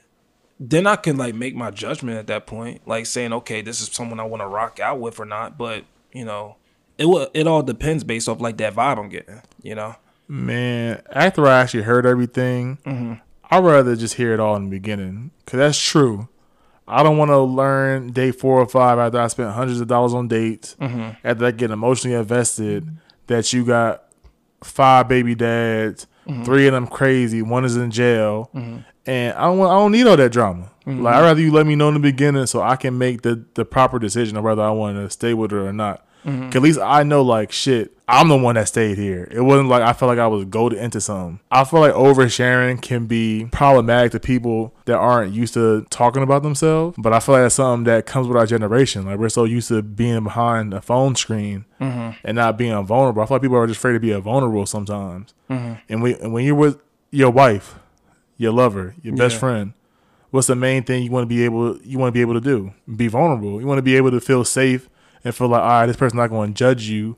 then 0.60 0.86
I 0.86 0.96
can 0.96 1.18
like 1.18 1.34
make 1.34 1.56
my 1.56 1.72
judgment 1.72 2.20
at 2.20 2.28
that 2.28 2.46
point, 2.46 2.88
like 2.88 3.08
saying, 3.08 3.34
okay, 3.34 3.62
this 3.62 3.82
is 3.82 3.88
someone 3.88 4.20
I 4.20 4.26
want 4.26 4.42
to 4.42 4.48
rock 4.48 4.80
out 4.80 5.00
with 5.00 5.20
or 5.20 5.26
not. 5.26 5.58
But 5.58 5.86
you 6.14 6.24
know, 6.24 6.58
it 6.98 7.06
will. 7.06 7.30
It 7.34 7.48
all 7.48 7.64
depends 7.64 8.04
based 8.04 8.30
off 8.30 8.40
like 8.40 8.58
that 8.58 8.76
vibe 8.76 9.00
I'm 9.00 9.10
getting. 9.10 9.42
You 9.64 9.76
know. 9.76 9.96
Man, 10.28 11.02
after 11.12 11.46
I 11.48 11.60
actually 11.60 11.84
heard 11.84 12.06
everything, 12.06 12.78
mm-hmm. 12.86 13.16
I'd 13.50 13.64
rather 13.64 13.96
just 13.98 14.14
hear 14.14 14.34
it 14.34 14.40
all 14.40 14.56
in 14.56 14.66
the 14.66 14.70
beginning 14.70 15.32
because 15.44 15.58
that's 15.58 15.80
true. 15.80 16.30
I 16.88 17.04
don't 17.04 17.18
want 17.18 17.30
to 17.30 17.40
learn 17.40 18.12
day 18.12 18.32
four 18.32 18.60
or 18.60 18.68
five 18.68 18.98
after 19.00 19.20
I 19.20 19.28
spent 19.28 19.52
hundreds 19.52 19.82
of 19.82 19.88
dollars 19.88 20.14
on 20.14 20.28
dates, 20.28 20.76
mm-hmm. 20.80 21.12
after 21.24 21.46
I 21.46 21.52
get 21.52 21.72
emotionally 21.72 22.16
invested, 22.16 22.88
that 23.28 23.52
you 23.52 23.66
got 23.66 24.04
five 24.64 25.08
baby 25.08 25.36
dads, 25.36 26.08
Mm-hmm. 26.28 26.44
three 26.44 26.68
of 26.68 26.74
them 26.74 26.88
crazy, 26.88 27.42
one 27.42 27.66
is 27.66 27.76
in 27.76 27.90
jail, 27.90 28.50
mm-hmm. 28.54 28.80
and 29.06 29.34
I 29.34 29.42
don't 29.44 29.58
want, 29.58 29.72
I 29.72 29.76
don't 29.76 29.92
need 29.92 30.06
all 30.06 30.18
that 30.18 30.32
drama. 30.32 30.72
Mm-hmm. 30.86 31.02
Like 31.02 31.16
I'd 31.16 31.22
rather 31.22 31.42
you 31.42 31.52
let 31.52 31.66
me 31.66 31.76
know 31.76 31.88
in 31.88 31.96
the 31.96 32.00
beginning 32.00 32.46
so 32.46 32.62
I 32.62 32.76
can 32.76 32.98
make 32.98 33.22
the 33.24 33.44
the 33.56 33.66
proper 33.66 34.00
decision 34.00 34.38
of 34.38 34.44
whether 34.44 34.62
I 34.62 34.72
want 34.72 34.98
to 34.98 35.10
stay 35.10 35.34
with 35.34 35.52
her 35.52 35.68
or 35.68 35.74
not. 35.74 36.06
Mm-hmm. 36.26 36.48
'Cause 36.50 36.56
At 36.58 36.62
least 36.62 36.80
I 36.80 37.04
know 37.04 37.22
like 37.22 37.52
shit. 37.52 37.92
I'm 38.08 38.28
the 38.28 38.36
one 38.38 38.56
that 38.56 38.68
stayed 38.68 38.98
here. 38.98 39.26
It 39.32 39.40
wasn't 39.40 39.70
like 39.70 39.82
I 39.82 39.94
felt 39.94 40.10
like 40.10 40.20
I 40.20 40.28
was 40.28 40.44
goaded 40.46 40.80
into 40.80 41.00
something. 41.00 41.40
I 41.50 41.64
feel 41.64 41.80
like 41.80 41.94
oversharing 41.94 42.82
can 42.82 43.06
be 43.06 43.48
problematic 43.52 44.12
to 44.12 44.20
people 44.20 44.74
that 44.86 44.98
aren't 44.98 45.34
used 45.34 45.54
to 45.54 45.86
talking 45.90 46.22
about 46.22 46.44
themselves. 46.44 46.96
But 47.00 47.14
I 47.14 47.20
feel 47.22 47.36
like 47.36 47.44
that's 47.46 47.56
something 47.56 47.86
that 47.86 48.06
comes 48.06 48.28
with 48.28 48.36
our 48.36 48.46
generation. 48.46 49.06
Like 49.06 49.18
we're 49.18 49.30
so 49.30 49.46
used 49.46 49.70
to 49.70 49.82
being 49.82 50.24
behind 50.26 50.74
a 50.74 50.82
phone 50.82 51.16
screen 51.16 51.64
mm-hmm. 51.80 52.18
and 52.26 52.36
not 52.36 52.58
being 52.58 52.86
vulnerable. 52.86 53.22
I 53.22 53.26
feel 53.28 53.36
like 53.36 53.44
people 53.44 53.58
are 53.58 53.66
just 53.68 53.80
afraid 53.80 53.94
to 53.94 54.00
be 54.02 54.12
vulnerable 54.20 54.66
sometimes. 54.66 55.34
Mm-hmm. 55.50 55.74
And 55.88 56.04
we 56.04 56.16
and 56.16 56.34
when 56.34 56.44
you're 56.46 56.56
with 56.56 56.80
your 57.12 57.32
wife, 57.32 57.80
your 58.38 58.52
lover, 58.52 58.94
your 59.02 59.16
best 59.16 59.36
Yeah. 59.36 59.40
friend, 59.40 59.74
what's 60.32 60.48
the 60.48 60.56
main 60.56 60.84
thing 60.84 61.04
you 61.04 61.12
want 61.12 61.24
to 61.24 61.28
be 61.34 61.46
able 61.46 61.78
you 61.78 61.98
want 61.98 62.10
to 62.10 62.14
be 62.14 62.22
able 62.22 62.34
to 62.34 62.42
do? 62.42 62.74
Be 62.94 63.08
vulnerable. 63.08 63.62
You 63.62 63.68
want 63.68 63.78
to 63.78 63.84
be 63.84 63.96
able 63.96 64.12
to 64.12 64.20
feel 64.20 64.44
safe 64.44 64.90
and 65.24 65.34
feel 65.36 65.48
like, 65.48 65.62
all 65.62 65.68
right, 65.68 65.86
this 65.86 65.98
person's 65.98 66.18
not 66.18 66.28
going 66.30 66.54
to 66.54 66.58
judge 66.58 66.88
you 66.88 67.18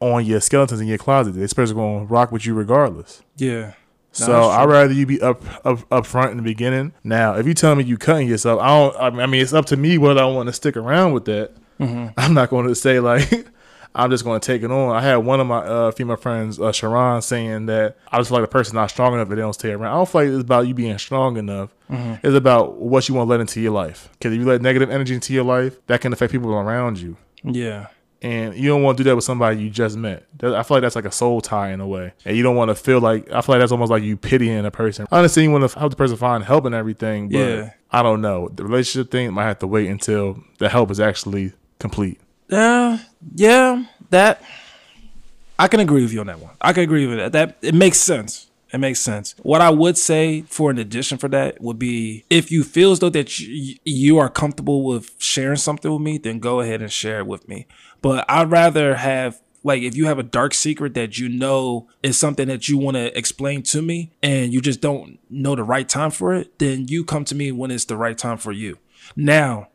on 0.00 0.24
your 0.24 0.40
skeletons 0.40 0.80
in 0.80 0.86
your 0.86 0.98
closet. 0.98 1.32
This 1.32 1.52
person's 1.52 1.74
going 1.74 2.06
to 2.06 2.12
rock 2.12 2.30
with 2.30 2.46
you 2.46 2.54
regardless. 2.54 3.22
Yeah. 3.36 3.72
So 4.12 4.26
that's 4.26 4.46
I'd 4.58 4.68
rather 4.68 4.92
you 4.92 5.06
be 5.06 5.20
up, 5.22 5.42
up 5.64 5.80
up 5.92 6.04
front 6.06 6.32
in 6.32 6.36
the 6.36 6.42
beginning. 6.42 6.92
Now, 7.04 7.34
if 7.36 7.46
you 7.46 7.54
tell 7.54 7.74
me 7.76 7.84
you 7.84 7.96
cutting 7.96 8.26
yourself, 8.28 8.60
I 8.60 8.66
don't. 8.68 8.96
I 8.96 9.10
mean- 9.10 9.20
I 9.20 9.26
mean, 9.26 9.40
it's 9.42 9.52
up 9.52 9.66
to 9.66 9.76
me 9.76 9.98
whether 9.98 10.20
I 10.20 10.24
want 10.26 10.48
to 10.48 10.52
stick 10.52 10.76
around 10.76 11.12
with 11.12 11.24
that. 11.26 11.52
Mm-hmm. 11.78 12.08
I'm 12.16 12.34
not 12.34 12.50
going 12.50 12.66
to 12.68 12.74
say 12.74 12.98
like 13.00 13.30
I'm 13.94 14.10
just 14.10 14.22
going 14.24 14.40
to 14.40 14.46
take 14.46 14.62
it 14.62 14.70
on. 14.70 14.94
I 14.94 15.00
had 15.02 15.16
one 15.16 15.40
of 15.40 15.46
my 15.48 15.58
uh, 15.58 15.90
female 15.90 16.16
friends, 16.16 16.60
uh, 16.60 16.70
Sharon, 16.72 17.20
saying 17.22 17.66
that 17.66 17.96
I 18.10 18.18
just 18.18 18.30
feel 18.30 18.38
like 18.38 18.48
the 18.48 18.52
person 18.52 18.76
not 18.76 18.88
strong 18.90 19.14
enough 19.14 19.26
if 19.26 19.30
they 19.30 19.36
don't 19.42 19.52
stay 19.52 19.72
around. 19.72 19.92
I 19.92 19.96
don't 19.96 20.08
feel 20.08 20.20
like 20.22 20.30
it's 20.30 20.40
about 20.42 20.66
you 20.68 20.74
being 20.74 20.96
strong 20.98 21.36
enough. 21.36 21.74
Mm-hmm. 21.90 22.24
It's 22.26 22.36
about 22.36 22.76
what 22.76 23.08
you 23.08 23.16
want 23.16 23.26
to 23.26 23.30
let 23.30 23.40
into 23.40 23.60
your 23.60 23.72
life. 23.72 24.08
Because 24.12 24.32
if 24.32 24.38
you 24.38 24.46
let 24.46 24.62
negative 24.62 24.90
energy 24.90 25.14
into 25.14 25.32
your 25.32 25.44
life, 25.44 25.76
that 25.88 26.00
can 26.00 26.12
affect 26.12 26.30
people 26.30 26.52
around 26.52 26.98
you 26.98 27.16
Yeah. 27.42 27.88
and 28.22 28.54
you 28.54 28.68
don't 28.68 28.82
want 28.84 28.96
to 28.98 29.02
do 29.02 29.08
that 29.10 29.16
with 29.16 29.24
somebody 29.24 29.60
you 29.60 29.70
just 29.70 29.96
met. 29.96 30.24
I 30.40 30.62
feel 30.62 30.76
like 30.76 30.82
that's 30.82 30.94
like 30.94 31.04
a 31.06 31.10
soul 31.10 31.40
tie 31.40 31.70
in 31.72 31.80
a 31.80 31.86
way, 31.88 32.12
and 32.24 32.36
you 32.36 32.42
don't 32.44 32.54
want 32.54 32.68
to 32.68 32.76
feel 32.76 33.00
like 33.00 33.28
I 33.32 33.40
feel 33.40 33.54
like 33.54 33.60
that's 33.60 33.72
almost 33.72 33.90
like 33.90 34.02
you 34.04 34.16
pitying 34.16 34.64
a 34.66 34.70
person. 34.70 35.06
Understand 35.10 35.46
you 35.46 35.50
want 35.50 35.68
to 35.68 35.78
help 35.78 35.90
the 35.90 35.96
person 35.96 36.16
find 36.16 36.44
help 36.44 36.64
and 36.64 36.74
everything, 36.76 37.28
but 37.28 37.38
Yeah. 37.38 37.70
I 37.90 38.04
don't 38.04 38.20
know. 38.20 38.48
The 38.54 38.62
relationship 38.62 39.10
thing 39.10 39.32
might 39.32 39.46
have 39.46 39.58
to 39.60 39.66
wait 39.66 39.88
until 39.88 40.38
the 40.58 40.68
help 40.68 40.92
is 40.92 41.00
actually 41.00 41.54
complete. 41.80 42.20
Uh, 42.50 42.98
yeah, 43.34 43.84
that 44.10 44.42
I 45.58 45.68
can 45.68 45.80
agree 45.80 46.02
with 46.02 46.12
you 46.12 46.20
on 46.20 46.26
that 46.26 46.40
one. 46.40 46.54
I 46.60 46.72
can 46.72 46.84
agree 46.84 47.06
with 47.06 47.18
that. 47.18 47.32
That 47.32 47.58
it 47.62 47.74
makes 47.74 47.98
sense. 47.98 48.50
It 48.72 48.78
makes 48.78 49.00
sense. 49.00 49.34
What 49.42 49.60
I 49.60 49.70
would 49.70 49.98
say 49.98 50.42
for 50.42 50.70
an 50.70 50.78
addition 50.78 51.18
for 51.18 51.28
that 51.28 51.60
would 51.60 51.78
be 51.78 52.24
if 52.30 52.52
you 52.52 52.62
feel 52.62 52.92
as 52.92 53.00
though 53.00 53.10
that 53.10 53.38
you, 53.40 53.76
you 53.84 54.18
are 54.18 54.28
comfortable 54.28 54.84
with 54.84 55.10
sharing 55.18 55.56
something 55.56 55.92
with 55.92 56.00
me, 56.00 56.18
then 56.18 56.38
go 56.38 56.60
ahead 56.60 56.80
and 56.80 56.90
share 56.90 57.18
it 57.18 57.26
with 57.26 57.48
me. 57.48 57.66
But 58.00 58.24
I'd 58.28 58.50
rather 58.50 58.94
have 58.96 59.40
like 59.62 59.82
if 59.82 59.96
you 59.96 60.06
have 60.06 60.18
a 60.18 60.22
dark 60.22 60.54
secret 60.54 60.94
that 60.94 61.18
you 61.18 61.28
know 61.28 61.88
is 62.02 62.18
something 62.18 62.48
that 62.48 62.68
you 62.68 62.78
want 62.78 62.96
to 62.96 63.16
explain 63.18 63.62
to 63.64 63.82
me 63.82 64.12
and 64.22 64.52
you 64.52 64.60
just 64.60 64.80
don't 64.80 65.18
know 65.28 65.54
the 65.54 65.64
right 65.64 65.88
time 65.88 66.10
for 66.10 66.32
it, 66.34 66.58
then 66.58 66.88
you 66.88 67.04
come 67.04 67.24
to 67.26 67.34
me 67.34 67.52
when 67.52 67.70
it's 67.70 67.84
the 67.84 67.96
right 67.96 68.16
time 68.16 68.38
for 68.38 68.52
you. 68.52 68.78
Now, 69.16 69.68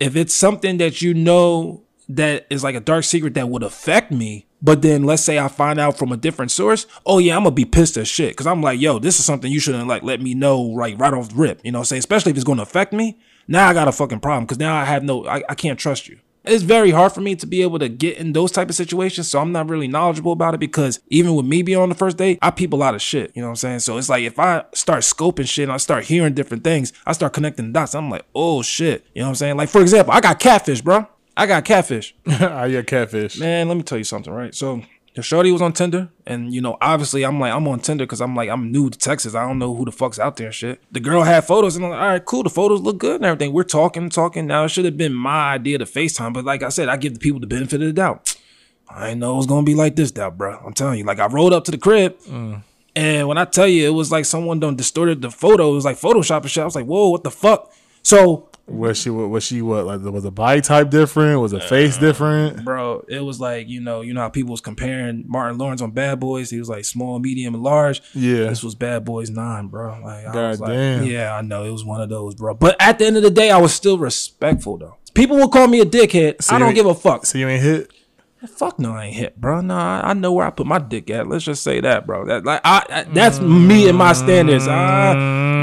if 0.00 0.16
it's 0.16 0.32
something 0.32 0.78
that 0.78 1.02
you 1.02 1.12
know 1.12 1.82
that 2.08 2.46
is 2.50 2.64
like 2.64 2.74
a 2.74 2.80
dark 2.80 3.04
secret 3.04 3.34
that 3.34 3.48
would 3.48 3.62
affect 3.62 4.10
me, 4.10 4.46
but 4.62 4.82
then 4.82 5.04
let's 5.04 5.22
say 5.22 5.38
I 5.38 5.48
find 5.48 5.78
out 5.78 5.98
from 5.98 6.10
a 6.10 6.16
different 6.16 6.50
source, 6.50 6.86
oh 7.04 7.18
yeah, 7.18 7.36
I'm 7.36 7.44
gonna 7.44 7.54
be 7.54 7.64
pissed 7.64 7.96
as 7.96 8.08
shit. 8.08 8.36
Cause 8.36 8.46
I'm 8.46 8.62
like, 8.62 8.80
yo, 8.80 8.98
this 8.98 9.18
is 9.18 9.24
something 9.24 9.50
you 9.50 9.60
shouldn't 9.60 9.88
like 9.88 10.02
let 10.02 10.20
me 10.20 10.34
know 10.34 10.60
like 10.60 10.98
right 10.98 11.12
off 11.12 11.30
the 11.30 11.36
rip. 11.36 11.60
You 11.64 11.72
know 11.72 11.78
what 11.78 11.82
I'm 11.82 11.86
saying? 11.86 11.98
Especially 12.00 12.30
if 12.30 12.36
it's 12.36 12.44
gonna 12.44 12.62
affect 12.62 12.92
me. 12.92 13.18
Now 13.46 13.68
I 13.68 13.74
got 13.74 13.88
a 13.88 13.92
fucking 13.92 14.20
problem 14.20 14.44
because 14.44 14.58
now 14.58 14.74
I 14.74 14.84
have 14.84 15.02
no 15.04 15.26
I, 15.26 15.42
I 15.48 15.54
can't 15.54 15.78
trust 15.78 16.08
you. 16.08 16.18
It's 16.44 16.62
very 16.62 16.92
hard 16.92 17.12
for 17.12 17.20
me 17.20 17.34
to 17.36 17.46
be 17.46 17.60
able 17.60 17.78
to 17.78 17.90
get 17.90 18.16
in 18.16 18.32
those 18.32 18.50
type 18.50 18.70
of 18.70 18.74
situations, 18.74 19.28
so 19.28 19.38
I'm 19.38 19.52
not 19.52 19.68
really 19.68 19.88
knowledgeable 19.88 20.32
about 20.32 20.54
it 20.54 20.60
because 20.60 20.98
even 21.08 21.34
with 21.34 21.44
me 21.44 21.60
being 21.60 21.76
on 21.76 21.90
the 21.90 21.94
first 21.94 22.16
date, 22.16 22.38
I 22.40 22.50
peep 22.50 22.72
a 22.72 22.76
lot 22.76 22.94
of 22.94 23.02
shit. 23.02 23.32
You 23.34 23.42
know 23.42 23.48
what 23.48 23.52
I'm 23.52 23.56
saying? 23.56 23.80
So 23.80 23.98
it's 23.98 24.08
like 24.08 24.22
if 24.22 24.38
I 24.38 24.64
start 24.72 25.00
scoping 25.00 25.48
shit 25.48 25.64
and 25.64 25.72
I 25.72 25.76
start 25.76 26.04
hearing 26.04 26.32
different 26.32 26.64
things, 26.64 26.94
I 27.04 27.12
start 27.12 27.34
connecting 27.34 27.72
dots. 27.72 27.94
I'm 27.94 28.08
like, 28.08 28.24
oh 28.34 28.62
shit. 28.62 29.04
You 29.14 29.20
know 29.20 29.26
what 29.26 29.30
I'm 29.30 29.34
saying? 29.34 29.56
Like 29.58 29.68
for 29.68 29.82
example, 29.82 30.14
I 30.14 30.20
got 30.20 30.40
catfish, 30.40 30.80
bro. 30.80 31.06
I 31.38 31.46
got 31.46 31.64
catfish. 31.64 32.14
Ah, 32.28 32.62
I 32.62 32.72
got 32.72 32.86
catfish. 32.86 33.38
Man, 33.38 33.68
let 33.68 33.76
me 33.76 33.82
tell 33.84 33.96
you 33.96 34.04
something, 34.04 34.32
right? 34.32 34.54
So 34.54 34.82
the 35.14 35.22
shorty 35.22 35.52
was 35.52 35.62
on 35.62 35.72
Tinder, 35.72 36.08
and 36.26 36.52
you 36.52 36.60
know, 36.60 36.76
obviously, 36.80 37.24
I'm 37.24 37.38
like, 37.38 37.52
I'm 37.52 37.66
on 37.68 37.78
Tinder 37.80 38.04
because 38.04 38.20
I'm 38.20 38.34
like, 38.34 38.50
I'm 38.50 38.72
new 38.72 38.90
to 38.90 38.98
Texas. 38.98 39.34
I 39.36 39.46
don't 39.46 39.58
know 39.58 39.74
who 39.74 39.84
the 39.84 39.92
fuck's 39.92 40.18
out 40.18 40.36
there 40.36 40.46
and 40.46 40.54
shit. 40.54 40.82
The 40.92 41.00
girl 41.00 41.22
had 41.22 41.44
photos, 41.44 41.76
and 41.76 41.84
I'm 41.84 41.92
like, 41.92 42.00
all 42.00 42.06
right, 42.08 42.24
cool. 42.24 42.42
The 42.42 42.50
photos 42.50 42.80
look 42.80 42.98
good 42.98 43.16
and 43.16 43.24
everything. 43.24 43.52
We're 43.52 43.62
talking, 43.62 44.10
talking. 44.10 44.46
Now 44.46 44.64
it 44.64 44.70
should 44.70 44.84
have 44.84 44.96
been 44.96 45.14
my 45.14 45.54
idea 45.54 45.78
to 45.78 45.84
FaceTime, 45.84 46.34
but 46.34 46.44
like 46.44 46.64
I 46.64 46.70
said, 46.70 46.88
I 46.88 46.96
give 46.96 47.14
the 47.14 47.20
people 47.20 47.38
the 47.38 47.46
benefit 47.46 47.80
of 47.80 47.86
the 47.86 47.92
doubt. 47.92 48.36
I 48.90 49.14
know 49.14 49.34
it 49.34 49.36
was 49.36 49.46
gonna 49.46 49.64
be 49.64 49.74
like 49.74 49.94
this, 49.96 50.10
doubt, 50.10 50.36
bro. 50.38 50.58
I'm 50.64 50.72
telling 50.74 50.98
you, 50.98 51.04
like 51.04 51.20
I 51.20 51.26
rolled 51.26 51.52
up 51.52 51.64
to 51.64 51.70
the 51.70 51.78
crib. 51.78 52.18
Mm. 52.20 52.62
And 52.96 53.28
when 53.28 53.38
I 53.38 53.44
tell 53.44 53.68
you, 53.68 53.86
it 53.86 53.94
was 53.94 54.10
like 54.10 54.24
someone 54.24 54.58
done 54.58 54.74
distorted 54.74 55.22
the 55.22 55.30
photo. 55.30 55.70
It 55.70 55.74
was 55.74 55.84
like 55.84 55.98
Photoshop 55.98 56.40
and 56.40 56.50
shit. 56.50 56.62
I 56.62 56.64
was 56.64 56.74
like, 56.74 56.86
whoa, 56.86 57.10
what 57.10 57.22
the 57.22 57.30
fuck? 57.30 57.72
So 58.02 58.48
Was 58.68 58.98
she 58.98 59.10
was 59.10 59.44
she 59.44 59.62
what 59.62 59.86
like 59.86 60.00
was 60.02 60.22
the 60.22 60.30
body 60.30 60.60
type 60.60 60.90
different? 60.90 61.40
Was 61.40 61.52
the 61.52 61.60
face 61.60 61.96
different? 61.96 62.64
bro. 62.64 63.04
It 63.08 63.20
was 63.20 63.40
like 63.40 63.68
you 63.68 63.80
know, 63.80 64.02
you 64.02 64.12
know 64.12 64.20
how 64.20 64.28
people 64.28 64.50
was 64.50 64.60
comparing 64.60 65.24
Martin 65.26 65.58
Lawrence 65.58 65.80
on 65.80 65.90
Bad 65.92 66.20
Boys. 66.20 66.50
He 66.50 66.58
was 66.58 66.68
like 66.68 66.84
small, 66.84 67.18
medium, 67.18 67.54
and 67.54 67.62
large. 67.62 68.02
Yeah. 68.14 68.44
This 68.44 68.62
was 68.62 68.74
Bad 68.74 69.04
Boys 69.04 69.30
Nine, 69.30 69.68
bro. 69.68 70.00
Like, 70.04 70.26
I 70.26 70.32
God 70.32 70.48
was 70.50 70.60
like, 70.60 71.08
yeah, 71.08 71.34
I 71.34 71.40
know 71.40 71.64
it 71.64 71.70
was 71.70 71.84
one 71.84 72.00
of 72.00 72.08
those, 72.08 72.34
bro. 72.34 72.54
But 72.54 72.76
at 72.80 72.98
the 72.98 73.06
end 73.06 73.16
of 73.16 73.22
the 73.22 73.30
day, 73.30 73.50
I 73.50 73.58
was 73.58 73.72
still 73.74 73.98
respectful 73.98 74.76
though. 74.76 74.96
People 75.14 75.36
will 75.36 75.48
call 75.48 75.66
me 75.66 75.80
a 75.80 75.86
dickhead. 75.86 76.42
So 76.42 76.54
I 76.54 76.58
don't 76.58 76.74
give 76.74 76.86
a 76.86 76.94
fuck. 76.94 77.26
So 77.26 77.38
you 77.38 77.48
ain't 77.48 77.62
hit? 77.62 77.90
Fuck 78.46 78.78
no, 78.78 78.92
I 78.94 79.06
ain't 79.06 79.16
hit, 79.16 79.40
bro. 79.40 79.60
Nah, 79.60 80.00
I, 80.00 80.10
I 80.10 80.12
know 80.12 80.32
where 80.32 80.46
I 80.46 80.50
put 80.50 80.66
my 80.66 80.78
dick 80.78 81.10
at. 81.10 81.26
Let's 81.26 81.44
just 81.44 81.62
say 81.64 81.80
that, 81.80 82.06
bro. 82.06 82.24
That 82.26 82.44
like, 82.44 82.60
I, 82.62 82.84
I 82.88 83.02
that's 83.02 83.40
me 83.40 83.88
and 83.88 83.98
my 83.98 84.12
standards. 84.12 84.66
Ah, 84.68 85.12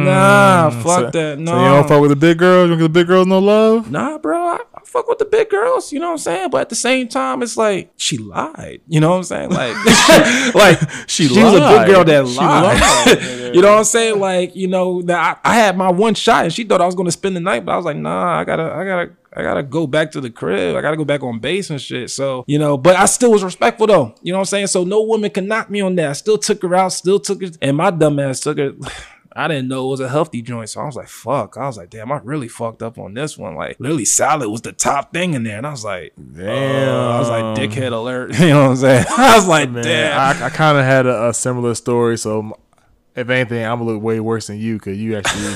nah, 0.03 0.69
fuck 0.83 0.99
so, 0.99 1.09
that. 1.11 1.39
No, 1.39 1.51
So 1.51 1.57
you 1.59 1.65
don't 1.69 1.87
fuck 1.87 2.01
with 2.01 2.09
the 2.09 2.15
big 2.17 2.37
girls? 2.37 2.65
You 2.65 2.69
don't 2.75 2.79
give 2.79 2.93
the 2.93 2.99
big 2.99 3.07
girls 3.07 3.27
no 3.27 3.39
love? 3.39 3.89
Nah, 3.89 4.17
bro, 4.17 4.37
I, 4.37 4.55
I 4.75 4.81
fuck 4.83 5.07
with 5.07 5.19
the 5.19 5.25
big 5.25 5.49
girls, 5.49 5.93
you 5.93 5.99
know 6.01 6.07
what 6.07 6.11
I'm 6.13 6.17
saying? 6.17 6.49
But 6.49 6.61
at 6.61 6.69
the 6.69 6.75
same 6.75 7.07
time, 7.07 7.41
it's 7.43 7.55
like 7.55 7.93
she 7.95 8.17
lied. 8.17 8.81
You 8.89 8.99
know 8.99 9.11
what 9.11 9.17
I'm 9.17 9.23
saying? 9.23 9.51
Like, 9.51 9.75
like 10.55 10.79
She 11.07 11.27
she 11.29 11.41
was 11.41 11.53
a 11.53 11.57
lied. 11.59 11.87
big 11.87 11.95
girl 11.95 12.03
that 12.03 12.27
She 12.27 12.35
lied. 12.37 12.81
lied. 12.81 13.55
you 13.55 13.61
know 13.61 13.71
what 13.71 13.77
I'm 13.79 13.83
saying? 13.85 14.19
Like, 14.19 14.53
you 14.53 14.67
know, 14.67 15.01
that 15.03 15.39
I, 15.45 15.51
I 15.51 15.55
had 15.55 15.77
my 15.77 15.89
one 15.89 16.13
shot 16.13 16.43
and 16.43 16.53
she 16.53 16.65
thought 16.65 16.81
I 16.81 16.85
was 16.85 16.95
gonna 16.95 17.11
spend 17.11 17.37
the 17.37 17.41
night, 17.41 17.63
but 17.63 17.71
I 17.71 17.75
was 17.77 17.85
like, 17.85 17.95
nah, 17.97 18.37
I 18.39 18.43
gotta, 18.43 18.63
I 18.63 18.83
gotta. 18.85 19.11
I 19.35 19.43
gotta 19.43 19.63
go 19.63 19.85
back 19.85 20.11
to 20.11 20.21
the 20.21 20.29
crib. 20.29 20.75
I 20.75 20.81
gotta 20.81 20.97
go 20.97 21.03
back 21.05 21.21
on 21.21 21.39
base 21.39 21.69
and 21.69 21.81
shit. 21.81 22.09
So, 22.09 22.45
you 22.47 22.57
know, 22.57 22.77
but 22.77 22.95
I 22.95 23.05
still 23.05 23.31
was 23.31 23.43
respectful 23.43 23.87
though. 23.87 24.15
You 24.21 24.31
know 24.31 24.37
what 24.39 24.43
I'm 24.43 24.45
saying? 24.45 24.67
So 24.67 24.83
no 24.85 25.01
woman 25.01 25.29
can 25.29 25.47
knock 25.47 25.69
me 25.69 25.81
on 25.81 25.95
that. 25.95 26.09
I 26.09 26.13
still 26.13 26.37
took 26.37 26.61
her 26.61 26.73
out, 26.73 26.93
still 26.93 27.19
took 27.19 27.41
her, 27.41 27.49
and 27.61 27.75
my 27.75 27.91
dumb 27.91 28.19
ass 28.19 28.39
took 28.39 28.57
her. 28.57 28.73
I 29.37 29.49
didn't 29.49 29.67
know 29.67 29.87
it 29.87 29.89
was 29.89 29.99
a 29.99 30.07
healthy 30.07 30.41
joint. 30.41 30.69
So 30.69 30.79
I 30.79 30.85
was 30.85 30.95
like, 30.95 31.09
fuck. 31.09 31.57
I 31.57 31.67
was 31.67 31.75
like, 31.75 31.89
damn, 31.89 32.09
I 32.09 32.21
really 32.23 32.47
fucked 32.47 32.81
up 32.81 32.97
on 32.97 33.13
this 33.13 33.37
one. 33.37 33.55
Like, 33.55 33.77
literally 33.81 34.05
salad 34.05 34.49
was 34.49 34.61
the 34.61 34.71
top 34.71 35.11
thing 35.11 35.33
in 35.33 35.43
there. 35.43 35.57
And 35.57 35.67
I 35.67 35.71
was 35.71 35.83
like, 35.83 36.13
Damn. 36.15 36.87
uh, 36.95 37.09
I 37.09 37.19
was 37.19 37.27
like, 37.29 37.43
dickhead 37.57 37.91
alert. 37.91 38.33
You 38.39 38.47
know 38.47 38.61
what 38.61 38.69
I'm 38.69 38.75
saying? 38.77 39.05
I 39.17 39.35
was 39.35 39.45
like, 39.45 39.69
Man, 39.71 39.83
damn. 39.83 40.17
I, 40.41 40.45
I 40.45 40.49
kind 40.49 40.77
of 40.77 40.85
had 40.85 41.05
a, 41.05 41.27
a 41.27 41.33
similar 41.33 41.75
story. 41.75 42.17
So 42.17 42.57
if 43.13 43.29
anything, 43.29 43.65
I'm 43.65 43.79
gonna 43.79 43.91
look 43.91 44.01
way 44.01 44.21
worse 44.21 44.47
than 44.47 44.57
you 44.57 44.75
because 44.77 44.97
you 44.97 45.17
actually, 45.17 45.53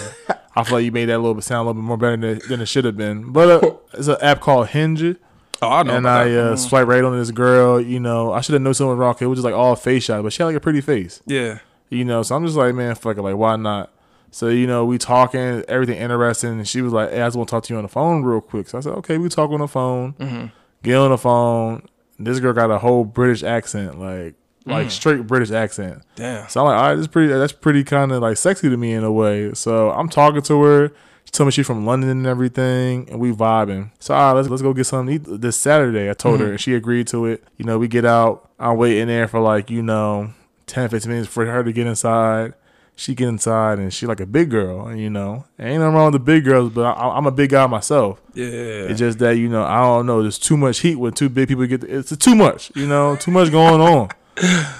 I 0.56 0.64
feel 0.64 0.78
like 0.78 0.86
you 0.86 0.92
made 0.92 1.06
that 1.06 1.16
a 1.16 1.20
little 1.20 1.36
bit 1.36 1.44
sound 1.44 1.68
a 1.68 1.70
little 1.70 1.82
bit 1.82 1.86
more 1.88 1.98
better 1.98 2.18
than, 2.18 2.42
than 2.48 2.62
it 2.62 2.66
should 2.68 2.86
have 2.86 2.98
been. 2.98 3.32
But 3.32 3.64
uh, 3.64 3.72
it's 3.94 4.08
an 4.08 4.18
app 4.22 4.42
called 4.42 4.68
Hinge, 4.70 5.16
oh, 5.62 5.70
I 5.70 5.84
know. 5.84 5.96
and 5.96 6.08
I 6.08 6.34
uh, 6.34 6.56
swipe 6.56 6.88
right 6.88 7.04
on 7.04 7.18
this 7.18 7.32
girl. 7.32 7.80
You 7.80 8.00
know, 8.00 8.34
I 8.34 8.42
should 8.42 8.54
have 8.54 8.62
known 8.62 8.74
someone 8.74 8.98
wrong. 8.98 9.16
It 9.20 9.26
was 9.28 9.38
just 9.38 9.46
like 9.46 9.54
all 9.54 9.76
face 9.76 10.04
shot, 10.04 10.24
but 10.24 10.34
she 10.34 10.42
had 10.42 10.48
like 10.48 10.56
a 10.56 10.60
pretty 10.60 10.82
face. 10.82 11.22
yeah. 11.26 11.60
You 11.92 12.06
know, 12.06 12.22
so 12.22 12.36
I'm 12.36 12.46
just 12.46 12.56
like, 12.56 12.76
man, 12.76 12.94
fuck 12.94 13.18
it, 13.18 13.22
like 13.24 13.36
why 13.36 13.56
not? 13.56 13.92
So 14.30 14.48
you 14.50 14.68
know, 14.68 14.86
we 14.86 15.00
talking, 15.00 15.64
everything 15.68 15.98
interesting, 15.98 16.52
and 16.52 16.68
she 16.68 16.84
was 16.84 16.94
like, 16.94 17.10
"Hey, 17.10 17.22
I 17.22 17.26
just 17.26 17.36
want 17.36 17.50
to 17.50 17.52
talk 17.52 17.64
to 17.64 17.74
you 17.74 17.78
on 17.78 17.84
the 17.84 17.90
phone 17.90 18.22
real 18.22 18.42
quick." 18.42 18.70
So 18.70 18.78
I 18.78 18.82
said, 18.82 18.94
"Okay, 18.94 19.18
we 19.18 19.28
talk 19.28 19.50
on 19.50 19.60
the 19.60 19.68
phone." 19.68 20.14
Mm-hmm. 20.14 20.46
Get 20.84 20.96
on 20.98 21.10
the 21.10 21.18
phone. 21.18 21.88
This 22.20 22.40
girl 22.40 22.54
got 22.54 22.70
a 22.70 22.78
whole 22.78 23.06
British 23.06 23.42
accent, 23.42 24.00
like 24.00 24.36
like 24.66 24.88
Mm. 24.88 24.92
straight 24.92 25.28
British 25.28 25.52
accent. 25.52 26.02
Damn. 26.16 26.48
So 26.50 26.62
I'm 26.62 26.66
like, 26.68 26.78
all 26.78 26.90
right, 26.90 26.96
that's 26.96 27.08
pretty. 27.08 27.32
That's 27.34 27.54
pretty 27.54 27.84
kind 27.84 28.12
of 28.12 28.22
like 28.22 28.38
sexy 28.38 28.70
to 28.70 28.78
me 28.78 28.94
in 28.94 29.04
a 29.04 29.12
way. 29.12 29.54
So 29.54 29.92
I'm 29.92 30.10
talking 30.10 30.42
to 30.44 30.64
her. 30.64 30.92
She 31.26 31.32
told 31.32 31.48
me 31.48 31.52
she's 31.52 31.68
from 31.68 31.86
London 31.86 32.10
and 32.10 32.26
everything, 32.26 33.08
and 33.12 33.20
we 33.20 33.32
vibing. 33.32 33.92
So 34.00 34.14
all 34.16 34.30
right, 34.34 34.38
let's 34.40 34.50
let's 34.50 34.62
go 34.64 34.74
get 34.74 34.86
something 34.86 35.24
to 35.24 35.34
eat 35.34 35.42
this 35.42 35.58
Saturday. 35.58 36.10
I 36.10 36.14
told 36.14 36.40
her, 36.40 36.50
and 36.52 36.60
she 36.60 36.74
agreed 36.74 37.08
to 37.08 37.26
it. 37.28 37.44
You 37.58 37.66
know, 37.66 37.78
we 37.78 37.88
get 37.88 38.04
out. 38.06 38.50
I'm 38.60 38.78
waiting 38.78 39.08
there 39.08 39.28
for 39.28 39.40
like 39.40 39.70
you 39.70 39.82
know 39.84 40.32
10, 40.68 40.90
15 40.90 41.10
minutes 41.12 41.30
for 41.30 41.46
her 41.46 41.64
to 41.64 41.72
get 41.72 41.86
inside. 41.88 42.54
She 42.96 43.16
get 43.16 43.30
inside, 43.30 43.80
and 43.80 43.94
she 43.94 44.08
like 44.08 44.20
a 44.20 44.26
big 44.26 44.50
girl. 44.50 44.94
You 44.94 45.10
know, 45.10 45.46
ain't 45.60 45.80
nothing 45.80 45.94
wrong 45.96 46.12
with 46.12 46.14
the 46.14 46.26
big 46.26 46.44
girls, 46.46 46.72
but 46.74 46.82
I, 46.84 47.10
I'm 47.16 47.28
a 47.28 47.32
big 47.32 47.52
guy 47.52 47.66
myself. 47.68 48.20
Yeah. 48.34 48.46
It's 48.46 49.00
just 49.00 49.20
that 49.20 49.38
you 49.38 49.48
know 49.50 49.64
I 49.64 49.82
don't 49.82 50.06
know. 50.08 50.22
There's 50.24 50.40
too 50.40 50.58
much 50.58 50.80
heat 50.80 50.96
when 50.96 51.14
two 51.14 51.30
big 51.30 51.48
people 51.48 51.66
get. 51.68 51.84
It's 51.84 52.16
too 52.18 52.36
much. 52.36 52.72
You 52.76 52.88
know, 52.88 53.16
too 53.16 53.32
much 53.32 53.52
going 53.52 53.80
on. 53.80 54.10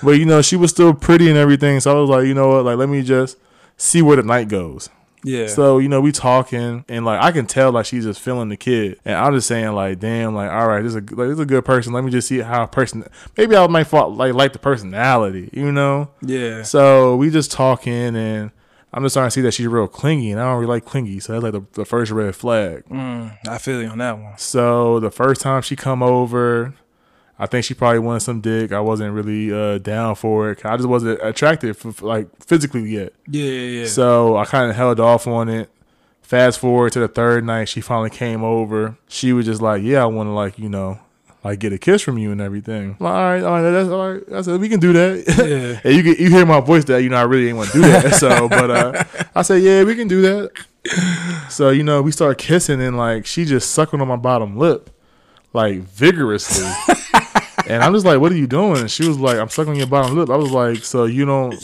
But 0.04 0.12
you 0.12 0.26
know, 0.26 0.42
she 0.42 0.56
was 0.56 0.72
still 0.72 0.94
pretty 0.94 1.30
and 1.30 1.38
everything. 1.38 1.80
So 1.80 1.98
I 1.98 2.00
was 2.02 2.10
like, 2.10 2.26
you 2.28 2.34
know 2.34 2.50
what? 2.50 2.66
Like, 2.66 2.78
let 2.78 2.90
me 2.90 3.02
just 3.02 3.38
see 3.78 4.02
where 4.02 4.16
the 4.16 4.24
night 4.24 4.48
goes. 4.48 4.90
yeah. 5.24 5.48
So 5.48 5.78
you 5.80 5.90
know, 5.90 6.00
we 6.02 6.12
talking 6.12 6.86
and 6.88 7.06
like 7.06 7.22
I 7.22 7.32
can 7.32 7.46
tell 7.46 7.72
like 7.72 7.86
she's 7.86 8.06
just 8.06 8.20
feeling 8.22 8.50
the 8.50 8.58
kid, 8.58 9.00
and 9.06 9.16
I'm 9.16 9.34
just 9.34 9.48
saying 9.48 9.72
like, 9.74 10.00
damn, 10.00 10.34
like 10.36 10.50
all 10.52 10.68
right, 10.68 10.82
this 10.82 10.92
is 10.92 10.96
a 10.96 11.00
like, 11.00 11.28
this 11.28 11.34
is 11.34 11.40
a 11.40 11.46
good 11.46 11.66
person. 11.66 11.92
Let 11.94 12.04
me 12.04 12.12
just 12.12 12.28
see 12.28 12.40
how 12.40 12.64
a 12.64 12.68
person. 12.68 13.04
Maybe 13.38 13.56
I 13.56 13.68
might 13.68 13.86
fall, 13.86 14.14
like 14.14 14.34
like 14.34 14.54
the 14.54 14.60
personality, 14.60 15.50
you 15.54 15.72
know. 15.72 16.10
yeah. 16.22 16.64
So 16.64 17.16
we 17.16 17.30
just 17.30 17.52
talking 17.52 18.16
and. 18.16 18.52
I'm 18.92 19.04
just 19.04 19.14
starting 19.14 19.28
to 19.28 19.32
see 19.32 19.42
that 19.42 19.52
she's 19.54 19.68
real 19.68 19.88
clingy, 19.88 20.32
and 20.32 20.42
I 20.42 20.46
don't 20.46 20.56
really 20.56 20.66
like 20.74 20.84
clingy, 20.84 21.20
so 21.20 21.34
that's 21.34 21.44
like 21.44 21.54
the, 21.54 21.62
the 21.82 21.86
first 21.86 22.12
red 22.12 22.36
flag. 22.36 22.86
Mm, 22.86 23.38
I 23.48 23.60
feel 23.60 23.84
you 23.84 23.88
on 23.88 24.00
that 24.00 24.18
one. 24.18 24.36
So 24.40 25.00
the 25.00 25.12
first 25.12 25.42
time 25.42 25.62
she 25.62 25.76
come 25.76 26.02
over, 26.02 26.74
I 27.42 27.46
think 27.46 27.64
she 27.64 27.74
probably 27.74 28.00
wanted 28.00 28.20
some 28.20 28.42
dick. 28.42 28.74
I 28.74 28.82
wasn't 28.82 29.14
really 29.14 29.52
uh, 29.52 29.78
down 29.78 30.16
for 30.16 30.52
it. 30.52 30.66
I 30.66 30.76
just 30.76 30.90
wasn't 30.90 31.20
attracted, 31.24 31.78
for, 31.78 31.94
for, 31.94 32.06
like 32.06 32.28
physically 32.44 32.82
yet. 32.90 33.14
Yeah, 33.28 33.46
yeah, 33.46 33.80
yeah. 33.82 33.88
So 33.88 34.36
I 34.36 34.44
kind 34.44 34.70
of 34.70 34.76
held 34.76 35.00
off 35.00 35.26
on 35.26 35.48
it. 35.48 35.70
Fast 36.22 36.60
forward 36.60 36.92
to 36.94 37.00
the 37.00 37.08
third 37.08 37.46
night, 37.46 37.70
she 37.70 37.80
finally 37.82 38.10
came 38.10 38.44
over. 38.44 38.98
She 39.08 39.34
was 39.34 39.48
just 39.48 39.64
like, 39.64 39.82
"Yeah, 39.82 40.04
I 40.04 40.06
want 40.06 40.28
to 40.28 40.32
like 40.32 40.60
you 40.60 40.70
know, 40.70 41.00
like 41.44 41.58
get 41.58 41.74
a 41.74 41.80
kiss 41.80 42.04
from 42.04 42.20
you 42.20 42.32
and 42.32 42.40
everything." 42.40 42.98
I'm 43.00 43.04
like, 43.04 43.14
all 43.14 43.24
right, 43.24 43.44
all 43.44 43.52
right, 43.52 43.72
that's 43.72 43.90
all 43.90 44.12
right. 44.12 44.24
I 44.32 44.42
said 44.42 44.62
we 44.62 44.70
can 44.70 44.80
do 44.80 44.94
that. 44.94 45.24
Yeah. 45.28 45.80
and 45.90 45.96
you 45.96 46.04
get 46.04 46.20
you 46.20 46.30
hear 46.30 46.46
my 46.46 46.60
voice 46.60 46.84
that 46.86 47.02
you 47.02 47.10
know 47.10 47.16
I 47.16 47.24
really 47.24 47.48
ain't 47.48 47.58
want 47.58 47.72
to 47.72 47.82
do 47.82 47.82
that. 47.82 48.14
so, 48.20 48.48
but 48.48 48.70
uh, 48.70 49.04
I 49.34 49.42
said, 49.42 49.64
yeah, 49.64 49.84
we 49.84 49.96
can 49.96 50.08
do 50.08 50.22
that. 50.22 51.50
So 51.50 51.72
you 51.72 51.82
know, 51.82 52.04
we 52.04 52.12
started 52.12 52.38
kissing 52.38 52.80
and 52.80 52.96
like 52.96 53.26
she 53.26 53.44
just 53.44 53.72
sucking 53.72 54.00
on 54.00 54.08
my 54.08 54.16
bottom 54.16 54.56
lip, 54.56 54.92
like 55.52 55.80
vigorously. 55.80 56.70
and 57.68 57.84
I'm 57.84 57.94
just 57.94 58.06
like, 58.06 58.20
what 58.20 58.32
are 58.32 58.38
you 58.38 58.48
doing? 58.48 58.78
And 58.78 58.92
she 58.92 59.08
was 59.08 59.20
like, 59.20 59.38
I'm 59.38 59.50
sucking 59.50 59.76
your 59.76 59.88
bottom 59.88 60.16
lip. 60.16 60.30
I 60.30 60.36
was 60.36 60.52
like, 60.52 60.78
so 60.78 61.06
you 61.06 61.26
don't 61.26 61.56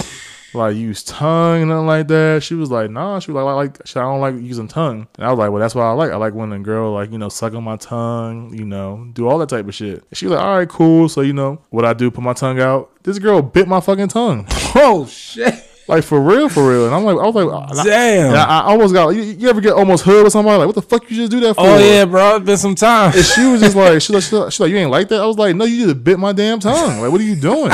like 0.56 0.76
use 0.76 1.04
tongue 1.04 1.68
nothing 1.68 1.86
like 1.86 2.08
that. 2.08 2.44
She 2.44 2.56
was 2.56 2.72
like, 2.72 2.90
nah. 2.90 3.20
She 3.20 3.32
was 3.32 3.44
like, 3.44 3.52
I 3.52 3.54
like, 3.54 3.96
I 3.96 4.02
don't 4.02 4.22
like 4.22 4.36
using 4.36 4.68
tongue. 4.68 5.08
And 5.18 5.26
I 5.26 5.30
was 5.30 5.38
like, 5.38 5.52
well, 5.52 5.60
that's 5.60 5.76
what 5.76 5.84
I 5.84 5.92
like. 5.92 6.12
I 6.12 6.16
like 6.16 6.34
when 6.34 6.52
a 6.52 6.60
girl 6.60 6.94
like 6.94 7.12
you 7.12 7.18
know 7.18 7.30
suck 7.30 7.54
on 7.54 7.64
my 7.64 7.78
tongue, 7.78 8.54
you 8.54 8.66
know, 8.66 9.08
do 9.14 9.28
all 9.28 9.38
that 9.40 9.50
type 9.50 9.68
of 9.68 9.76
shit. 9.76 10.04
And 10.10 10.18
she 10.18 10.26
was 10.26 10.34
like, 10.34 10.42
all 10.42 10.58
right, 10.58 10.70
cool. 10.70 11.10
So 11.10 11.22
you 11.22 11.34
know 11.34 11.62
what 11.70 11.86
I 11.86 11.94
do? 11.94 12.10
Put 12.10 12.24
my 12.24 12.34
tongue 12.34 12.60
out. 12.60 12.92
This 13.04 13.20
girl 13.20 13.42
bit 13.42 13.68
my 13.68 13.82
fucking 13.82 14.08
tongue, 14.08 14.48
oh 14.76 15.06
shit. 15.08 15.65
Like 15.88 16.04
for 16.04 16.20
real, 16.20 16.50
for 16.50 16.68
real. 16.68 16.86
And 16.86 16.96
I'm 16.96 17.04
like, 17.04 17.18
I 17.18 17.30
was 17.30 17.78
like, 17.78 17.86
Damn. 17.86 18.34
I, 18.34 18.44
I 18.44 18.62
almost 18.64 18.94
got. 18.94 19.10
You, 19.10 19.22
you 19.22 19.50
ever 19.50 19.62
get 19.62 19.74
almost 19.74 20.04
hood 20.04 20.24
with 20.24 20.34
somebody? 20.34 20.58
Like, 20.58 20.68
what 20.68 20.76
the 20.76 20.82
fuck 20.82 21.10
you 21.10 21.18
just 21.18 21.32
do 21.32 21.40
that 21.42 21.50
oh, 21.50 21.54
for? 21.54 21.62
oh 21.62 21.78
yeah, 21.78 22.06
bro. 22.06 22.38
It's 22.38 22.46
been 22.46 22.58
some 22.58 22.76
time. 22.76 23.14
And 23.14 23.24
she 23.24 23.46
was 23.46 23.62
just 23.62 23.76
like, 23.76 24.02
she 24.02 24.14
like, 24.14 24.24
she's 24.24 24.34
like, 24.34 24.52
she's 24.52 24.60
like, 24.60 24.72
you 24.72 24.78
ain't 24.78 24.92
like 24.92 25.10
that. 25.10 25.22
I 25.22 25.26
was 25.26 25.38
like, 25.38 25.56
no, 25.56 25.66
you 25.66 25.86
just 25.86 26.04
bit 26.04 26.18
my 26.18 26.34
damn 26.34 26.60
tongue. 26.60 27.02
Like, 27.02 27.12
what 27.12 27.22
are 27.22 27.26
you 27.26 27.36
doing? 27.36 27.72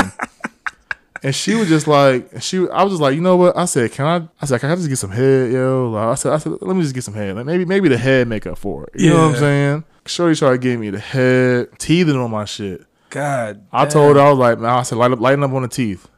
And 1.24 1.34
she 1.34 1.54
was 1.54 1.68
just 1.68 1.86
like, 1.86 2.42
she. 2.42 2.68
I 2.68 2.82
was 2.82 2.94
just 2.94 3.00
like, 3.00 3.14
you 3.14 3.20
know 3.20 3.36
what? 3.36 3.56
I 3.56 3.64
said, 3.66 3.92
can 3.92 4.06
I? 4.06 4.28
I 4.40 4.46
said, 4.46 4.60
can 4.60 4.70
I 4.70 4.74
just 4.74 4.88
get 4.88 4.98
some 4.98 5.12
head, 5.12 5.52
yo? 5.52 5.90
Like, 5.90 6.08
I 6.08 6.14
said, 6.16 6.32
I 6.32 6.38
said, 6.38 6.54
let 6.60 6.74
me 6.74 6.82
just 6.82 6.94
get 6.94 7.04
some 7.04 7.14
head. 7.14 7.36
Like, 7.36 7.46
maybe, 7.46 7.64
maybe 7.64 7.88
the 7.88 7.96
head 7.96 8.26
make 8.26 8.46
up 8.46 8.58
for 8.58 8.84
it. 8.84 9.00
You 9.00 9.10
know 9.10 9.28
what 9.28 9.34
I'm 9.34 9.40
saying? 9.40 9.84
Shorty 10.04 10.34
tried 10.34 10.50
to 10.50 10.58
give 10.58 10.80
me 10.80 10.90
the 10.90 10.98
head, 10.98 11.68
teething 11.78 12.16
on 12.16 12.30
my 12.30 12.44
shit. 12.44 12.84
God. 13.10 13.64
I 13.70 13.86
told 13.86 14.16
her, 14.16 14.22
I 14.22 14.30
was 14.30 14.38
like, 14.38 14.58
man, 14.58 14.70
I 14.70 14.82
said, 14.82 14.98
light 14.98 15.12
up, 15.12 15.20
lighten 15.20 15.44
up 15.44 15.52
on 15.52 15.62
the 15.62 15.68
teeth. 15.68 16.08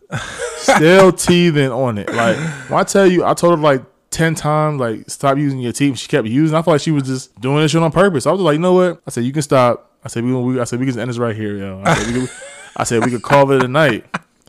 Still 0.58 1.12
teething 1.12 1.70
on 1.70 1.98
it. 1.98 2.12
Like, 2.12 2.36
when 2.68 2.80
I 2.80 2.84
tell 2.84 3.06
you, 3.06 3.24
I 3.24 3.34
told 3.34 3.58
her 3.58 3.62
like 3.62 3.82
10 4.10 4.34
times, 4.34 4.80
like, 4.80 5.10
stop 5.10 5.36
using 5.36 5.58
your 5.58 5.72
teeth. 5.72 5.98
She 5.98 6.08
kept 6.08 6.26
using. 6.28 6.56
I 6.56 6.62
felt 6.62 6.74
like 6.74 6.80
she 6.80 6.90
was 6.90 7.04
just 7.04 7.38
doing 7.40 7.62
this 7.62 7.72
shit 7.72 7.82
on 7.82 7.90
purpose. 7.92 8.26
I 8.26 8.32
was 8.32 8.40
like, 8.40 8.54
you 8.54 8.60
know 8.60 8.74
what? 8.74 9.02
I 9.06 9.10
said, 9.10 9.24
you 9.24 9.32
can 9.32 9.42
stop. 9.42 9.90
I 10.04 10.08
said, 10.08 10.24
we, 10.24 10.32
we 10.34 10.60
I 10.60 10.64
said, 10.64 10.78
we 10.78 10.86
can 10.86 10.98
end 10.98 11.10
this 11.10 11.18
right 11.18 11.34
here, 11.34 11.56
yo. 11.56 11.82
I 11.84 11.94
said, 11.94 12.06
we 12.14 12.20
could, 12.20 12.30
I 12.76 12.84
said, 12.84 13.04
we 13.04 13.10
could 13.10 13.22
call 13.22 13.50
it 13.52 13.62
a 13.62 13.68
night. 13.68 14.04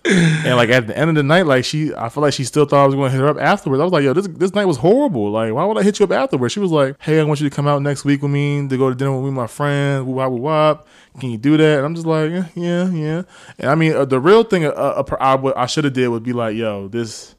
And 0.06 0.56
like 0.56 0.70
at 0.70 0.88
the 0.88 0.98
end 0.98 1.10
of 1.10 1.16
the 1.16 1.24
night, 1.24 1.46
like 1.46 1.66
she, 1.66 1.94
I 1.96 2.10
feel 2.10 2.22
like 2.22 2.34
she 2.34 2.44
still 2.44 2.66
thought 2.66 2.84
I 2.84 2.86
was 2.86 2.96
going 2.96 3.12
to 3.12 3.18
hit 3.18 3.22
her 3.22 3.30
up 3.30 3.40
afterwards. 3.40 3.82
I 3.82 3.84
was 3.84 3.94
like, 3.94 4.04
yo, 4.04 4.14
this 4.14 4.28
this 4.28 4.54
night 4.54 4.66
was 4.66 4.78
horrible. 4.78 5.32
Like, 5.32 5.52
why 5.54 5.66
would 5.66 5.78
I 5.78 5.84
hit 5.84 6.00
you 6.00 6.06
up 6.06 6.12
afterwards? 6.12 6.54
She 6.54 6.60
was 6.60 6.72
like, 6.72 7.02
hey, 7.02 7.20
I 7.20 7.24
want 7.24 7.42
you 7.42 7.50
to 7.50 7.56
come 7.56 7.68
out 7.68 7.82
next 7.82 8.06
week 8.06 8.22
with 8.22 8.32
me 8.32 8.68
to 8.68 8.78
go 8.78 8.90
to 8.90 8.96
dinner 8.96 9.14
with 9.14 9.22
me, 9.22 9.28
and 9.30 9.36
my 9.36 9.48
friends. 9.48 10.06
Wop 10.06 10.32
wop 10.32 10.42
wop. 10.42 10.88
Can 11.20 11.32
you 11.32 11.38
do 11.38 11.58
that? 11.58 11.78
And 11.78 11.86
I'm 11.86 11.96
just 11.96 12.06
like, 12.06 12.30
yeah, 12.30 12.48
yeah, 12.56 12.90
yeah. 12.90 13.24
And 13.58 13.70
I 13.72 13.76
mean, 13.76 13.94
uh, 13.94 14.06
the 14.06 14.20
real 14.20 14.44
thing 14.44 14.66
uh, 14.66 14.70
uh, 14.70 15.54
I, 15.56 15.66
should 15.66 15.86
have 15.86 15.94
did 15.94 16.10
would 16.10 16.24
be 16.24 16.34
like, 16.34 16.56
yo, 16.56 16.88
this 16.88 17.36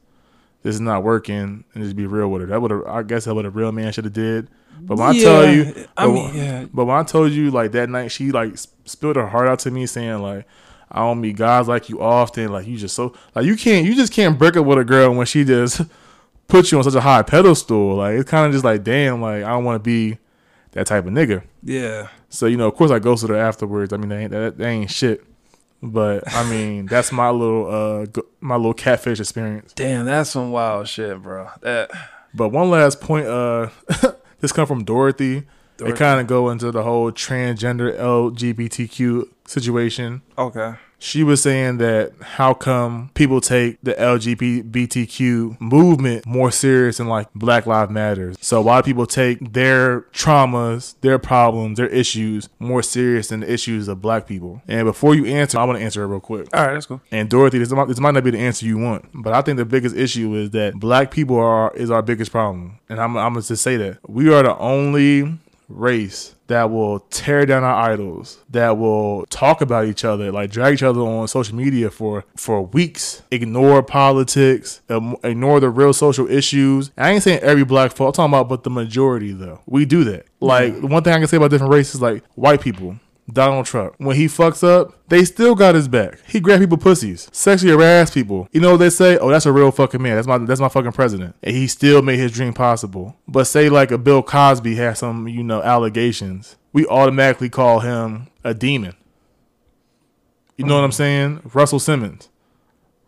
this 0.63 0.75
is 0.75 0.81
not 0.81 1.05
working, 1.05 1.65
and 1.75 1.85
just 1.85 1.95
be 1.95 2.07
real 2.07 2.29
with 2.29 2.43
her. 2.43 2.49
That 2.49 2.61
would 2.61 2.87
I 2.87 3.03
guess, 3.03 3.27
that 3.27 3.35
what 3.35 3.47
a 3.47 3.51
real 3.51 3.71
man 3.71 3.93
should 3.93 4.05
have 4.05 4.13
did. 4.13 4.49
But 4.81 4.99
when 4.99 5.09
I 5.09 5.19
tell 5.19 5.49
you, 5.49 5.87
I 5.97 6.07
but 6.07 6.13
mean, 6.13 6.35
yeah. 6.35 6.67
but 6.73 6.85
when 6.85 6.97
I 6.97 7.03
told 7.03 7.33
you 7.33 7.51
like 7.51 7.73
that 7.73 7.89
night, 7.89 8.09
she 8.09 8.33
like 8.33 8.57
spilled 8.85 9.17
her 9.17 9.27
heart 9.27 9.49
out 9.49 9.61
to 9.61 9.71
me, 9.71 9.87
saying 9.87 10.21
like, 10.21 10.47
"I 10.91 11.01
don't 11.01 11.21
meet 11.21 11.37
guys 11.37 11.69
like 11.69 11.89
you 11.89 12.01
often. 12.01 12.53
Like 12.53 12.67
you 12.67 12.77
just 12.77 12.95
so 12.95 13.15
like 13.35 13.45
you 13.45 13.57
can't 13.57 13.87
you 13.87 13.95
just 13.95 14.13
can't 14.13 14.39
break 14.39 14.57
up 14.57 14.67
with 14.67 14.79
a 14.79 14.85
girl 14.85 15.15
when 15.15 15.27
she 15.27 15.45
just 15.45 15.83
puts 16.49 16.71
you 16.71 16.79
on 16.79 16.85
such 16.85 16.95
a 16.95 17.01
high 17.01 17.23
pedestal. 17.23 17.97
Like 17.97 18.15
it's 18.19 18.31
kind 18.31 18.47
of 18.47 18.53
just 18.53 18.65
like, 18.65 18.85
damn, 18.85 19.21
like 19.21 19.43
I 19.45 19.49
don't 19.51 19.65
want 19.65 19.77
to 19.77 19.85
be 19.85 20.19
that 20.73 20.87
type 20.87 21.07
of 21.07 21.13
nigga. 21.13 21.43
Yeah. 21.63 22.09
So 22.29 22.47
you 22.47 22.57
know, 22.57 22.69
of 22.69 22.75
course, 22.75 22.91
I 22.91 22.99
ghosted 22.99 23.31
her 23.31 23.37
afterwards. 23.37 23.93
I 23.93 23.97
mean, 23.97 24.11
that 24.11 24.19
ain't, 24.19 24.31
that, 24.31 24.59
that 24.59 24.67
ain't 24.67 24.91
shit. 24.91 25.25
But 25.83 26.33
I 26.33 26.49
mean, 26.49 26.87
that's 26.91 27.13
my 27.13 27.31
little 27.31 27.67
uh 27.71 28.07
go- 28.07 28.27
my 28.41 28.57
little 28.57 28.75
catfish 28.75 29.21
experience. 29.21 29.73
Damn, 29.73 30.07
that's 30.07 30.31
some 30.31 30.53
wild 30.53 30.89
shit, 30.89 31.23
bro. 31.23 31.49
That 31.63 31.91
But 32.35 32.49
one 32.51 32.71
last 32.71 33.01
point, 33.01 33.27
uh, 33.27 33.69
this 34.41 34.53
come 34.53 34.67
from 34.67 34.85
Dorothy. 34.85 35.45
They 35.79 35.93
kind 35.93 36.21
of 36.21 36.27
go 36.27 36.49
into 36.49 36.71
the 36.71 36.83
whole 36.83 37.13
transgender 37.13 37.95
LGBTQ 37.99 39.29
situation. 39.47 40.23
Okay. 40.39 40.75
She 40.99 41.23
was 41.23 41.43
saying 41.43 41.79
that 41.79 42.13
how 42.23 42.55
come 42.55 43.11
people 43.15 43.41
take 43.41 43.79
the 43.83 43.93
LGBTQ 43.95 45.61
movement 45.61 46.25
more 46.25 46.51
serious 46.51 46.97
than 46.99 47.07
like 47.07 47.33
Black 47.35 47.67
Lives 47.67 47.91
Matters? 47.91 48.37
So 48.41 48.63
why 48.63 48.81
do 48.81 48.87
people 48.87 49.07
take 49.07 49.53
their 49.53 50.03
traumas, 50.13 50.95
their 51.03 51.19
problems, 51.19 51.77
their 51.77 51.89
issues 51.89 52.49
more 52.59 52.83
serious 52.83 53.29
than 53.29 53.41
the 53.41 53.53
issues 53.53 53.89
of 53.89 54.01
black 54.01 54.27
people? 54.27 54.63
And 54.67 54.87
before 54.87 55.15
you 55.15 55.27
answer, 55.27 55.59
I 55.59 55.65
want 55.65 55.79
to 55.79 55.85
answer 55.85 56.03
it 56.03 56.07
real 56.07 56.21
quick. 56.21 56.49
All 56.55 56.67
right, 56.67 56.73
that's 56.75 56.87
cool. 56.87 57.03
And 57.11 57.29
Dorothy, 57.29 57.59
this 57.59 57.71
might, 57.71 57.89
this 57.89 58.01
might 58.01 58.13
not 58.13 58.25
be 58.25 58.31
the 58.31 58.39
answer 58.39 58.65
you 58.65 58.79
want, 58.79 59.05
but 59.13 59.35
I 59.35 59.43
think 59.43 59.59
the 59.59 59.67
biggest 59.67 59.95
issue 59.95 60.35
is 60.35 60.51
that 60.51 60.75
black 60.75 61.11
people 61.11 61.39
are 61.39 61.75
is 61.75 61.91
our 61.91 62.03
biggest 62.03 62.31
problem. 62.31 62.79
And 62.89 63.01
I'm, 63.01 63.17
I'm 63.19 63.35
gonna 63.35 63.43
just 63.43 63.63
say 63.63 63.77
that 63.77 63.99
we 64.09 64.33
are 64.33 64.43
the 64.43 64.57
only 64.57 65.39
race 65.69 66.36
that 66.49 66.71
will 66.71 67.01
tear 67.01 67.47
down 67.47 67.65
our 67.65 67.91
idols, 67.91 68.39
that 68.51 68.79
will 68.79 69.27
talk 69.27 69.61
about 69.61 69.87
each 69.87 70.05
other, 70.05 70.31
like 70.31 70.51
drag 70.51 70.75
each 70.75 70.83
other 70.83 71.01
on 71.01 71.29
social 71.29 71.57
media 71.57 71.91
for 71.91 72.25
for 72.37 72.63
weeks, 72.63 73.23
ignore 73.31 73.83
politics, 73.83 74.81
um, 74.89 75.17
ignore 75.25 75.61
the 75.61 75.71
real 75.71 75.93
social 75.93 76.31
issues. 76.31 76.91
I 76.97 77.11
ain't 77.13 77.23
saying 77.23 77.41
every 77.41 77.65
black 77.65 77.93
folk, 77.93 78.09
I'm 78.09 78.13
talking 78.13 78.35
about, 78.35 78.49
but 78.49 78.65
the 78.65 78.71
majority 78.71 79.33
though, 79.33 79.61
we 79.67 79.85
do 79.85 80.05
that. 80.05 80.27
Like 80.41 80.81
the 80.81 80.87
one 80.87 81.03
thing 81.03 81.13
I 81.13 81.19
can 81.19 81.27
say 81.27 81.37
about 81.37 81.51
different 81.51 81.73
races, 81.73 82.01
like 82.01 82.23
white 82.35 82.61
people. 82.61 82.99
Donald 83.33 83.67
Trump. 83.67 83.95
When 83.99 84.17
he 84.17 84.27
fucks 84.27 84.63
up, 84.63 84.95
they 85.09 85.25
still 85.25 85.55
got 85.55 85.75
his 85.75 85.89
back. 85.89 86.21
He 86.27 86.39
grab 86.41 86.61
people 86.61 86.79
pussies, 86.79 87.29
sexually 87.33 87.73
harass 87.73 88.11
people. 88.13 88.49
You 88.53 88.61
know 88.61 88.73
what 88.73 88.77
they 88.79 88.91
say? 88.91 89.19
Oh, 89.19 89.29
that's 89.31 89.47
a 89.47 89.53
real 89.53 89.71
fucking 89.73 90.01
man. 90.01 90.15
That's 90.15 90.29
my 90.29 90.39
that's 90.39 90.61
my 90.61 90.69
fucking 90.69 90.93
president. 90.93 91.35
And 91.43 91.55
he 91.55 91.67
still 91.67 92.03
made 92.03 92.19
his 92.19 92.33
dream 92.33 92.53
possible. 92.53 93.17
But 93.27 93.45
say 93.45 93.69
like 93.69 93.91
a 93.91 93.99
Bill 93.99 94.23
Cosby 94.23 94.77
has 94.77 95.01
some, 95.01 95.27
you 95.29 95.43
know, 95.43 95.63
allegations. 95.63 96.57
We 96.73 96.87
automatically 96.87 97.49
call 97.49 97.81
him 97.81 98.29
a 98.45 98.55
demon. 98.55 98.95
You 100.57 100.65
know 100.65 100.77
what 100.77 100.85
I'm 100.85 100.93
saying? 100.93 101.51
Russell 101.53 101.81
Simmons. 101.81 102.29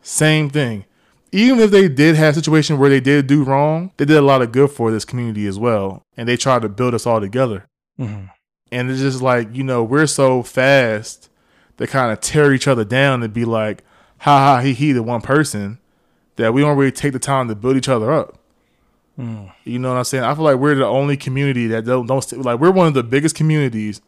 Same 0.03 0.51
thing. 0.51 0.85
Even 1.33 1.61
if 1.61 1.71
they 1.71 1.89
did 1.89 2.16
have 2.16 2.33
a 2.33 2.35
situation 2.35 2.79
where 2.79 2.91
they 2.91 3.01
did 3.01 3.27
do 3.27 3.45
wrong, 3.45 3.93
they 3.99 4.05
did 4.05 4.16
a 4.16 4.23
lot 4.23 4.43
of 4.43 4.53
good 4.53 4.71
for 4.71 4.91
this 4.91 5.05
community 5.05 5.47
as 5.47 5.59
well. 5.59 6.03
And 6.16 6.29
they 6.29 6.37
tried 6.37 6.62
to 6.62 6.69
build 6.69 6.95
us 6.95 7.07
all 7.07 7.21
together. 7.21 7.66
Mhm. 8.01 8.31
And 8.71 8.91
it's 8.91 9.01
just 9.01 9.23
like, 9.23 9.55
you 9.55 9.64
know, 9.64 9.83
we're 9.83 10.07
so 10.07 10.43
fast 10.43 11.31
to 11.79 11.87
kind 11.87 12.12
of 12.12 12.21
tear 12.21 12.53
each 12.53 12.69
other 12.69 12.85
down 12.85 13.23
and 13.23 13.33
be 13.33 13.45
like, 13.45 13.85
ha 14.19 14.39
ha, 14.39 14.61
he, 14.61 14.75
he, 14.75 14.93
the 14.93 15.03
one 15.03 15.21
person 15.21 15.79
that 16.37 16.53
we 16.53 16.61
don't 16.61 16.77
really 16.77 16.93
take 16.93 17.12
the 17.12 17.19
time 17.19 17.49
to 17.49 17.55
build 17.55 17.77
each 17.77 17.89
other 17.89 18.12
up. 18.12 18.39
Hmm. 19.16 19.47
You 19.64 19.79
know 19.79 19.91
what 19.91 19.99
I'm 19.99 20.05
saying? 20.05 20.25
I 20.25 20.35
feel 20.35 20.45
like 20.45 20.59
we're 20.59 20.77
the 20.77 20.87
only 20.87 21.16
community 21.16 21.66
that 21.69 21.85
don't, 21.85 22.07
don't 22.07 22.45
like, 22.45 22.61
we're 22.61 22.71
one 22.71 22.87
of 22.87 22.95
the 22.95 23.03
biggest 23.03 23.35
communities, 23.35 24.01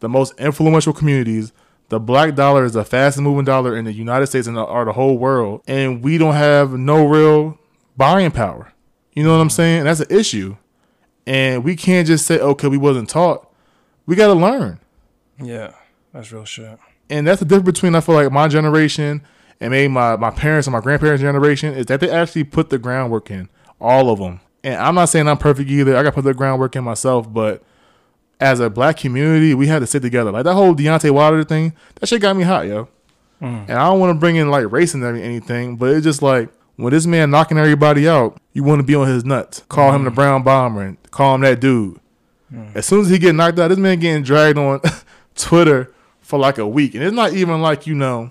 the 0.00 0.08
most 0.08 0.38
influential 0.40 0.92
communities. 0.92 1.52
The 1.88 2.00
black 2.00 2.34
dollar 2.34 2.64
is 2.64 2.72
the 2.72 2.84
fastest 2.84 3.22
moving 3.22 3.44
dollar 3.44 3.76
in 3.76 3.84
the 3.84 3.92
United 3.92 4.26
States 4.26 4.48
and 4.48 4.56
the, 4.56 4.62
or 4.62 4.84
the 4.84 4.92
whole 4.92 5.18
world. 5.18 5.62
And 5.68 6.02
we 6.02 6.18
don't 6.18 6.34
have 6.34 6.72
no 6.72 7.06
real 7.06 7.58
buying 7.96 8.32
power. 8.32 8.72
You 9.14 9.22
know 9.22 9.30
what 9.30 9.40
I'm 9.40 9.50
saying? 9.50 9.84
That's 9.84 10.00
an 10.00 10.08
issue. 10.10 10.56
And 11.26 11.62
we 11.62 11.76
can't 11.76 12.06
just 12.06 12.26
say, 12.26 12.40
okay, 12.40 12.66
we 12.66 12.76
wasn't 12.76 13.08
taught. 13.08 13.45
We 14.06 14.16
got 14.16 14.28
to 14.28 14.34
learn. 14.34 14.80
Yeah, 15.42 15.72
that's 16.12 16.32
real 16.32 16.44
shit. 16.44 16.78
and 17.10 17.26
that's 17.26 17.40
the 17.40 17.44
difference 17.44 17.66
between 17.66 17.94
I 17.94 18.00
feel 18.00 18.14
like 18.14 18.32
my 18.32 18.48
generation 18.48 19.22
and 19.60 19.70
maybe 19.70 19.88
my, 19.88 20.16
my 20.16 20.30
parents 20.30 20.66
and 20.66 20.72
my 20.72 20.80
grandparents' 20.80 21.22
generation 21.22 21.74
is 21.74 21.86
that 21.86 22.00
they 22.00 22.10
actually 22.10 22.44
put 22.44 22.70
the 22.70 22.78
groundwork 22.78 23.30
in, 23.30 23.48
all 23.80 24.10
of 24.10 24.18
them. 24.18 24.40
And 24.62 24.76
I'm 24.76 24.94
not 24.94 25.06
saying 25.06 25.28
I'm 25.28 25.38
perfect 25.38 25.70
either. 25.70 25.96
I 25.96 26.02
got 26.02 26.10
to 26.10 26.14
put 26.14 26.24
the 26.24 26.34
groundwork 26.34 26.76
in 26.76 26.84
myself, 26.84 27.32
but 27.32 27.62
as 28.40 28.60
a 28.60 28.68
black 28.68 28.98
community, 28.98 29.54
we 29.54 29.66
had 29.66 29.78
to 29.78 29.86
sit 29.86 30.02
together. 30.02 30.30
Like 30.30 30.44
that 30.44 30.54
whole 30.54 30.74
Deontay 30.74 31.10
Wilder 31.10 31.44
thing, 31.44 31.72
that 31.96 32.08
shit 32.08 32.20
got 32.20 32.36
me 32.36 32.42
hot, 32.42 32.66
yo. 32.66 32.88
Mm. 33.40 33.68
And 33.68 33.72
I 33.72 33.88
don't 33.88 34.00
want 34.00 34.14
to 34.14 34.20
bring 34.20 34.36
in 34.36 34.50
like 34.50 34.70
race 34.70 34.94
and 34.94 35.04
anything, 35.04 35.76
but 35.76 35.90
it's 35.90 36.04
just 36.04 36.22
like 36.22 36.50
when 36.76 36.92
this 36.92 37.06
man 37.06 37.30
knocking 37.30 37.58
everybody 37.58 38.08
out, 38.08 38.38
you 38.52 38.62
want 38.62 38.80
to 38.80 38.82
be 38.82 38.94
on 38.94 39.06
his 39.06 39.24
nuts. 39.24 39.62
Call 39.68 39.92
him 39.92 40.04
the 40.04 40.10
mm. 40.10 40.14
brown 40.14 40.42
bomber 40.42 40.82
and 40.82 41.10
call 41.10 41.34
him 41.34 41.42
that 41.42 41.60
dude. 41.60 42.00
As 42.74 42.86
soon 42.86 43.00
as 43.00 43.08
he 43.08 43.18
get 43.18 43.34
knocked 43.34 43.58
out, 43.58 43.68
this 43.68 43.78
man 43.78 43.98
getting 43.98 44.22
dragged 44.22 44.58
on 44.58 44.80
Twitter 45.34 45.92
for 46.20 46.38
like 46.38 46.58
a 46.58 46.66
week, 46.66 46.94
and 46.94 47.02
it's 47.02 47.14
not 47.14 47.32
even 47.32 47.60
like 47.60 47.86
you 47.86 47.94
know, 47.94 48.30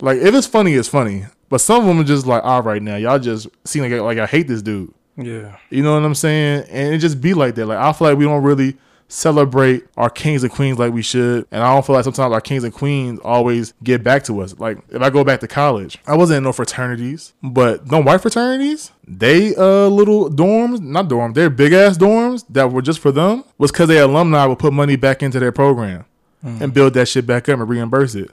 like 0.00 0.18
if 0.18 0.34
it's 0.34 0.46
funny, 0.46 0.74
it's 0.74 0.88
funny. 0.88 1.26
But 1.48 1.60
some 1.60 1.80
of 1.80 1.86
them 1.86 2.00
are 2.00 2.04
just 2.04 2.26
like, 2.26 2.42
all 2.44 2.62
right, 2.62 2.82
now 2.82 2.96
y'all 2.96 3.18
just 3.18 3.46
seem 3.64 3.82
like 3.82 4.00
like 4.00 4.18
I 4.18 4.26
hate 4.26 4.48
this 4.48 4.62
dude. 4.62 4.92
Yeah. 5.16 5.56
You 5.70 5.82
know 5.82 5.94
what 5.94 6.04
I'm 6.04 6.14
saying? 6.14 6.66
And 6.70 6.94
it 6.94 6.98
just 6.98 7.20
be 7.20 7.34
like 7.34 7.54
that. 7.54 7.66
Like 7.66 7.78
I 7.78 7.92
feel 7.92 8.08
like 8.08 8.18
we 8.18 8.24
don't 8.24 8.42
really 8.42 8.76
celebrate 9.08 9.84
our 9.96 10.10
kings 10.10 10.42
and 10.42 10.52
queens 10.52 10.78
like 10.78 10.92
we 10.92 11.02
should. 11.02 11.46
And 11.50 11.62
I 11.62 11.72
don't 11.72 11.86
feel 11.86 11.94
like 11.94 12.04
sometimes 12.04 12.32
our 12.32 12.40
kings 12.40 12.64
and 12.64 12.72
queens 12.72 13.20
always 13.20 13.72
get 13.82 14.02
back 14.02 14.24
to 14.24 14.40
us. 14.40 14.58
Like 14.58 14.78
if 14.90 15.00
I 15.00 15.10
go 15.10 15.24
back 15.24 15.40
to 15.40 15.48
college, 15.48 15.98
I 16.06 16.16
wasn't 16.16 16.38
in 16.38 16.44
no 16.44 16.52
fraternities, 16.52 17.32
but 17.42 17.90
no 17.90 18.00
white 18.00 18.20
fraternities, 18.20 18.90
they 19.06 19.54
uh 19.54 19.88
little 19.88 20.28
dorms, 20.30 20.80
not 20.80 21.08
dorms, 21.08 21.34
they're 21.34 21.50
big 21.50 21.72
ass 21.72 21.96
dorms 21.96 22.44
that 22.50 22.72
were 22.72 22.82
just 22.82 22.98
for 22.98 23.12
them 23.12 23.44
was 23.58 23.70
because 23.70 23.88
their 23.88 24.04
alumni 24.04 24.44
would 24.46 24.58
put 24.58 24.72
money 24.72 24.96
back 24.96 25.22
into 25.22 25.38
their 25.38 25.52
program 25.52 26.04
and 26.42 26.72
build 26.72 26.94
that 26.94 27.08
shit 27.08 27.26
back 27.26 27.48
up 27.48 27.58
and 27.58 27.68
reimburse 27.68 28.14
it. 28.14 28.30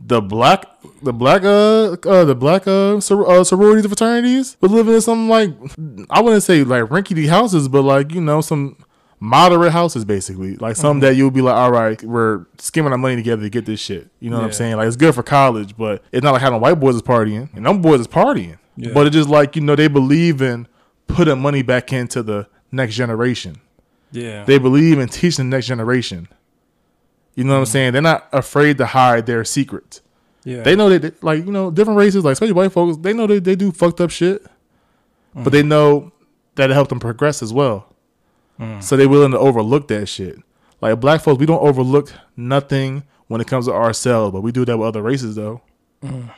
The 0.00 0.20
black, 0.20 0.64
the 1.02 1.12
black, 1.12 1.44
uh, 1.44 1.92
uh 2.08 2.24
the 2.24 2.34
black, 2.34 2.66
uh, 2.66 3.00
sor- 3.00 3.30
uh, 3.30 3.44
sororities 3.44 3.84
and 3.84 3.90
fraternities 3.90 4.56
was 4.60 4.72
living 4.72 4.94
in 4.94 5.00
some 5.00 5.28
like, 5.28 5.50
I 6.08 6.22
wouldn't 6.22 6.42
say 6.42 6.64
like 6.64 6.84
rinky 6.84 7.28
houses, 7.28 7.68
but 7.68 7.82
like 7.82 8.12
you 8.12 8.20
know 8.20 8.40
some 8.40 8.76
moderate 9.20 9.72
houses 9.72 10.04
basically, 10.04 10.56
like 10.56 10.76
some 10.76 10.96
mm-hmm. 10.96 11.00
that 11.06 11.14
you'll 11.14 11.30
be 11.30 11.42
like, 11.42 11.54
all 11.54 11.70
right, 11.70 12.02
we're 12.02 12.46
skimming 12.58 12.90
our 12.90 12.98
money 12.98 13.16
together 13.16 13.42
to 13.42 13.50
get 13.50 13.66
this 13.66 13.78
shit. 13.78 14.08
You 14.18 14.30
know 14.30 14.38
what 14.38 14.46
I'm 14.46 14.52
saying? 14.52 14.76
Like 14.76 14.88
it's 14.88 14.96
good 14.96 15.14
for 15.14 15.22
college, 15.22 15.76
but 15.76 16.02
it's 16.10 16.24
not 16.24 16.32
like 16.32 16.42
having 16.42 16.60
white 16.60 16.80
boys 16.80 16.96
is 16.96 17.02
partying 17.02 17.54
and 17.54 17.66
them 17.66 17.82
boys 17.82 18.00
is 18.00 18.08
partying. 18.08 18.58
Yeah. 18.76 18.92
But 18.94 19.06
it's 19.06 19.14
just 19.14 19.28
like 19.28 19.54
you 19.54 19.62
know 19.62 19.76
they 19.76 19.88
believe 19.88 20.40
in 20.40 20.66
putting 21.06 21.38
money 21.40 21.62
back 21.62 21.92
into 21.92 22.22
the 22.22 22.48
next 22.72 22.94
generation. 22.94 23.60
Yeah. 24.12 24.44
They 24.44 24.58
believe 24.58 24.98
in 24.98 25.08
teaching 25.08 25.50
the 25.50 25.56
next 25.56 25.66
generation. 25.66 26.28
You 27.34 27.44
know 27.44 27.52
what 27.52 27.56
I'm 27.58 27.62
mm-hmm. 27.64 27.72
saying? 27.72 27.92
They're 27.92 28.02
not 28.02 28.28
afraid 28.32 28.78
to 28.78 28.86
hide 28.86 29.26
their 29.26 29.44
secrets. 29.44 30.00
yeah. 30.44 30.62
They 30.62 30.74
know 30.74 30.96
that, 30.98 31.22
like, 31.22 31.44
you 31.44 31.52
know, 31.52 31.70
different 31.70 31.98
races, 31.98 32.24
like, 32.24 32.32
especially 32.32 32.52
white 32.54 32.72
folks, 32.72 32.96
they 32.98 33.12
know 33.12 33.26
they, 33.26 33.38
they 33.38 33.56
do 33.56 33.70
fucked 33.70 34.00
up 34.00 34.10
shit, 34.10 34.42
but 34.42 35.40
mm-hmm. 35.40 35.50
they 35.50 35.62
know 35.62 36.12
that 36.56 36.70
it 36.70 36.74
helped 36.74 36.90
them 36.90 37.00
progress 37.00 37.42
as 37.42 37.52
well. 37.52 37.89
Mm. 38.60 38.82
So 38.82 38.96
they're 38.96 39.08
willing 39.08 39.32
to 39.32 39.38
overlook 39.38 39.88
that 39.88 40.06
shit. 40.06 40.38
Like, 40.80 41.00
black 41.00 41.22
folks, 41.22 41.40
we 41.40 41.46
don't 41.46 41.62
overlook 41.62 42.12
nothing 42.36 43.04
when 43.28 43.40
it 43.40 43.46
comes 43.46 43.66
to 43.66 43.72
ourselves, 43.72 44.32
but 44.32 44.42
we 44.42 44.52
do 44.52 44.64
that 44.64 44.76
with 44.76 44.88
other 44.88 45.02
races, 45.02 45.36
though. 45.36 45.62
Mm. 46.02 46.30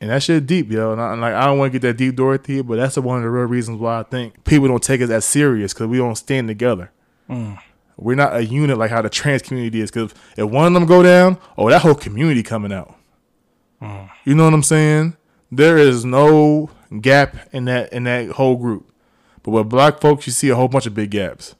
And 0.00 0.10
that 0.10 0.22
shit 0.22 0.46
deep, 0.46 0.70
yo. 0.70 0.92
And, 0.92 1.00
I, 1.00 1.12
and 1.12 1.20
like, 1.20 1.34
I 1.34 1.44
don't 1.44 1.58
want 1.58 1.72
to 1.72 1.78
get 1.78 1.86
that 1.86 1.96
deep, 1.96 2.16
Dorothy, 2.16 2.62
but 2.62 2.76
that's 2.76 2.96
one 2.96 3.18
of 3.18 3.22
the 3.22 3.30
real 3.30 3.44
reasons 3.44 3.78
why 3.78 4.00
I 4.00 4.02
think 4.02 4.44
people 4.44 4.68
don't 4.68 4.82
take 4.82 5.02
us 5.02 5.10
as 5.10 5.24
serious 5.24 5.74
because 5.74 5.88
we 5.88 5.98
don't 5.98 6.14
stand 6.16 6.48
together. 6.48 6.90
Mm. 7.28 7.58
We're 7.98 8.16
not 8.16 8.34
a 8.34 8.44
unit 8.44 8.78
like 8.78 8.90
how 8.90 9.02
the 9.02 9.10
trans 9.10 9.42
community 9.42 9.80
is. 9.80 9.90
Because 9.90 10.14
if 10.36 10.48
one 10.48 10.66
of 10.66 10.72
them 10.72 10.86
go 10.86 11.02
down, 11.02 11.38
oh, 11.58 11.68
that 11.68 11.82
whole 11.82 11.94
community 11.94 12.42
coming 12.42 12.72
out. 12.72 12.96
You 14.24 14.34
know 14.34 14.44
what 14.44 14.54
I'm 14.54 14.62
saying? 14.62 15.16
There 15.50 15.78
is 15.78 16.04
no 16.04 16.70
gap 17.00 17.36
in 17.52 17.64
that 17.64 17.92
in 17.92 18.04
that 18.04 18.30
whole 18.30 18.56
group. 18.56 18.89
But 19.50 19.64
with 19.64 19.68
black 19.68 20.00
folks, 20.00 20.28
you 20.28 20.32
see 20.32 20.48
a 20.48 20.54
whole 20.54 20.68
bunch 20.68 20.86
of 20.86 20.94
big 20.94 21.10
gaps 21.10 21.56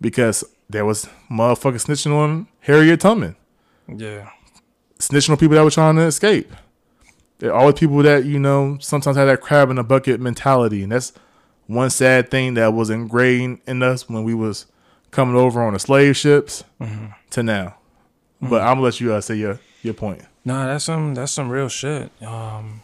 because 0.00 0.42
there 0.68 0.84
was 0.84 1.08
motherfuckers 1.30 1.86
snitching 1.86 2.12
on 2.12 2.48
Harriet 2.58 2.98
Tubman, 2.98 3.36
yeah. 3.86 4.30
snitching 4.98 5.30
on 5.30 5.36
people 5.36 5.54
that 5.54 5.62
were 5.62 5.70
trying 5.70 5.94
to 5.94 6.02
escape. 6.02 6.50
There 7.38 7.52
are 7.52 7.60
always 7.60 7.78
people 7.78 7.98
that 8.02 8.24
you 8.24 8.40
know 8.40 8.78
sometimes 8.80 9.16
have 9.16 9.28
that 9.28 9.40
crab 9.40 9.70
in 9.70 9.78
a 9.78 9.84
bucket 9.84 10.20
mentality, 10.20 10.82
and 10.82 10.90
that's 10.90 11.12
one 11.68 11.90
sad 11.90 12.32
thing 12.32 12.54
that 12.54 12.72
was 12.72 12.90
ingrained 12.90 13.60
in 13.64 13.80
us 13.80 14.08
when 14.08 14.24
we 14.24 14.34
was 14.34 14.66
coming 15.12 15.36
over 15.36 15.62
on 15.62 15.74
the 15.74 15.78
slave 15.78 16.16
ships 16.16 16.64
to 17.30 17.44
now. 17.44 17.76
But 18.42 18.62
I'm 18.62 18.74
gonna 18.74 18.80
let 18.80 19.00
you 19.00 19.12
uh, 19.12 19.20
say 19.20 19.36
your 19.36 19.60
your 19.82 19.94
point. 19.94 20.22
Nah, 20.44 20.66
that's 20.66 20.84
some 20.84 21.14
that's 21.14 21.30
some 21.30 21.48
real 21.48 21.68
shit. 21.68 22.10
Um, 22.22 22.82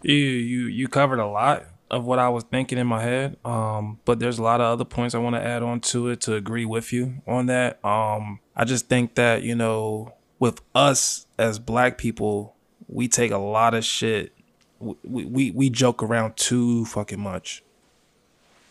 you 0.00 0.14
you 0.14 0.66
you 0.68 0.88
covered 0.88 1.18
a 1.18 1.26
lot 1.26 1.66
of 1.90 2.04
what 2.04 2.18
I 2.18 2.28
was 2.28 2.44
thinking 2.44 2.78
in 2.78 2.86
my 2.86 3.02
head. 3.02 3.36
Um, 3.44 3.98
but 4.04 4.18
there's 4.18 4.38
a 4.38 4.42
lot 4.42 4.60
of 4.60 4.66
other 4.66 4.84
points 4.84 5.14
I 5.14 5.18
want 5.18 5.36
to 5.36 5.42
add 5.44 5.62
on 5.62 5.80
to 5.80 6.08
it 6.08 6.20
to 6.22 6.34
agree 6.34 6.64
with 6.64 6.92
you 6.92 7.22
on 7.26 7.46
that. 7.46 7.84
Um, 7.84 8.40
I 8.54 8.64
just 8.64 8.88
think 8.88 9.14
that 9.14 9.42
you 9.42 9.54
know, 9.54 10.14
with 10.38 10.60
us 10.74 11.26
as 11.38 11.58
black 11.58 11.98
people, 11.98 12.54
we 12.88 13.08
take 13.08 13.30
a 13.30 13.38
lot 13.38 13.74
of 13.74 13.84
shit. 13.84 14.32
We 14.80 15.24
we 15.24 15.50
we 15.50 15.70
joke 15.70 16.02
around 16.02 16.36
too 16.36 16.84
fucking 16.86 17.20
much. 17.20 17.62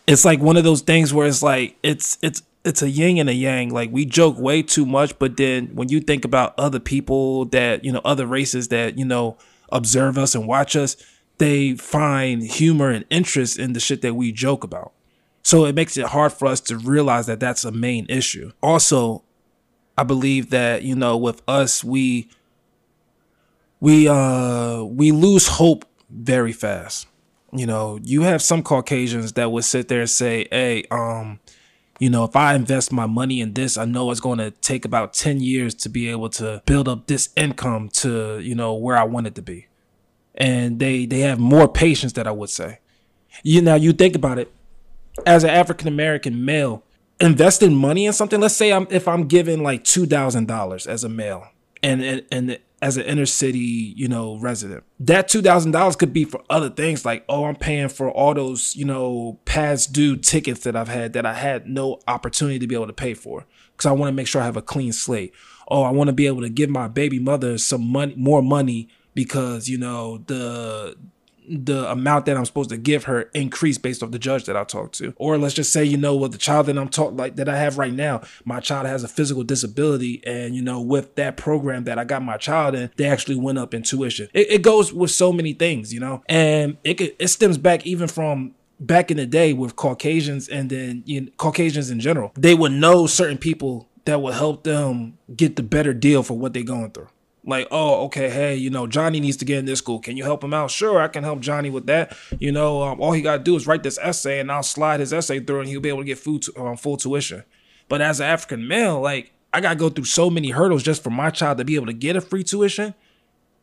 It's 0.05 0.23
like 0.23 0.39
one 0.39 0.55
of 0.55 0.63
those 0.63 0.81
things 0.81 1.13
where 1.13 1.27
it's 1.27 1.43
like 1.43 1.77
it's 1.83 2.17
it's 2.21 2.43
it's 2.63 2.81
a 2.81 2.89
yin 2.89 3.17
and 3.17 3.29
a 3.29 3.33
yang. 3.33 3.69
Like 3.69 3.91
we 3.91 4.05
joke 4.05 4.37
way 4.37 4.61
too 4.61 4.85
much, 4.85 5.17
but 5.19 5.37
then 5.37 5.75
when 5.75 5.89
you 5.89 5.99
think 5.99 6.25
about 6.25 6.53
other 6.57 6.79
people 6.79 7.45
that 7.45 7.83
you 7.83 7.91
know, 7.91 8.01
other 8.05 8.25
races 8.25 8.67
that 8.69 8.97
you 8.97 9.05
know 9.05 9.37
observe 9.69 10.17
us 10.17 10.35
and 10.35 10.47
watch 10.47 10.75
us, 10.75 10.95
they 11.37 11.75
find 11.75 12.43
humor 12.43 12.89
and 12.89 13.05
interest 13.09 13.59
in 13.59 13.73
the 13.73 13.79
shit 13.79 14.01
that 14.01 14.15
we 14.15 14.31
joke 14.31 14.63
about. 14.63 14.93
So 15.43 15.65
it 15.65 15.75
makes 15.75 15.95
it 15.97 16.07
hard 16.07 16.33
for 16.33 16.47
us 16.47 16.59
to 16.61 16.77
realize 16.77 17.27
that 17.27 17.39
that's 17.39 17.63
a 17.63 17.71
main 17.71 18.05
issue. 18.09 18.51
Also, 18.61 19.23
I 19.97 20.03
believe 20.03 20.49
that, 20.49 20.83
you 20.83 20.95
know, 20.95 21.17
with 21.17 21.41
us, 21.47 21.83
we 21.83 22.29
we 23.79 24.07
uh 24.07 24.83
we 24.83 25.11
lose 25.11 25.47
hope 25.47 25.85
very 26.09 26.51
fast. 26.51 27.07
You 27.53 27.65
know, 27.65 27.99
you 28.03 28.21
have 28.23 28.41
some 28.41 28.61
Caucasians 28.61 29.33
that 29.33 29.51
would 29.51 29.63
sit 29.63 29.87
there 29.87 30.01
and 30.01 30.09
say, 30.09 30.47
"Hey, 30.51 30.83
um, 30.91 31.39
you 31.99 32.09
know, 32.09 32.25
if 32.25 32.35
I 32.35 32.53
invest 32.53 32.91
my 32.91 33.05
money 33.05 33.39
in 33.39 33.53
this, 33.53 33.77
I 33.77 33.85
know 33.85 34.11
it's 34.11 34.19
going 34.19 34.39
to 34.39 34.51
take 34.51 34.85
about 34.85 35.13
10 35.13 35.39
years 35.39 35.73
to 35.75 35.89
be 35.89 36.09
able 36.09 36.29
to 36.31 36.61
build 36.65 36.87
up 36.87 37.07
this 37.07 37.29
income 37.35 37.89
to, 37.93 38.39
you 38.39 38.53
know, 38.53 38.73
where 38.73 38.97
I 38.97 39.03
want 39.03 39.27
it 39.27 39.35
to 39.35 39.41
be." 39.41 39.67
And 40.37 40.79
they 40.79 41.05
they 41.05 41.19
have 41.21 41.39
more 41.39 41.67
patience 41.67 42.13
that 42.13 42.27
I 42.27 42.31
would 42.31 42.49
say. 42.49 42.79
You 43.43 43.61
now 43.61 43.75
you 43.75 43.91
think 43.91 44.15
about 44.15 44.39
it 44.39 44.51
as 45.25 45.43
an 45.43 45.49
African 45.49 45.87
American 45.87 46.45
male, 46.45 46.83
investing 47.19 47.75
money 47.75 48.05
in 48.05 48.13
something, 48.13 48.39
let's 48.39 48.55
say 48.55 48.71
I'm 48.71 48.87
if 48.89 49.07
I'm 49.07 49.27
given 49.27 49.63
like 49.63 49.83
$2,000 49.83 50.87
as 50.87 51.03
a 51.03 51.09
male 51.09 51.47
and 51.81 52.03
and, 52.03 52.25
and 52.31 52.59
as 52.79 52.95
an 52.95 53.03
inner 53.05 53.25
city, 53.25 53.57
you 53.57 54.07
know, 54.07 54.37
resident. 54.37 54.83
That 54.99 55.27
two 55.27 55.41
thousand 55.41 55.71
dollars 55.71 55.95
could 55.95 56.13
be 56.13 56.25
for 56.25 56.43
other 56.49 56.69
things 56.69 57.05
like, 57.05 57.25
oh, 57.27 57.45
I'm 57.45 57.55
paying 57.55 57.89
for 57.89 58.11
all 58.11 58.33
those, 58.33 58.75
you 58.75 58.85
know, 58.85 59.39
past 59.45 59.93
due 59.93 60.15
tickets 60.15 60.61
that 60.61 60.75
I've 60.75 60.87
had 60.87 61.13
that 61.13 61.25
I 61.25 61.33
had 61.33 61.67
no 61.67 61.99
opportunity 62.07 62.59
to 62.59 62.67
be 62.67 62.75
able 62.75 62.87
to 62.87 62.93
pay 62.93 63.13
for 63.13 63.45
because 63.71 63.87
I 63.87 63.93
want 63.93 64.09
to 64.09 64.13
make 64.13 64.27
sure 64.27 64.41
I 64.41 64.45
have 64.45 64.57
a 64.57 64.61
clean 64.61 64.93
slate. 64.93 65.33
Oh, 65.69 65.83
I 65.83 65.91
want 65.91 66.07
to 66.09 66.13
be 66.13 66.27
able 66.27 66.41
to 66.41 66.49
give 66.49 66.69
my 66.69 66.87
baby 66.87 67.19
mother 67.19 67.57
some 67.57 67.87
money, 67.87 68.13
more 68.15 68.41
money 68.41 68.89
because 69.17 69.67
you 69.67 69.79
know 69.79 70.19
the 70.27 70.95
the 71.49 71.89
amount 71.89 72.27
that 72.27 72.37
I'm 72.37 72.45
supposed 72.45 72.69
to 72.69 72.77
give 72.77 73.05
her 73.05 73.23
increase 73.33 73.79
based 73.79 74.03
off 74.03 74.11
the 74.11 74.19
judge 74.19 74.43
that 74.43 74.55
I 74.55 74.63
talked 74.63 74.95
to. 74.95 75.13
Or 75.15 75.39
let's 75.39 75.55
just 75.55 75.73
say, 75.73 75.83
you 75.83 75.97
know, 75.97 76.15
with 76.15 76.33
the 76.33 76.37
child 76.37 76.67
that 76.67 76.77
I'm 76.77 76.89
taught 76.89 77.15
like 77.15 77.37
that 77.37 77.49
I 77.49 77.57
have 77.57 77.77
right 77.77 77.93
now, 77.93 78.21
my 78.45 78.59
child 78.59 78.85
has 78.85 79.03
a 79.03 79.07
physical 79.07 79.43
disability. 79.43 80.21
And, 80.27 80.55
you 80.55 80.61
know, 80.61 80.81
with 80.81 81.15
that 81.15 81.37
program 81.37 81.85
that 81.85 81.97
I 81.97 82.03
got 82.03 82.21
my 82.21 82.35
child 82.35 82.75
in, 82.75 82.91
they 82.97 83.05
actually 83.05 83.37
went 83.37 83.57
up 83.57 83.73
in 83.73 83.81
tuition. 83.81 84.27
It, 84.33 84.51
it 84.51 84.61
goes 84.61 84.91
with 84.91 85.09
so 85.09 85.31
many 85.31 85.53
things, 85.53 85.93
you 85.93 86.01
know, 86.01 86.21
and 86.27 86.77
it, 86.83 87.15
it 87.17 87.29
stems 87.29 87.57
back 87.57 87.87
even 87.87 88.09
from 88.09 88.53
back 88.81 89.09
in 89.09 89.15
the 89.15 89.25
day 89.25 89.53
with 89.53 89.77
Caucasians 89.77 90.49
and 90.49 90.69
then 90.69 91.01
you 91.05 91.21
know, 91.21 91.31
Caucasians 91.37 91.89
in 91.89 92.01
general. 92.01 92.33
They 92.35 92.55
would 92.55 92.73
know 92.73 93.07
certain 93.07 93.37
people 93.37 93.87
that 94.03 94.21
would 94.21 94.33
help 94.33 94.65
them 94.65 95.17
get 95.33 95.55
the 95.55 95.63
better 95.63 95.93
deal 95.93 96.23
for 96.23 96.37
what 96.37 96.53
they're 96.53 96.63
going 96.63 96.91
through 96.91 97.07
like, 97.47 97.67
oh, 97.71 98.03
okay, 98.05 98.29
hey, 98.29 98.55
you 98.55 98.69
know, 98.69 98.85
Johnny 98.85 99.21
needs 99.21 99.37
to 99.37 99.45
get 99.45 99.57
in 99.57 99.65
this 99.65 99.79
school. 99.79 99.99
Can 99.99 100.17
you 100.17 100.23
help 100.23 100.43
him 100.43 100.53
out? 100.53 100.69
Sure, 100.69 100.99
I 100.99 101.07
can 101.07 101.23
help 101.23 101.39
Johnny 101.39 101.69
with 101.69 101.87
that. 101.87 102.15
You 102.39 102.51
know, 102.51 102.83
um, 102.83 102.99
all 102.99 103.13
he 103.13 103.21
got 103.21 103.37
to 103.37 103.43
do 103.43 103.55
is 103.55 103.65
write 103.65 103.83
this 103.83 103.97
essay, 103.99 104.39
and 104.39 104.51
I'll 104.51 104.61
slide 104.61 104.99
his 104.99 105.13
essay 105.13 105.39
through, 105.39 105.61
and 105.61 105.69
he'll 105.69 105.79
be 105.79 105.89
able 105.89 106.01
to 106.01 106.05
get 106.05 106.19
food 106.19 106.41
to, 106.43 106.61
um, 106.61 106.75
full 106.75 106.97
tuition. 106.97 107.43
But 107.87 108.01
as 108.01 108.19
an 108.19 108.27
African 108.27 108.67
male, 108.67 108.99
like, 108.99 109.31
I 109.53 109.61
got 109.61 109.69
to 109.69 109.75
go 109.75 109.89
through 109.89 110.05
so 110.05 110.29
many 110.29 110.49
hurdles 110.49 110.83
just 110.83 111.01
for 111.01 111.09
my 111.09 111.29
child 111.29 111.57
to 111.59 111.65
be 111.65 111.75
able 111.75 111.85
to 111.85 111.93
get 111.93 112.17
a 112.17 112.21
free 112.21 112.43
tuition 112.43 112.93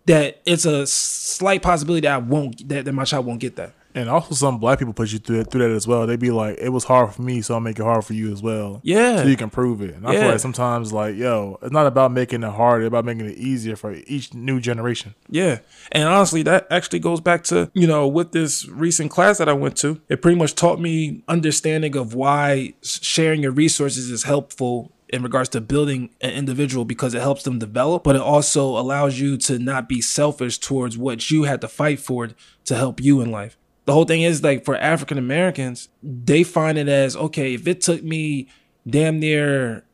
that 0.07 0.41
it's 0.47 0.65
a 0.65 0.87
slight 0.87 1.63
possibility 1.63 2.07
that 2.07 2.15
I 2.15 2.19
won't, 2.19 2.67
that, 2.69 2.87
that 2.87 2.93
my 2.93 3.05
child 3.05 3.27
won't 3.27 3.41
get 3.41 3.57
that. 3.57 3.75
And 3.97 4.09
also, 4.09 4.35
some 4.35 4.59
black 4.59 4.81
people 4.81 4.93
put 4.93 5.13
you 5.13 5.21
through 5.21 5.39
that, 5.39 5.51
through 5.53 5.63
that 5.69 5.71
as 5.75 5.87
well. 5.87 6.05
They'd 6.07 6.19
be 6.19 6.33
like, 6.33 6.59
"It 6.61 6.71
was 6.71 6.83
hard 6.85 7.15
for 7.15 7.23
me, 7.23 7.41
so 7.43 7.55
I'll 7.55 7.61
make 7.61 7.79
it 7.79 7.85
hard 7.85 8.05
for 8.05 8.13
you 8.13 8.33
as 8.33 8.43
well." 8.43 8.81
Yeah, 8.83 9.23
so 9.23 9.29
you 9.29 9.37
can 9.37 9.51
prove 9.51 9.81
it. 9.83 9.95
And 9.95 10.07
I 10.07 10.13
Yeah. 10.15 10.21
feel 10.21 10.29
like 10.31 10.41
sometimes, 10.41 10.93
like, 10.93 11.17
yo, 11.17 11.59
it's 11.63 11.71
not 11.73 11.87
about 11.87 12.11
making 12.11 12.43
it 12.43 12.51
hard; 12.51 12.83
it's 12.83 12.89
about 12.89 13.05
making 13.05 13.27
it 13.27 13.39
easier 13.39 13.77
for 13.77 13.95
each 14.07 14.35
new 14.35 14.59
generation. 14.59 15.15
Yeah. 15.31 15.59
And 15.93 16.09
honestly, 16.09 16.43
that 16.43 16.67
actually 16.71 16.99
goes 16.99 17.21
back 17.21 17.45
to, 17.45 17.71
you 17.73 17.87
know, 17.87 18.09
with 18.09 18.33
this 18.33 18.69
recent 18.69 19.11
class 19.13 19.39
that 19.39 19.49
I 19.49 19.53
went 19.53 19.77
to, 19.77 20.01
it 20.09 20.21
pretty 20.21 20.39
much 20.39 20.55
taught 20.57 20.81
me 20.81 21.23
understanding 21.29 21.97
of 21.97 22.15
why 22.15 22.75
sharing 22.83 23.43
your 23.43 23.53
resources 23.53 24.11
is 24.11 24.25
helpful 24.25 24.91
in 25.11 25.23
regards 25.23 25.49
to 25.51 25.61
building 25.61 26.11
an 26.21 26.31
individual 26.31 26.85
because 26.85 27.15
it 27.15 27.21
helps 27.23 27.45
them 27.45 27.61
develop, 27.61 28.03
but 28.03 28.17
it 28.17 28.23
also 28.23 28.77
allows 28.77 29.21
you 29.21 29.37
to 29.37 29.61
not 29.61 29.89
be 29.89 30.01
selfish 30.01 30.59
towards 30.59 30.99
what 30.99 31.31
you 31.31 31.45
had 31.45 31.61
to 31.61 31.69
fight 31.69 32.01
for 32.01 32.31
to 32.65 32.75
help 32.75 33.01
you 33.01 33.21
in 33.21 33.31
life. 33.31 33.57
The 33.85 33.93
whole 33.93 34.05
thing 34.05 34.23
is 34.23 34.43
like 34.43 34.65
for 34.65 34.77
African 34.77 35.19
Americans, 35.19 35.89
they 36.03 36.43
find 36.43 36.79
it 36.79 36.89
as 36.89 37.17
okay, 37.17 37.55
if 37.55 37.67
it 37.67 37.81
took 37.81 38.03
me 38.03 38.49
damn 38.89 39.19
near 39.19 39.85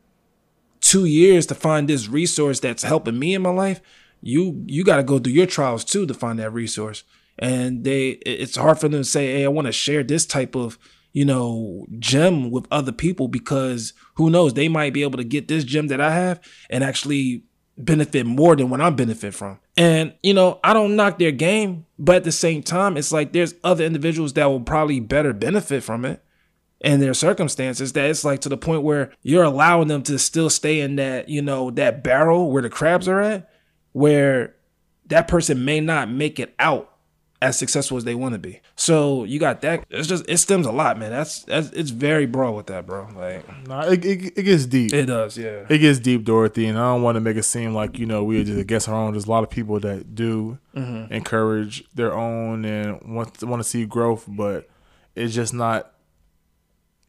two 0.79 1.05
years 1.05 1.45
to 1.47 1.55
find 1.55 1.87
this 1.87 2.07
resource 2.07 2.59
that's 2.59 2.83
helping 2.83 3.19
me 3.19 3.33
in 3.33 3.41
my 3.41 3.49
life, 3.49 3.81
you 4.21 4.63
you 4.67 4.83
got 4.83 4.97
to 4.97 5.03
go 5.03 5.19
through 5.19 5.33
your 5.33 5.45
trials 5.45 5.83
too 5.83 6.05
to 6.05 6.13
find 6.13 6.39
that 6.39 6.51
resource. 6.51 7.03
And 7.39 7.83
they, 7.83 8.09
it's 8.25 8.55
hard 8.55 8.79
for 8.79 8.87
them 8.87 9.01
to 9.01 9.05
say, 9.05 9.33
"Hey, 9.33 9.45
I 9.45 9.49
want 9.49 9.65
to 9.67 9.71
share 9.71 10.03
this 10.03 10.25
type 10.25 10.55
of 10.55 10.77
you 11.13 11.25
know 11.25 11.85
gem 11.99 12.51
with 12.51 12.67
other 12.71 12.91
people," 12.91 13.27
because 13.27 13.93
who 14.15 14.29
knows, 14.29 14.53
they 14.53 14.67
might 14.67 14.93
be 14.93 15.03
able 15.03 15.17
to 15.17 15.23
get 15.23 15.47
this 15.47 15.63
gem 15.63 15.87
that 15.87 16.01
I 16.01 16.11
have 16.13 16.39
and 16.69 16.83
actually 16.83 17.43
benefit 17.77 18.25
more 18.25 18.55
than 18.55 18.69
what 18.69 18.81
I'm 18.81 18.95
benefit 18.95 19.33
from. 19.33 19.59
And 19.77 20.13
you 20.23 20.33
know, 20.33 20.59
I 20.63 20.73
don't 20.73 20.95
knock 20.95 21.19
their 21.19 21.31
game, 21.31 21.85
but 21.97 22.17
at 22.17 22.23
the 22.23 22.31
same 22.31 22.63
time, 22.63 22.97
it's 22.97 23.11
like 23.11 23.31
there's 23.31 23.55
other 23.63 23.85
individuals 23.85 24.33
that 24.33 24.45
will 24.45 24.61
probably 24.61 24.99
better 24.99 25.33
benefit 25.33 25.83
from 25.83 26.05
it 26.05 26.23
and 26.83 27.01
their 27.01 27.13
circumstances 27.13 27.93
that 27.93 28.09
it's 28.09 28.25
like 28.25 28.41
to 28.41 28.49
the 28.49 28.57
point 28.57 28.83
where 28.83 29.11
you're 29.21 29.43
allowing 29.43 29.87
them 29.87 30.03
to 30.03 30.17
still 30.17 30.49
stay 30.49 30.79
in 30.81 30.95
that 30.95 31.29
you 31.29 31.41
know 31.41 31.71
that 31.71 32.03
barrel 32.03 32.51
where 32.51 32.61
the 32.61 32.69
crabs 32.69 33.07
are 33.07 33.21
at 33.21 33.49
where 33.93 34.55
that 35.05 35.27
person 35.27 35.63
may 35.63 35.79
not 35.79 36.09
make 36.09 36.39
it 36.39 36.53
out 36.59 36.90
as 37.43 37.57
successful 37.57 37.97
as 37.97 38.03
they 38.03 38.13
want 38.13 38.33
to 38.33 38.39
be 38.39 38.61
so 38.75 39.23
you 39.23 39.39
got 39.39 39.61
that 39.61 39.83
it's 39.89 40.07
just 40.07 40.23
it 40.29 40.37
stems 40.37 40.67
a 40.67 40.71
lot 40.71 40.99
man 40.99 41.09
that's, 41.09 41.41
that's 41.45 41.69
it's 41.71 41.89
very 41.89 42.27
broad 42.27 42.51
with 42.51 42.67
that 42.67 42.85
bro 42.85 43.07
like 43.15 43.43
Nah, 43.67 43.81
it, 43.85 44.05
it, 44.05 44.37
it 44.37 44.43
gets 44.43 44.67
deep. 44.67 44.93
it 44.93 45.07
does 45.07 45.37
yeah 45.37 45.65
It 45.67 45.79
gets 45.79 45.97
deep, 45.99 46.23
Dorothy, 46.23 46.67
and 46.67 46.77
I 46.77 46.93
don't 46.93 47.01
want 47.01 47.15
to 47.15 47.19
make 47.19 47.37
it 47.37 47.43
seem 47.43 47.73
like 47.73 47.97
you 47.97 48.05
know 48.05 48.23
we're 48.23 48.43
just 48.43 48.59
against 48.59 48.87
our 48.89 48.95
own. 48.95 49.13
There's 49.13 49.25
a 49.25 49.29
lot 49.31 49.43
of 49.43 49.49
people 49.49 49.79
that 49.79 50.13
do 50.13 50.59
encourage 51.09 51.83
their 51.95 52.13
own 52.13 52.63
and 52.65 53.01
want 53.15 53.35
to, 53.39 53.45
want 53.47 53.61
to 53.61 53.67
see 53.67 53.85
growth, 53.85 54.25
but 54.27 54.67
it's 55.15 55.33
just 55.33 55.53
not 55.53 55.91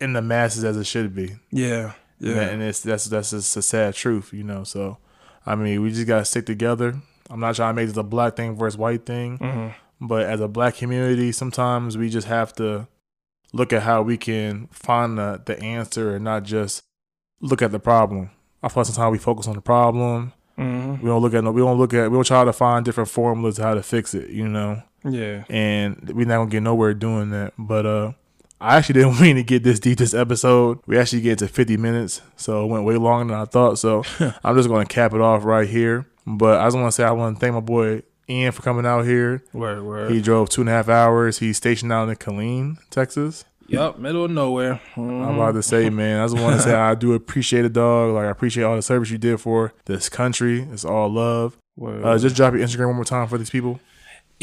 in 0.01 0.13
the 0.15 0.23
masses 0.23 0.65
as 0.65 0.77
it 0.77 0.85
should 0.85 1.15
be. 1.15 1.37
yeah 1.51 1.93
yeah 2.19 2.41
and 2.43 2.63
it's 2.63 2.81
that's 2.81 3.05
that's 3.07 3.31
just 3.31 3.57
a 3.57 3.63
sad 3.63 3.95
truth, 3.95 4.33
you 4.33 4.45
know. 4.45 4.65
So, 4.65 4.99
I 5.45 5.55
mean, 5.57 5.83
we 5.83 5.91
just 5.91 6.07
gotta 6.07 6.25
stick 6.25 6.47
together. 6.47 6.95
I'm 7.31 7.41
not 7.41 7.55
trying 7.57 7.75
to 7.75 7.77
make 7.81 7.89
this 7.89 7.97
a 7.97 8.03
black 8.03 8.37
thing 8.37 8.57
versus 8.57 8.79
white 8.79 9.05
thing, 9.07 9.39
Mm-hmm. 9.39 9.69
But 10.03 10.27
as 10.27 10.41
a 10.41 10.49
black 10.49 10.75
community, 10.77 11.33
sometimes 11.33 11.97
we 11.97 12.11
just 12.11 12.27
have 12.27 12.53
to 12.55 12.89
look 13.53 13.73
at 13.73 13.83
how 13.83 14.03
we 14.03 14.17
can 14.19 14.67
find 14.73 15.17
the, 15.17 15.41
the 15.47 15.59
answer 15.63 16.17
and 16.17 16.25
not 16.25 16.43
just 16.43 16.83
look 17.41 17.63
at 17.63 17.71
the 17.71 17.79
problem. 17.79 18.31
I 18.63 18.69
feel 18.69 18.83
like 18.83 18.87
sometimes 18.93 19.13
we 19.13 19.19
focus 19.19 19.47
on 19.47 19.55
the 19.55 19.61
problem. 19.61 20.33
Mhm. 20.59 21.01
We 21.01 21.09
don't 21.09 21.23
look 21.23 21.35
at 21.35 21.43
no. 21.45 21.53
We 21.53 21.63
don't 21.63 21.79
look 21.79 21.95
at. 21.95 22.11
We 22.11 22.17
don't 22.17 22.27
try 22.27 22.45
to 22.45 22.53
find 22.53 22.85
different 22.85 23.09
formulas 23.09 23.59
how 23.59 23.75
to 23.75 23.83
fix 23.83 24.13
it. 24.15 24.31
You 24.31 24.49
know, 24.49 24.83
yeah 25.05 25.45
and 25.49 26.11
we're 26.15 26.27
not 26.27 26.37
gonna 26.39 26.51
get 26.51 26.63
nowhere 26.63 26.95
doing 26.95 27.31
that. 27.31 27.55
But 27.59 27.87
uh, 27.87 28.13
I 28.61 28.77
actually 28.77 28.95
didn't 29.03 29.21
mean 29.21 29.37
to 29.37 29.43
get 29.43 29.63
this 29.63 29.81
deep 29.81 29.99
this 29.99 30.15
episode. 30.15 30.79
We 30.87 30.99
actually 30.99 31.23
get 31.23 31.39
to 31.39 31.49
50 31.49 31.77
minutes, 31.79 32.21
so 32.37 32.65
it 32.65 32.69
went 32.69 32.85
way 32.85 32.97
longer 32.97 33.33
than 33.33 33.41
I 33.41 33.47
thought. 33.47 33.79
So 33.79 34.03
I'm 34.45 34.57
just 34.57 34.69
gonna 34.69 34.85
cap 34.85 35.15
it 35.15 35.21
off 35.21 35.45
right 35.45 35.69
here. 35.69 36.07
But 36.27 36.61
I 36.61 36.67
just 36.67 36.77
want 36.77 36.89
to 36.89 36.93
say 36.93 37.05
I 37.05 37.13
want 37.13 37.37
to 37.37 37.41
thank 37.41 37.55
my 37.55 37.61
boy 37.61 38.03
Ian 38.29 38.53
for 38.53 38.63
coming 38.63 38.87
out 38.87 39.05
here. 39.05 39.43
word 39.53 39.83
word 39.83 40.11
He 40.13 40.21
drove 40.23 40.49
two 40.49 40.63
and 40.63 40.71
a 40.71 40.73
half 40.73 40.89
hours. 40.89 41.39
He's 41.39 41.57
stationed 41.57 41.93
out 41.93 42.09
in 42.09 42.17
Killeen, 42.17 42.79
Texas. 42.91 43.45
yep 43.69 43.99
middle 43.99 44.25
of 44.25 44.31
nowhere 44.31 44.81
Mhm. 44.97 45.27
I'm 45.29 45.35
about 45.37 45.53
to 45.53 45.63
say, 45.63 45.89
man, 45.91 46.21
I 46.21 46.25
just 46.27 46.39
want 46.43 46.57
to 46.57 46.63
say 46.63 46.75
I 46.75 46.95
do 46.95 47.15
appreciate 47.15 47.65
it, 47.65 47.73
dog. 47.73 48.15
Like 48.15 48.27
I 48.27 48.31
appreciate 48.31 48.65
all 48.65 48.77
the 48.77 48.83
service 48.83 49.11
you 49.11 49.19
did 49.19 49.41
for 49.41 49.73
this 49.87 50.09
country. 50.09 50.67
It's 50.73 50.85
all 50.85 51.09
love. 51.13 51.57
Word. 51.77 52.05
Uh, 52.05 52.19
just 52.19 52.37
drop 52.37 52.53
your 52.55 52.63
Instagram 52.63 52.87
one 52.89 52.97
more 52.97 53.05
time 53.05 53.27
for 53.29 53.39
these 53.39 53.51
people. 53.51 53.81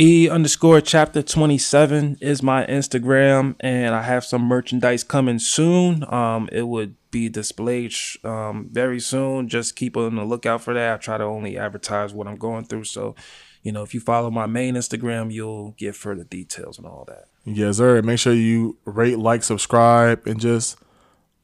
E 0.01 0.29
underscore 0.29 0.79
chapter 0.79 1.21
27 1.21 2.17
is 2.21 2.41
my 2.41 2.65
Instagram, 2.67 3.55
and 3.59 3.93
I 3.93 4.01
have 4.03 4.23
some 4.23 4.43
merchandise 4.43 5.03
coming 5.03 5.39
soon. 5.39 6.05
Um, 6.11 6.47
it 6.53 6.67
would 6.69 6.95
be 7.11 7.27
displayed 7.27 7.91
sh- 7.91 8.15
um, 8.23 8.69
very 8.71 9.01
soon. 9.01 9.49
Just 9.49 9.75
keep 9.75 9.97
on 9.97 10.15
the 10.15 10.23
lookout 10.23 10.61
for 10.61 10.73
that. 10.73 10.93
I 10.93 10.97
try 10.97 11.17
to 11.17 11.25
only 11.25 11.57
advertise 11.57 12.13
what 12.13 12.27
I'm 12.27 12.37
going 12.37 12.63
through. 12.63 12.85
So, 12.85 13.13
you 13.61 13.71
know, 13.71 13.83
if 13.83 13.93
you 13.93 13.99
follow 13.99 14.31
my 14.31 14.45
main 14.45 14.75
Instagram, 14.75 15.31
you'll 15.31 15.71
get 15.71 15.95
further 15.95 16.23
details 16.23 16.77
and 16.77 16.87
all 16.87 17.05
that. 17.07 17.25
Yes, 17.45 17.77
sir. 17.77 18.01
Make 18.01 18.19
sure 18.19 18.33
you 18.33 18.77
rate, 18.85 19.17
like, 19.17 19.43
subscribe, 19.43 20.25
and 20.27 20.39
just 20.39 20.77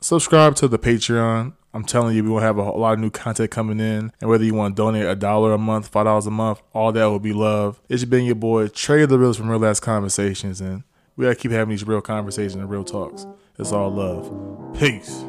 subscribe 0.02 0.56
to 0.58 0.68
the 0.68 0.80
Patreon. 0.80 1.54
I'm 1.74 1.84
telling 1.84 2.16
you, 2.16 2.24
we 2.24 2.30
will 2.30 2.40
have 2.40 2.58
a, 2.58 2.62
a 2.62 2.78
lot 2.78 2.94
of 2.94 3.00
new 3.00 3.10
content 3.10 3.52
coming 3.52 3.82
in. 3.82 4.14
And 4.22 4.30
whether 4.30 4.46
you 4.46 4.54
want 4.54 4.76
to 4.76 4.82
donate 4.82 5.06
a 5.06 5.16
dollar 5.16 5.52
a 5.54 5.58
month, 5.58 5.90
five 5.90 6.06
dollars 6.06 6.26
a 6.26 6.32
month, 6.32 6.62
all 6.74 6.94
that 6.94 7.06
will 7.06 7.20
be 7.20 7.34
love. 7.34 7.82
It's 7.90 8.06
been 8.06 8.24
your 8.24 8.36
boy 8.36 8.68
Trav 8.68 9.10
the 9.10 9.20
Realist 9.20 9.40
from 9.40 9.50
Real 9.50 9.66
Ass 9.66 9.82
Conversations, 9.82 10.62
and 10.62 10.84
we 11.18 11.26
gotta 11.26 11.36
keep 11.36 11.52
having 11.52 11.72
these 11.72 11.86
real 11.86 12.02
conversations 12.02 12.56
and 12.56 12.70
real 12.70 12.86
talks. 12.86 13.26
It's 13.60 13.74
all 13.74 13.92
love. 13.92 14.32
Peace. 14.78 15.26